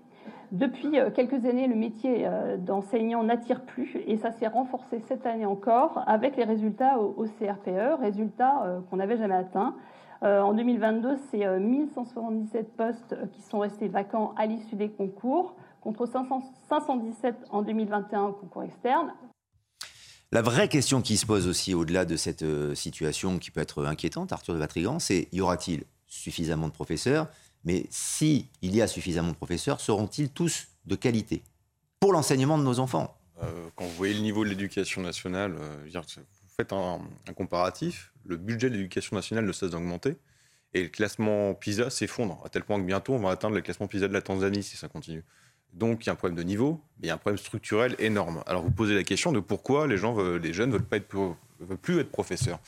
[0.52, 5.26] Depuis euh, quelques années, le métier euh, d'enseignant n'attire plus et ça s'est renforcé cette
[5.26, 9.76] année encore avec les résultats au CRPE, résultats euh, qu'on n'avait jamais atteints.
[10.24, 17.36] En 2022, c'est 1177 postes qui sont restés vacants à l'issue des concours, contre 517
[17.52, 19.14] en 2021 au concours externe.
[20.32, 24.32] La vraie question qui se pose aussi au-delà de cette situation qui peut être inquiétante,
[24.32, 27.28] Arthur de Vatrigan, c'est y aura-t-il suffisamment de professeurs,
[27.64, 31.44] mais si il y a suffisamment de professeurs, seront-ils tous de qualité
[32.00, 33.18] pour l'enseignement de nos enfants?
[33.44, 37.00] Euh, Quand vous voyez le niveau de l'éducation nationale, euh, vous faites un,
[37.36, 40.16] comparatif, le budget de l'éducation nationale ne cesse d'augmenter,
[40.74, 43.88] et le classement PISA s'effondre, à tel point que bientôt on va atteindre le classement
[43.88, 45.24] PISA de la Tanzanie si ça continue.
[45.74, 47.96] Donc il y a un problème de niveau, mais il y a un problème structurel
[48.00, 48.44] énorme.
[48.48, 50.98] Alors vous posez la question de pourquoi les, gens les jeunes ne veulent, pas
[51.60, 52.60] veulent plus être professeurs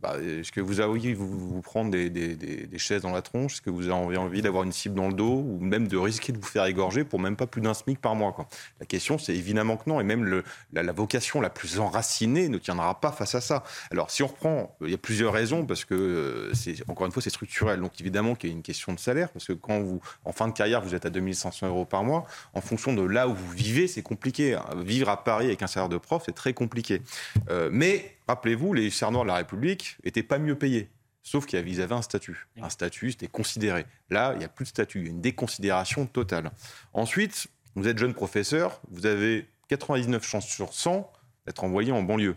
[0.00, 3.22] bah, est-ce que vous avez envie de vous, prendre des, des, des, chaises dans la
[3.22, 3.54] tronche?
[3.54, 6.32] Est-ce que vous avez envie d'avoir une cible dans le dos Ou même de risquer
[6.32, 8.46] de vous faire égorger pour même pas plus d'un SMIC par mois quoi?
[8.78, 10.00] La question, c'est évidemment que non.
[10.00, 13.64] Et même le, la, vocation la plus enracinée ne tiendra pas face à ça.
[13.90, 17.12] Alors, si on reprend, il y a plusieurs raisons, parce que, euh, c'est encore une
[17.12, 17.80] fois, c'est structurel.
[17.80, 20.46] Donc, évidemment qu'il y a une question de salaire, parce que quand vous, en fin
[20.46, 22.24] de carrière, vous êtes à 2500 euros par mois,
[22.54, 24.56] en fonction de là où vous vivez, c'est compliqué.
[24.76, 27.02] Vivre à Paris avec un salaire de prof, c'est très compliqué.
[27.50, 30.90] Euh, mais Rappelez-vous, les cernoirs de la République n'étaient pas mieux payés.
[31.22, 32.46] Sauf qu'ils avaient un statut.
[32.60, 33.86] Un statut, c'était considéré.
[34.10, 35.00] Là, il n'y a plus de statut.
[35.00, 36.52] Il y a une déconsidération totale.
[36.92, 41.10] Ensuite, vous êtes jeune professeur, vous avez 99 chances sur 100
[41.46, 42.36] d'être envoyé en banlieue,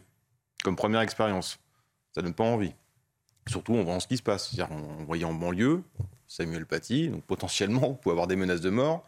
[0.64, 1.60] comme première expérience.
[2.14, 2.74] Ça donne pas envie.
[3.48, 4.50] Surtout en voyant ce qui se passe.
[4.50, 5.84] C'est-à-dire, envoyé en banlieue,
[6.28, 9.06] Samuel Paty, donc potentiellement, vous pouvez avoir des menaces de mort,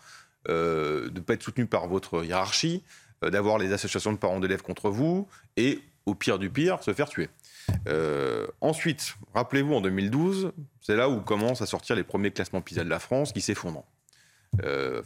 [0.49, 2.83] euh, de ne pas être soutenu par votre hiérarchie,
[3.23, 6.93] euh, d'avoir les associations de parents d'élèves contre vous, et au pire du pire, se
[6.93, 7.29] faire tuer.
[7.87, 10.51] Euh, ensuite, rappelez-vous, en 2012,
[10.81, 13.85] c'est là où commencent à sortir les premiers classements PISA de la France qui s'effondrent.
[14.63, 15.01] Euh,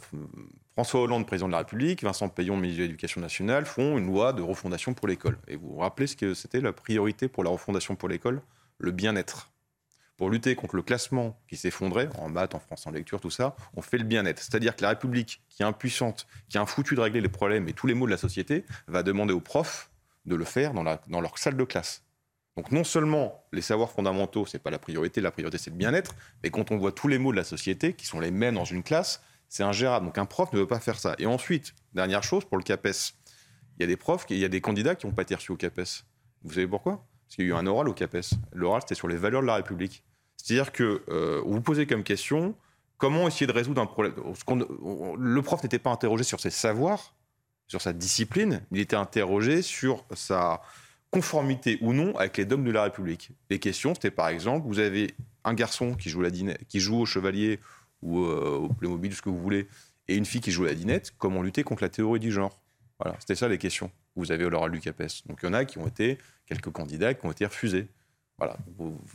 [0.74, 4.32] François Hollande, président de la République, Vincent Payon, ministre de l'Éducation nationale, font une loi
[4.32, 5.38] de refondation pour l'école.
[5.48, 8.42] Et vous vous rappelez ce que c'était la priorité pour la refondation pour l'école?
[8.78, 9.50] Le bien-être.
[10.16, 13.54] Pour lutter contre le classement qui s'effondrait, en maths, en français, en lecture, tout ça,
[13.76, 14.40] on fait le bien-être.
[14.40, 17.68] C'est-à-dire que la République, qui est impuissante, qui a un foutu de régler les problèmes
[17.68, 19.90] et tous les maux de la société, va demander aux profs
[20.28, 22.04] de le faire dans, leur salle de classe.
[22.56, 26.14] Donc non seulement les savoirs fondamentaux, c'est pas la priorité, la priorité c'est le bien-être,
[26.42, 28.64] mais quand on voit tous les mots de la société qui sont les mêmes dans
[28.64, 30.06] une classe, c'est ingérable.
[30.06, 31.14] Donc un prof ne veut pas faire ça.
[31.18, 33.14] Et ensuite, dernière chose pour le CAPES,
[33.78, 35.52] il y a des profs, il y a des candidats qui n'ont pas été reçus
[35.52, 36.04] au CAPES.
[36.42, 37.06] Vous savez pourquoi?
[37.26, 38.34] Parce qu'il y a eu un oral au CAPES.
[38.52, 40.04] L'oral c'était sur les valeurs de la République.
[40.36, 42.54] C'est-à-dire que euh, vous posez comme question
[42.98, 44.14] comment essayer de résoudre un problème?
[44.16, 47.14] Le prof n'était pas interrogé sur ses savoirs,
[47.68, 50.60] sur sa discipline, il était interrogé sur sa
[51.10, 53.30] conformité ou non avec les dogmes de la République.
[53.50, 55.14] Les questions, c'était par exemple, vous avez
[55.44, 57.60] un garçon qui joue, la qui joue au chevalier
[58.02, 59.68] ou euh, au Playmobil, ce que vous voulez,
[60.08, 62.58] et une fille qui joue à la dinette, comment lutter contre la théorie du genre?
[62.98, 63.90] Voilà, c'était ça les questions.
[64.16, 65.26] Vous avez l'oral du CAPES.
[65.26, 67.86] Donc il y en a qui ont été, quelques candidats qui ont été refusés.
[68.38, 68.56] Voilà.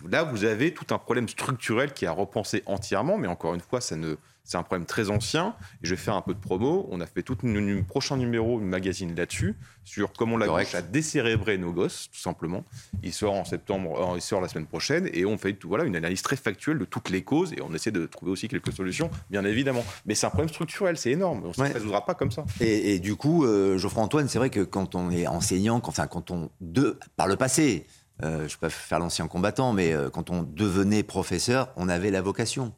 [0.09, 3.79] Là, vous avez tout un problème structurel qui a repensé entièrement, mais encore une fois,
[3.79, 5.55] ça ne, c'est un problème très ancien.
[5.81, 6.87] Et je vais faire un peu de promo.
[6.91, 9.55] On a fait tout un prochain numéro, une magazine là-dessus,
[9.85, 12.65] sur comment la gauche a décérébré nos gosses, tout simplement.
[13.01, 15.95] Il sort en septembre, euh, il sort la semaine prochaine, et on fait voilà, une
[15.95, 19.09] analyse très factuelle de toutes les causes, et on essaie de trouver aussi quelques solutions,
[19.29, 19.85] bien évidemment.
[20.05, 21.43] Mais c'est un problème structurel, c'est énorme.
[21.45, 22.43] On ne se résoudra pas comme ça.
[22.59, 26.31] Et, du coup, euh, Geoffroy-Antoine, c'est vrai que quand on est enseignant, quand, enfin, quand
[26.31, 27.85] on, de, par le passé,
[28.23, 32.21] euh, je peux faire l'ancien combattant, mais euh, quand on devenait professeur, on avait la
[32.21, 32.73] vocation.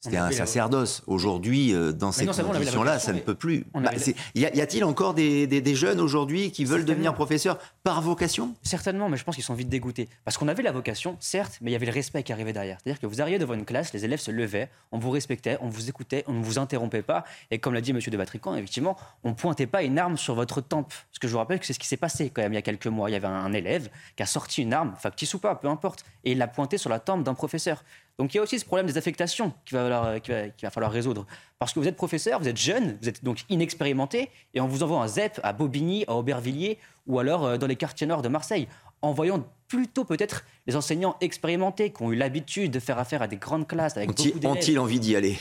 [0.00, 1.02] C'était un sacerdoce.
[1.06, 3.64] Aujourd'hui, euh, dans ces conditions-là, ça ne peut plus.
[3.74, 3.90] Bah,
[4.34, 8.54] y a-t-il encore des, jeunes aujourd'hui qui veulent devenir professeurs par vocation?
[8.62, 10.08] Certainement, mais je pense qu'ils sont vite dégoûtés.
[10.24, 12.78] Parce qu'on avait la vocation, certes, mais il y avait le respect qui arrivait derrière.
[12.82, 15.68] C'est-à-dire que vous arriviez devant une classe, les élèves se levaient, on vous respectait, on
[15.68, 17.24] vous écoutait, on ne vous interrompait pas.
[17.50, 17.98] Et comme l'a dit M.
[17.98, 20.92] de Vatrican, effectivement, on ne pointait pas une arme sur votre tempe.
[21.12, 22.58] Ce que je vous rappelle que c'est ce qui s'est passé quand même il y
[22.58, 23.10] a quelques mois.
[23.10, 26.04] Il y avait un, élève qui a sorti une arme, factice ou pas, peu importe,
[26.24, 27.82] et il l'a pointée sur la tempe d'un professeur.
[28.18, 31.26] Donc il y a aussi ce problème des affectations qu'il va, va, falloir résoudre.
[31.58, 34.82] Parce que vous êtes professeur, vous êtes jeune, vous êtes donc inexpérimenté, et on vous
[34.82, 38.28] envoie un ZEP à Bobigny, à Aubervilliers, ou alors euh, dans les quartiers nord de
[38.28, 38.68] Marseille,
[39.02, 43.28] en voyant plutôt peut-être les enseignants expérimentés qui ont eu l'habitude de faire affaire à
[43.28, 44.10] des grandes classes avec.
[44.44, 45.38] Ont-ils envie d'y aller?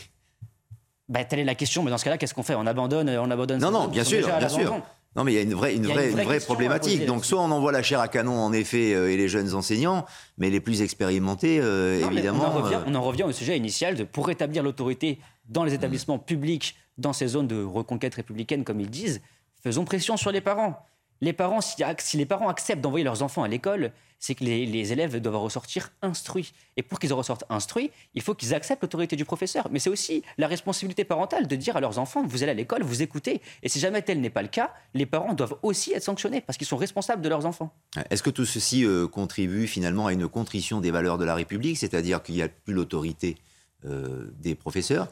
[1.07, 2.55] Bah, telle est la question, mais dans ce cas-là, qu'est-ce qu'on fait?
[2.55, 3.61] On abandonne, on abandonne.
[3.61, 4.81] Non, non, bien sûr, bien sûr.
[5.15, 7.05] Non, mais il y a une vraie, une vraie, une vraie, problématique.
[7.05, 10.05] Donc, soit on envoie la chair à canon, en effet, euh, et les jeunes enseignants,
[10.37, 12.43] mais les plus expérimentés, euh, évidemment.
[12.43, 15.73] On en, revient, on en, revient, au sujet initial de pour rétablir l'autorité dans les
[15.73, 19.21] établissements publics, dans ces zones de reconquête républicaine, comme ils disent,
[19.63, 20.85] faisons pression sur les parents
[21.21, 21.83] les parents, si,
[22.17, 26.53] les parents acceptent d'envoyer leurs enfants à l'école, c'est que les, élèves doivent ressortir instruits.
[26.77, 29.67] Et pour qu'ils ressortent instruits, il faut qu'ils acceptent l'autorité du professeur.
[29.71, 32.83] Mais c'est aussi la responsabilité parentale de dire à leurs enfants, vous allez à l'école,
[32.83, 33.41] vous écoutez.
[33.61, 36.57] Et si jamais tel n'est pas le cas, les parents doivent aussi être sanctionnés parce
[36.57, 37.73] qu'ils sont responsables de leurs enfants.
[38.09, 41.77] Est-ce que tout ceci euh, contribue finalement à une contrition des valeurs de la République,
[41.77, 43.37] c'est-à-dire qu'il n'y a plus l'autorité
[43.85, 45.09] euh, des professeurs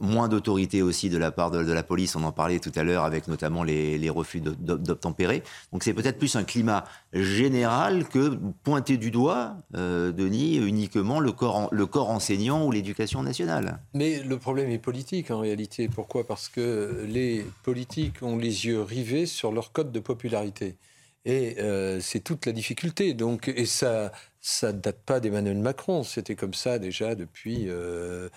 [0.00, 3.04] moins d'autorité aussi de la part de, la police, on en parlait tout à l'heure
[3.04, 5.42] avec notamment les, refus d'obtempérer.
[5.72, 11.32] Donc c'est peut-être plus un climat général que pointer du doigt, euh, Denis, uniquement le
[11.32, 13.78] corps, le corps enseignant ou l'éducation nationale.
[13.94, 15.88] Mais le problème est politique en réalité.
[15.88, 16.26] Pourquoi?
[16.26, 20.76] Parce que les politiques ont les yeux rivés sur leur code de popularité.
[21.24, 23.12] Et euh, c'est toute la difficulté.
[23.14, 26.02] Donc, et ça, ça date pas d'Emmanuel Macron.
[26.02, 28.28] C'était comme ça déjà depuis 20 euh,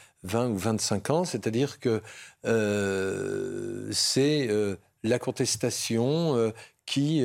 [0.49, 1.23] ou 25 ans.
[1.23, 2.01] C'est-à-dire que
[2.45, 4.49] euh, c'est
[5.03, 6.53] la contestation
[6.85, 7.23] qui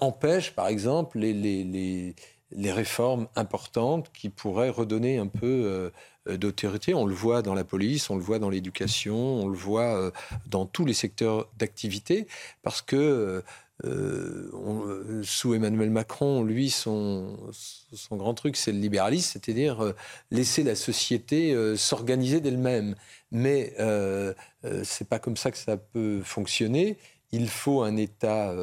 [0.00, 2.14] empêche, par exemple, les, les,
[2.52, 5.90] les, réformes importantes qui pourraient redonner un peu
[6.28, 6.94] d'autorité.
[6.94, 10.12] On le voit dans la police, on le voit dans l'éducation, on le voit
[10.46, 12.28] dans tous les secteurs d'activité,
[12.62, 13.42] parce que
[13.84, 17.36] euh, euh, sous Emmanuel Macron, lui, son,
[18.10, 19.94] grand truc, c'est le libéralisme, c'est-à-dire euh,
[20.30, 22.94] laisser la société s'organiser d'elle-même.
[23.30, 23.74] Mais
[24.82, 26.96] c'est pas comme ça que ça peut fonctionner.
[27.32, 28.54] Il faut un État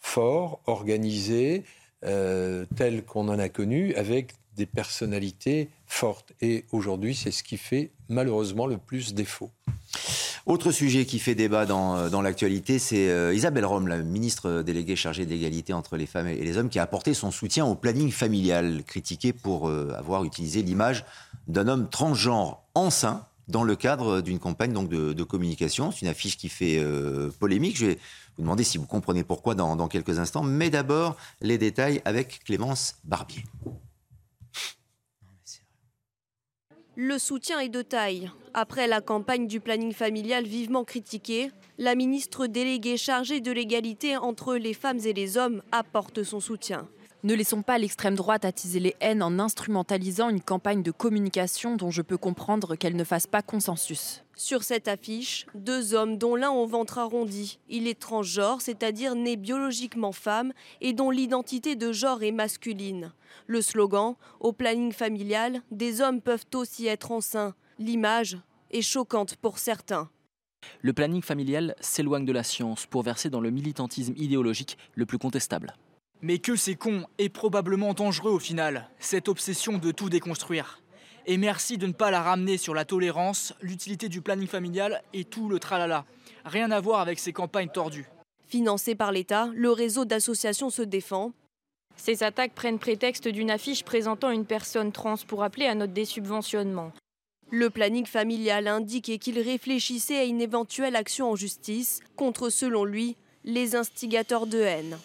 [0.00, 1.64] fort, organisé,
[2.02, 6.32] tel qu'on en a connu, avec des personnalités fortes.
[6.40, 9.50] Et aujourd'hui, c'est ce qui fait malheureusement le plus défaut.
[10.46, 14.94] Autre sujet qui fait débat dans, dans l'actualité, c'est euh, Isabelle Rome, la ministre déléguée
[14.94, 17.74] chargée de l'égalité entre les femmes et les hommes, qui a apporté son soutien au
[17.74, 21.04] planning familial, critiqué pour euh, avoir utilisé l'image
[21.48, 25.90] d'un homme transgenre enceint dans le cadre d'une campagne donc, de, communication.
[25.90, 27.76] C'est une affiche qui fait euh, polémique.
[27.76, 27.98] Je vais
[28.36, 30.44] vous demander si vous comprenez pourquoi dans quelques instants.
[30.44, 33.42] Mais d'abord, les détails avec Clémence Barbier.
[36.98, 38.30] Le soutien est de taille.
[38.54, 44.54] Après la campagne du planning familial vivement critiquée, la ministre déléguée chargée de l'égalité entre
[44.54, 46.88] les femmes et les hommes apporte son soutien.
[47.22, 51.90] Ne laissons pas l'extrême droite attiser les haines en instrumentalisant une campagne de communication dont
[51.90, 54.24] je peux comprendre qu'elle ne fasse pas consensus.
[54.38, 57.58] Sur cette affiche, deux hommes dont l'un au ventre arrondi.
[57.70, 60.52] Il est transgenre, c'est-à-dire né biologiquement femme
[60.82, 63.14] et dont l'identité de genre est masculine.
[63.46, 67.54] Le slogan Au planning familial, des hommes peuvent aussi être enceints.
[67.78, 68.36] L'image
[68.72, 70.10] est choquante pour certains.
[70.82, 75.18] Le planning familial s'éloigne de la science pour verser dans le militantisme idéologique le plus
[75.18, 75.74] contestable.
[76.20, 80.82] Mais que c'est con et probablement dangereux au final, cette obsession de tout déconstruire.
[81.28, 85.24] Et merci de ne pas la ramener sur la tolérance, l'utilité du planning familial et
[85.24, 86.04] tout le tralala.
[86.44, 88.08] Rien à voir avec ces campagnes tordues.
[88.46, 91.32] Financé par l'État, le réseau d'associations se défend.
[91.96, 96.92] Ces attaques prennent prétexte d'une affiche présentant une personne trans pour appeler à notre désubventionnement.
[97.50, 103.16] Le planning familial indiquait qu'il réfléchissait à une éventuelle action en justice contre, selon lui,
[103.44, 104.98] les instigateurs de haine.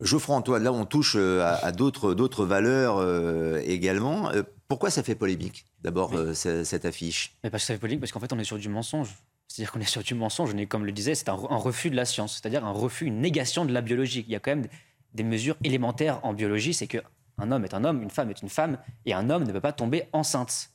[0.00, 4.30] Geoffroy Antoine, là on touche euh, à, d'autres valeurs euh, également.
[4.30, 7.34] Euh, pourquoi ça fait polémique, d'abord, cette affiche?
[7.42, 9.14] Mais Parce que ça fait polémique parce qu'en fait on est sur du mensonge.
[9.48, 11.96] C'est-à-dire qu'on est sur du mensonge, on est, comme le disait, c'est un, refus de
[11.96, 14.24] la science, c'est-à-dire un refus, une négation de la biologie.
[14.28, 14.66] Il y a quand même
[15.14, 18.50] des mesures élémentaires en biologie, c'est qu'un homme est un homme, une femme est une
[18.50, 18.76] femme,
[19.06, 20.70] et un homme ne peut pas tomber enceinte.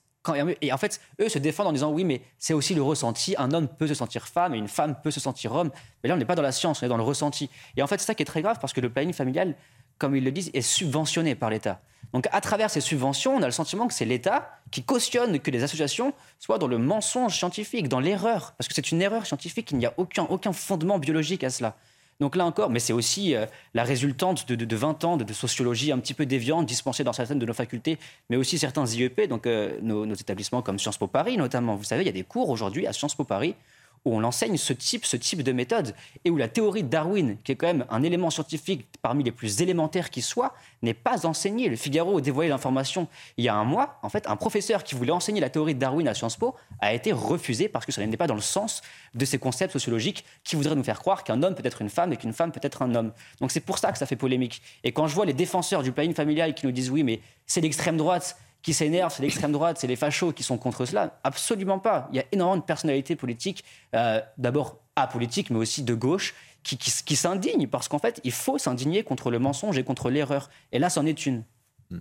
[0.62, 3.36] Et en fait, eux se défendent en disant oui, mais c'est aussi le ressenti.
[3.38, 5.70] Un homme peut se sentir femme et une femme peut se sentir homme.
[6.02, 7.50] Mais là, on n'est pas dans la science, on est dans le ressenti.
[7.76, 9.56] Et en fait, c'est ça qui est très grave parce que le planning familial,
[9.98, 11.82] comme ils le disent, est subventionné par l'État.
[12.14, 15.52] Donc, à travers ces subventions, on a le sentiment que c'est l'État qui cautionne que
[15.52, 18.54] les associations soient dans le mensonge scientifique, dans l'erreur.
[18.58, 21.76] Parce que c'est une erreur scientifique, il n'y a aucun, aucun fondement biologique à cela.
[22.24, 26.00] Donc là encore, mais c'est aussi euh, la résultante de, 20 ans de, sociologie un
[26.00, 29.78] petit peu déviante dispensée dans certaines de nos facultés, mais aussi certains IEP, donc euh,
[29.82, 31.76] nos, nos, établissements comme Sciences Po Paris notamment.
[31.76, 33.56] Vous savez, il y a des cours aujourd'hui à Sciences Po Paris
[34.05, 37.38] où on enseigne ce type, ce type de méthode et où la théorie de Darwin,
[37.43, 41.25] qui est quand même un élément scientifique parmi les plus élémentaires qui soit, n'est pas
[41.25, 41.69] enseignée.
[41.69, 43.07] Le Figaro a dévoilé l'information
[43.38, 43.99] il y a un mois.
[44.01, 46.93] En fait, un professeur qui voulait enseigner la théorie de Darwin à Sciences Po a
[46.93, 48.81] été refusé parce que ça n'était pas dans le sens
[49.13, 52.11] de ces concepts sociologiques qui voudraient nous faire croire qu'un homme peut être une femme
[52.13, 53.13] et qu'une femme peut être un homme.
[53.39, 54.61] Donc c'est pour ça que ça fait polémique.
[54.84, 57.61] Et quand je vois les défenseurs du planning familial qui nous disent oui, mais c'est
[57.61, 61.19] l'extrême droite qui s'énerve, c'est l'extrême droite, c'est les fachos qui sont contre cela.
[61.23, 62.07] Absolument pas.
[62.11, 63.64] Il y a énormément de personnalités politiques,
[63.94, 66.34] euh, d'abord apolitiques, mais aussi de gauche,
[66.64, 70.49] qui, qui, s'indignent parce qu'en fait, il faut s'indigner contre le mensonge et contre l'erreur.
[70.72, 71.44] Et là, c'en est une.
[71.90, 71.99] Hmm.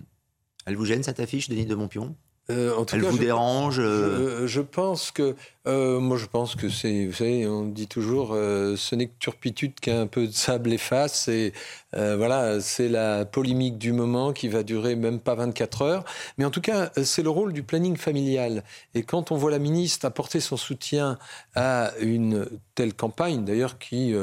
[0.65, 2.15] Elle vous gêne cette affiche, Denis de Montpion?
[2.49, 7.13] Euh, Elle vous dérange euh je, pense que, euh, moi je pense que c'est, vous
[7.13, 11.27] savez, on dit toujours, ce n'est que turpitude qu'un peu de sable efface.
[11.27, 11.53] Et
[11.93, 16.05] voilà, c'est la polémique du moment qui va durer même pas 24 heures.
[16.37, 18.63] Mais en tout cas, c'est le rôle du planning familial.
[18.93, 21.17] Et quand on voit la ministre apporter son soutien
[21.55, 24.13] à une telle campagne, d'ailleurs qui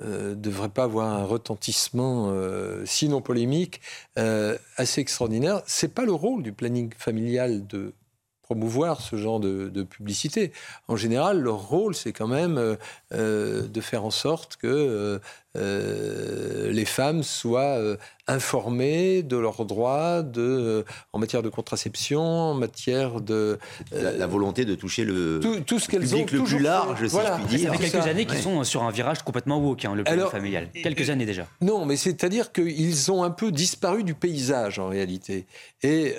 [0.00, 3.80] euh, devrait pas avoir un retentissement, euh, sinon polémique,
[4.18, 5.62] euh, assez extraordinaire.
[5.66, 7.94] C'est pas le rôle du planning familial de
[8.42, 10.52] promouvoir ce genre de publicité.
[10.88, 12.76] En général, leur rôle, c'est quand même
[13.10, 15.18] de faire en sorte que
[15.56, 20.82] euh, les femmes soient euh, informées de leurs droits de, euh,
[21.12, 23.58] en matière de contraception, en matière de...
[23.92, 27.56] La, volonté de toucher le, tout, ce qu'elles ont le plus large, si je puis
[27.56, 27.72] dire.
[27.72, 30.68] Ça fait quelques années qu'ils sont sur un virage complètement woke, hein, le plan familial.
[30.72, 31.46] Quelques années déjà.
[31.60, 35.46] Non, mais c'est-à-dire qu'ils ont un peu disparu du paysage, en réalité.
[35.82, 36.16] Et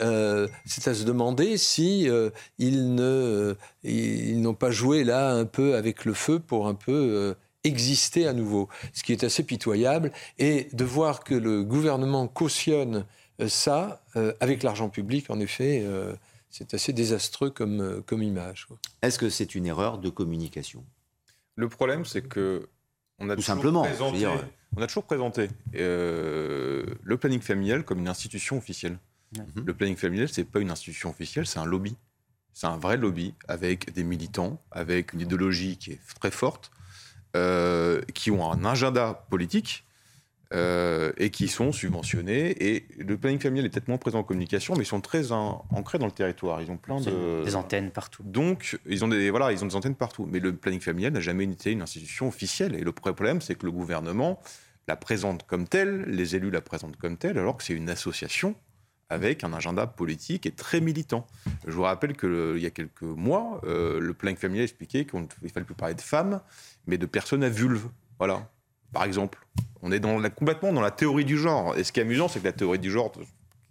[0.65, 2.07] c'est à se demander si
[2.57, 7.35] ils ne ils n'ont pas joué là un peu avec le feu pour un peu
[7.65, 13.05] exister à nouveau, ce qui est assez pitoyable, et de voir que le gouvernement cautionne
[13.41, 16.15] euh, ça euh, avec l'argent public, en effet, euh,
[16.49, 18.67] c'est assez désastreux comme, comme image.
[19.01, 20.85] Est-ce que c'est une erreur de communication?
[21.55, 22.69] Le problème, c'est que
[23.19, 24.27] on a Tout simplement, présenté,
[24.75, 28.99] on a toujours présenté le planning familial comme une institution officielle.
[29.55, 31.95] Le planning familial, c'est pas une institution officielle, c'est un lobby.
[32.53, 36.71] C'est un vrai lobby avec des militants, avec une idéologie qui est très forte,
[37.35, 39.83] euh, qui ont un agenda politique
[40.53, 42.55] euh, et qui sont subventionnés.
[42.65, 45.97] Et le planning familial est peut-être moins présent en communication, mais ils sont très ancrés
[45.97, 46.61] dans le territoire.
[46.61, 48.23] Ils ont plein de des antennes partout.
[48.23, 50.25] Donc ils ont des voilà, ils ont des antennes partout.
[50.31, 52.73] Mais le planning familial n'a jamais été une institution officielle.
[52.75, 54.39] Et le problème, c'est que le gouvernement
[54.87, 58.55] la présente comme telle, les élus la présentent comme telle, alors que c'est une association
[59.09, 61.27] avec un agenda politique et très militant.
[61.67, 65.49] Je vous rappelle qu'il y a quelques mois, euh, le planning familial expliquait qu'il ne
[65.49, 66.41] fallait plus parler de femmes,
[66.87, 67.87] mais de personnes à vulve.
[68.17, 68.49] Voilà,
[68.93, 69.39] par exemple.
[69.81, 71.77] On est dans complètement dans la théorie du genre.
[71.77, 73.11] Et ce qui est amusant, c'est que la théorie du genre,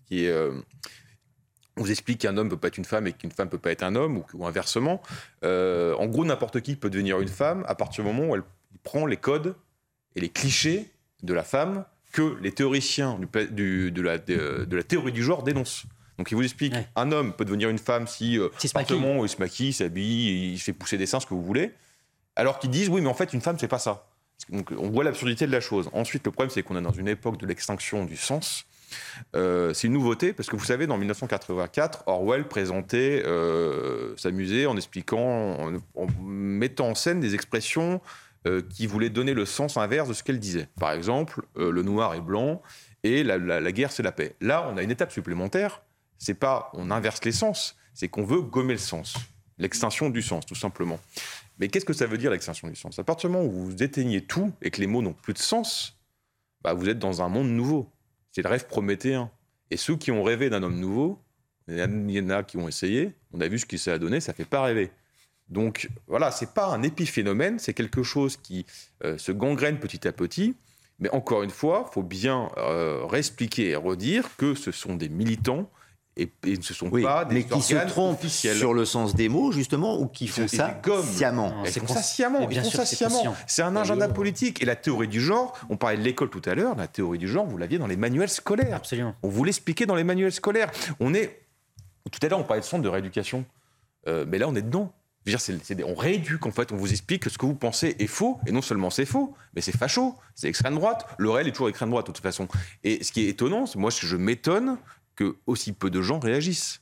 [0.07, 0.53] qui est, euh,
[1.77, 3.73] on vous explique qu'un homme peut pas être une femme et qu'une femme peut pas
[3.73, 5.03] être un homme, ou, inversement.
[5.45, 8.45] Euh, en gros, n'importe qui peut devenir une femme à partir du moment où elle
[8.83, 9.57] prend les codes
[10.15, 10.91] et les clichés
[11.23, 13.19] de la femme que les théoriciens
[13.51, 15.85] du, de, la, de, la, théorie du genre dénoncent.
[16.17, 19.73] Donc il vous explique, un homme peut devenir une femme si euh, il se maquille,
[19.73, 21.73] s'habille, il fait pousser des seins, ce que vous voulez,
[22.37, 24.07] alors qu'ils disent oui mais en fait une femme c'est pas ça.
[24.51, 25.89] Donc on voit l'absurdité de la chose.
[25.93, 28.67] Ensuite le problème c'est qu'on est dans une époque de l'extinction du sens.
[29.35, 34.77] Euh, c'est une nouveauté parce que vous savez, dans 1984, Orwell présentait, euh, s'amusait en
[34.77, 38.01] expliquant, en, mettant en scène des expressions
[38.47, 40.69] euh, qui voulait donner le sens inverse de ce qu'elle disait.
[40.79, 42.63] Par exemple, le noir est blanc
[43.03, 44.37] et la, guerre c'est la paix.
[44.41, 45.83] Là, on a une étape supplémentaire.
[46.19, 49.15] C'est pas on inverse les sens, c'est qu'on veut gommer le sens,
[49.59, 50.99] l'extinction du sens, tout simplement.
[51.59, 53.83] Mais qu'est-ce que ça veut dire l'extinction du sens À partir du moment où vous
[53.83, 55.99] éteignez tout et que les mots n'ont plus de sens,
[56.63, 57.89] bah, vous êtes dans un monde nouveau.
[58.33, 59.31] C'est le rêve prométhéen.
[59.71, 61.21] Et ceux qui ont rêvé d'un homme nouveau,
[61.69, 64.35] il y en a qui ont essayé, on a vu ce qui s'est donné, ça
[64.35, 64.91] fait pas rêver.
[65.49, 68.67] Donc voilà, c'est pas un épiphénomène, c'est quelque chose qui
[69.05, 70.57] euh, se gangrène petit à petit.
[70.99, 75.71] Mais encore une fois, faut bien euh, réexpliquer et redire que ce sont des militants
[76.17, 78.57] et, ce ne sont pas des mais qui se trompent officiels.
[78.57, 81.65] sur le sens des mots justement ou qui font ça sciemment.
[81.65, 81.87] Ils font
[82.71, 83.35] ça sciemment.
[83.47, 85.59] C'est un agenda politique et la théorie du genre.
[85.71, 86.77] On parlait de l'école tout à l'heure.
[86.77, 88.77] La théorie du genre, vous l'aviez dans les manuels scolaires.
[88.77, 89.15] Absolument.
[89.23, 90.71] On vous l'expliquait dans les manuels scolaires.
[91.01, 91.41] On est
[92.11, 93.45] tout à l'heure, on parlait de centre de rééducation,
[94.07, 94.93] euh, mais là, on est dedans
[95.87, 98.53] on rééduque en fait, on vous explique que ce que vous pensez est faux, et
[98.53, 101.07] non seulement c'est faux, mais c'est facho, c'est extrême droite.
[101.19, 102.49] Le réel est toujours extrême droite de toute façon.
[102.83, 104.77] Et ce qui est étonnant, moi je m'étonne
[105.17, 106.81] que aussi peu de gens réagissent.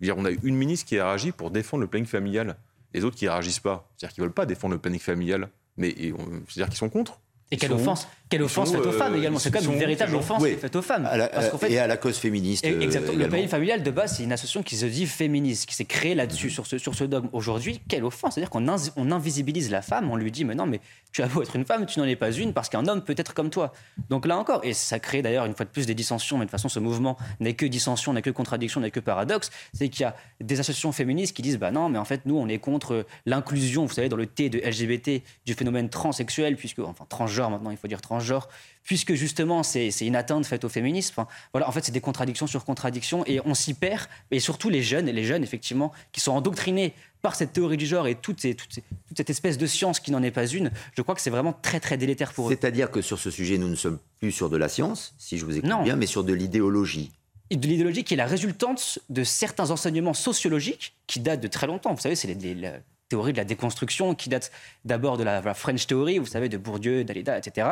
[0.00, 2.56] Dire, on a une ministre qui a réagi pour défendre le planning familial,
[2.92, 3.88] les autres qui réagissent pas.
[3.96, 5.94] C'est-à-dire qu'ils veulent pas défendre le planning familial, mais
[6.48, 7.20] c'est-à-dire qu'ils sont contre.
[7.50, 10.42] Et quelle offense Quelle offense faite aux femmes également C'est quand même une véritable offense
[10.42, 11.06] faite aux femmes.
[11.68, 12.64] et à la cause féministe.
[12.64, 13.18] Euh, exactement.
[13.18, 16.14] le pays familial, de base, c'est une association qui se dit féministe, qui s'est créée
[16.14, 17.28] là-dessus, sur, ce, sur ce dogme.
[17.32, 18.34] Aujourd'hui, quelle offense?
[18.34, 20.80] C'est-à-dire qu'on on invisibilise la femme, on lui dit, mais non, mais
[21.12, 23.14] tu as beau être une femme, tu n'en es pas une, parce qu'un homme peut
[23.18, 23.74] être comme toi.
[24.08, 26.48] Donc là encore, et ça crée d'ailleurs une fois de plus des dissensions, mais de
[26.48, 29.50] toute façon, ce mouvement n'est que dissension, n'est que contradiction, n'est que paradoxe.
[29.74, 32.38] C'est qu'il y a des associations féministes qui disent, bah non, mais en fait, nous,
[32.38, 36.78] on est contre l'inclusion, vous savez, dans le T de LGBT, du phénomène transsexuel, puisque,
[36.78, 38.48] enfin, transgenre maintenant, il faut dire transgenre genre,
[38.84, 41.24] puisque justement c'est une atteinte faite au féminisme.
[41.52, 44.06] voilà, en fait, c'est des contradictions sur contradictions et on s'y perd.
[44.30, 48.06] Et surtout les jeunes, les jeunes effectivement, qui sont endoctrinés par cette théorie du genre
[48.08, 51.30] et toute, cette espèce de science qui n'en est pas une, je crois que c'est
[51.30, 52.50] vraiment très très délétère pour eux.
[52.50, 55.44] C'est-à-dire que sur ce sujet, nous ne sommes plus sur de la science, si je
[55.44, 57.12] vous écoute bien, mais sur de l'idéologie.
[57.50, 61.92] De l'idéologie qui est la résultante de certains enseignements sociologiques qui datent de très longtemps.
[61.92, 62.72] Vous savez, c'est la
[63.08, 64.50] théorie de la déconstruction qui date
[64.86, 67.68] d'abord de la, French Theory, vous savez, de Bourdieu, Dalida, etc.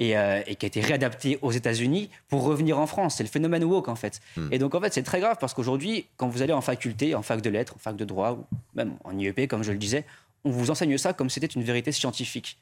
[0.00, 3.16] Euh, et, qui a été réadapté aux États-Unis pour revenir en France.
[3.16, 4.20] C'est le phénomène woke en fait.
[4.36, 4.48] Hmm.
[4.50, 7.22] Et donc en fait c'est très grave parce qu'aujourd'hui quand vous allez en faculté, en
[7.22, 10.04] fac de lettres, en fac de droit ou même en IEP comme je le disais,
[10.44, 12.58] on vous enseigne ça comme c'était une vérité scientifique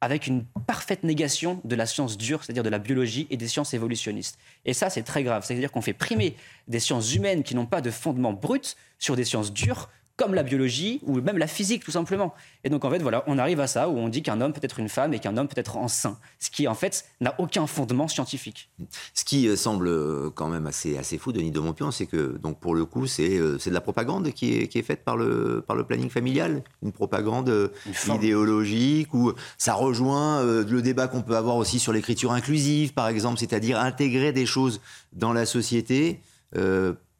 [0.00, 3.72] avec une parfaite négation de la science dure, c'est-à-dire de la biologie et des sciences
[3.72, 4.38] évolutionnistes.
[4.64, 5.44] Et ça, c'est très grave.
[5.44, 6.36] C'est-à-dire qu'on fait primer
[6.68, 10.42] des sciences humaines qui n'ont pas de fondement brut sur des sciences dures comme la
[10.42, 12.34] biologie ou même la physique tout simplement.
[12.64, 14.60] Et donc en fait voilà, on arrive à ça où on dit qu'un homme peut
[14.62, 17.66] être une femme et qu'un homme peut être enceint, ce qui en fait n'a aucun
[17.66, 18.70] fondement scientifique.
[19.14, 22.38] Ce qui euh, semble euh, quand même assez, assez fou, Denis de Montpion, c'est que
[22.38, 25.16] donc pour le coup c'est euh, de la propagande qui est, qui est faite par
[25.16, 27.70] le, par le planning familial, une propagande
[28.08, 33.38] idéologique où ça rejoint le débat qu'on peut avoir aussi sur l'écriture inclusive par exemple,
[33.38, 34.80] c'est-à-dire intégrer des choses
[35.12, 36.20] dans la société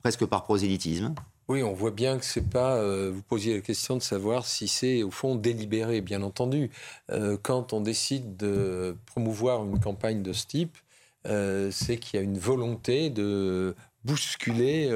[0.03, 1.15] presque par prosélytisme.
[1.49, 2.75] Oui, on voit bien que c'est pas.
[2.77, 6.01] Euh, vous posiez la question de savoir si c'est au fond délibéré.
[6.01, 6.71] Bien entendu,
[7.13, 10.77] euh, quand on décide de promouvoir une campagne de ce type,
[11.29, 14.89] euh, c'est qu'il y a une volonté de bousculer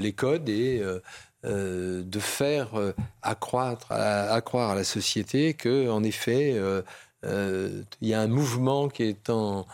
[0.00, 0.82] les codes et
[1.42, 2.70] de faire
[3.22, 6.58] accroître, à la société que, en effet,
[7.22, 9.66] il y a un mouvement qui est en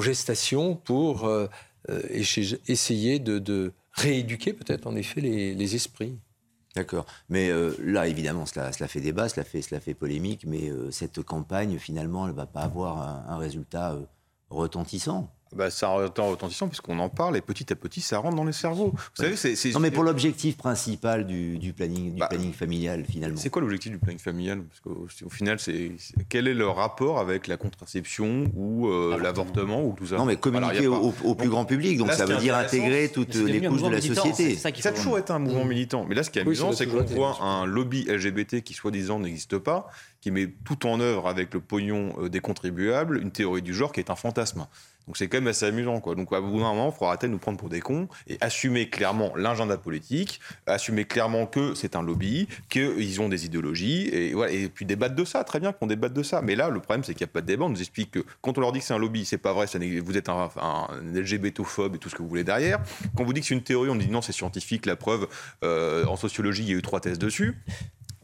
[0.00, 1.30] gestation pour
[2.66, 6.18] essayer de rééduquer peut-être en effet les, esprits.
[6.74, 7.06] D'accord.
[7.28, 12.26] Mais euh, là, évidemment, cela, fait débat, cela fait, polémique, mais euh, cette campagne, finalement,
[12.26, 14.04] elle ne va pas avoir un, un résultat euh,
[14.50, 15.32] retentissant.
[15.56, 18.52] Bah, ça entend retentissant puisqu'on en parle et petit à petit ça rentre dans les
[18.52, 18.90] cerveaux.
[18.94, 22.52] Vous savez, c'est, c'est- Non, mais pour l'objectif principal du, du planning, du Bah, planning
[22.52, 23.38] familial, finalement.
[23.38, 24.62] C'est quoi l'objectif du planning familial?
[24.62, 29.18] Parce qu'au au final, c'est, c'est- quel est le rapport avec la contraception ou euh,
[29.20, 30.16] l'avortement ou tout ça?
[30.16, 33.34] Non, mais communiquer au, au plus grand public, donc Là, ça veut dire intégrer toutes
[33.34, 34.56] les couches de la militant, société.
[34.56, 36.04] ça a toujours été un mouvement militant.
[36.08, 39.20] Mais là, ce qui est Oui, amusant, c'est qu'on voit un lobby LGBT qui, soi-disant,
[39.20, 39.88] n'existe pas,
[40.20, 43.92] qui met tout en œuvre avec le pognon euh, des contribuables, une théorie du genre
[43.92, 44.66] qui est un fantasme.
[45.06, 46.00] Donc c'est quand même assez amusant.
[46.00, 46.14] Quoi.
[46.14, 48.38] Donc à bout d'un moment, il faudra arrêter de nous prendre pour des cons et
[48.40, 54.34] assumer clairement l'agenda politique, assumer clairement que c'est un lobby, qu'ils ont des idéologies, et,
[54.34, 55.44] voilà, et puis débattre de ça.
[55.44, 56.42] Très bien qu'on débatte de ça.
[56.42, 57.64] Mais là, le problème, c'est qu'il n'y a pas de débat.
[57.64, 59.66] On nous explique que quand on leur dit que c'est un lobby, c'est pas vrai,
[60.00, 62.80] vous êtes un, un LGBTophobe et tout ce que vous voulez derrière.
[63.16, 65.28] Quand on vous dit que c'est une théorie, on dit non, c'est scientifique, la preuve,
[65.64, 67.56] euh, en sociologie, il y a eu trois thèses dessus.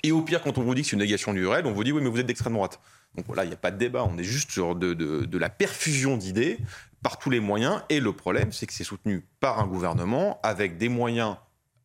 [0.02, 1.84] Et au pire, quand on vous dit que c'est une négation du réel, on vous
[1.84, 2.80] dit oui, mais vous êtes d'extrême droite.
[3.16, 4.04] Donc voilà, il n'y a pas de débat.
[4.04, 6.58] On est juste sur de, de- de la perfusion d'idées
[7.02, 7.82] par tous les moyens.
[7.90, 11.36] Et le problème, c'est que c'est soutenu par un gouvernement avec des moyens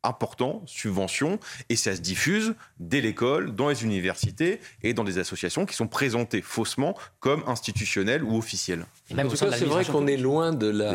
[0.03, 1.37] importants, subventions,
[1.67, 5.87] et ça se diffuse dès l'école, dans les universités et dans des associations qui sont
[5.87, 8.85] présentées faussement comme institutionnelles ou officielles.
[9.11, 10.93] En tout cas, c'est vrai qu'on est loin de la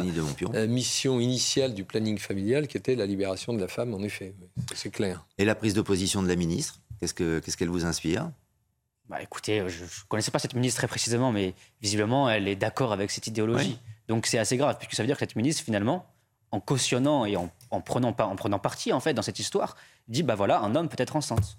[0.55, 4.35] euh, mission initiale du planning familial qui était la libération de la femme, en effet.
[4.75, 5.27] C'est clair.
[5.37, 8.31] Et la prise de position de la ministre, qu'est-ce que- qu'est-ce qu'elle vous inspire?
[9.13, 11.53] Bah, écoutez, je ne connaissais pas cette ministre très précisément, mais
[11.83, 13.79] visiblement, elle est d'accord avec cette idéologie.
[14.09, 16.07] Donc c'est assez grave, puisque ça veut dire que cette ministre, finalement,
[16.51, 19.77] en cautionnant et en, en prenant, en prenant parti en fait dans cette histoire,
[20.09, 21.59] dit bah voilà, un homme peut être enceinte.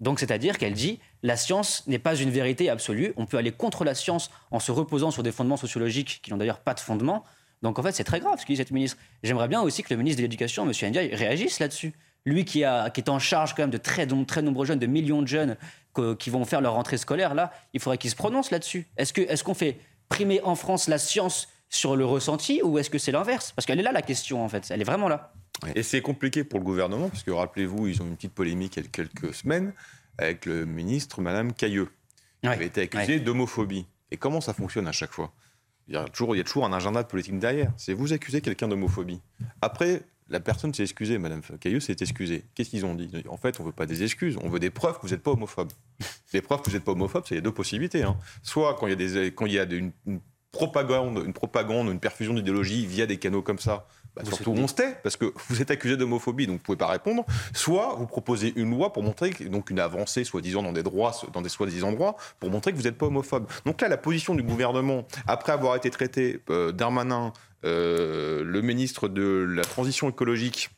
[0.00, 3.84] Donc c'est-à-dire qu'elle dit la science n'est pas une vérité absolue, on peut aller contre
[3.84, 7.22] la science en se reposant sur des fondements sociologiques qui n'ont d'ailleurs pas de fondement.
[7.60, 8.96] Donc en fait, c'est très grave ce que dit cette ministre.
[9.22, 10.72] J'aimerais bien aussi que le ministre de l'Éducation, M.
[10.88, 11.92] Ndiaye, réagisse là-dessus.
[12.24, 15.22] Lui qui, a, qui est en charge quand même de très nombreux jeunes, de millions
[15.22, 15.56] de jeunes
[15.98, 18.86] que- qui vont faire leur rentrée scolaire, là, il faudrait qu'il se prononce là-dessus.
[18.96, 22.88] Est-ce que- est-ce qu'on fait primer en France la science sur le ressenti ou est-ce
[22.90, 23.52] que c'est l'inverse?
[23.54, 25.32] Parce qu'elle est là la question en fait, elle est vraiment là.
[25.74, 28.76] Et c'est compliqué pour le gouvernement, parce que rappelez-vous, ils ont eu une petite polémique
[28.76, 29.72] il y a quelques semaines
[30.18, 31.88] avec le ministre, Madame Cailleux,
[32.42, 33.86] qui avait été accusée d'homophobie.
[34.12, 35.32] Et comment ça fonctionne à chaque fois?
[35.88, 37.72] Il y, a toujours, il y a toujours un agenda de politique derrière.
[37.76, 39.20] C'est vous accusez quelqu'un d'homophobie.
[39.62, 42.44] Après, la personne s'est excusée, Madame Cailleux s'est excusée.
[42.54, 43.10] Qu'est-ce qu'ils ont dit?
[43.28, 45.30] En fait, on veut pas des excuses, on veut des preuves que vous n'êtes pas
[45.32, 45.72] homophobe.
[46.32, 48.02] Les preuves que vous n'êtes pas homophobe, c'est il y a deux possibilités.
[48.02, 48.16] hein.
[48.42, 50.20] Soit quand il y a, des, quand il y a des- une, une
[50.52, 53.86] propagande, une propagande, une perfusion d'idéologie via des canaux comme ça,
[54.16, 56.86] bah, surtout on se tait, parce que vous êtes accusé d'homophobie, donc vous pouvez pas
[56.88, 57.24] répondre.
[57.54, 61.42] Soit vous proposez une loi pour montrer, donc une avancée, soi-disant dans des droits, dans
[61.42, 63.46] des soi-disant droits, pour montrer que vous n'êtes pas homophobe.
[63.66, 67.32] Donc là, la position du gouvernement, après avoir été traité euh, Darmanin,
[67.62, 70.70] le ministre de la transition écologique.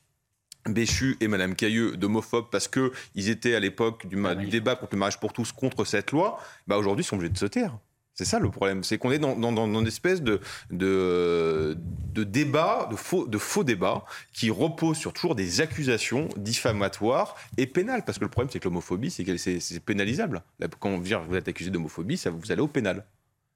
[0.68, 4.92] Béchu et Madame Cailleux d'homophobes parce que ils étaient à l'époque du, du débat contre
[4.92, 7.78] le mariage pour tous contre cette loi, bah aujourd'hui ils sont obligés de se taire.
[8.12, 10.38] C'est ça le problème, c'est qu'on est dans, dans, dans- dans une espèce de,
[10.70, 11.78] de,
[12.12, 14.04] de débat, de faux, de faux débat,
[14.34, 18.04] qui repose sur toujours des accusations diffamatoires et pénales.
[18.04, 20.42] Parce que le problème, c'est que l'homophobie, c'est pénalisable.
[20.78, 23.06] Quand vous êtes accusé d'homophobie, ça vous allez au pénal.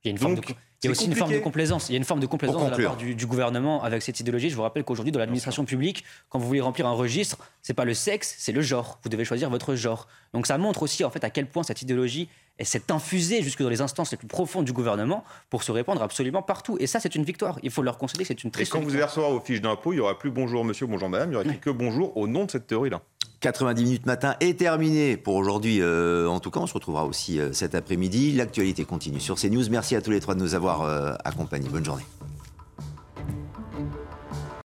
[0.05, 0.53] Il y a, une forme Donc, de,
[0.85, 1.89] il y a c'est aussi une forme de complaisance.
[1.89, 4.21] Il y a une forme de complaisance de la part du, du gouvernement avec cette
[4.21, 4.51] idéologie.
[4.51, 7.87] Je vous rappelle qu'aujourd'hui, dans l'administration publique, quand vous voulez remplir un registre, c'est pas
[7.87, 8.99] le sexe, c'est le genre.
[9.03, 10.07] Vous devez choisir votre genre.
[10.35, 12.29] Donc ça montre aussi en fait à quel point cette idéologie
[12.63, 16.43] s'est infusée jusque dans les instances les plus profondes du gouvernement pour se répandre absolument
[16.43, 16.77] partout.
[16.79, 17.59] Et ça, c'est une victoire.
[17.63, 19.61] Il faut leur concéder que c'est une Et triste quand vous allez recevoir vos fiches
[19.61, 22.17] d'impôt, il n'y aura plus bonjour monsieur, bonjour madame, il y aura écrit que bonjour
[22.17, 23.01] au nom de cette théorie-là.
[23.41, 25.81] 90 minutes matin est terminé pour aujourd'hui.
[25.81, 28.33] euh, en tout cas, on se retrouvera aussi euh, cet après-midi.
[28.33, 29.69] L'actualité continue sur CNews.
[29.71, 31.69] Merci à tous les trois de nous avoir euh, accompagnés.
[31.69, 32.05] Bonne journée.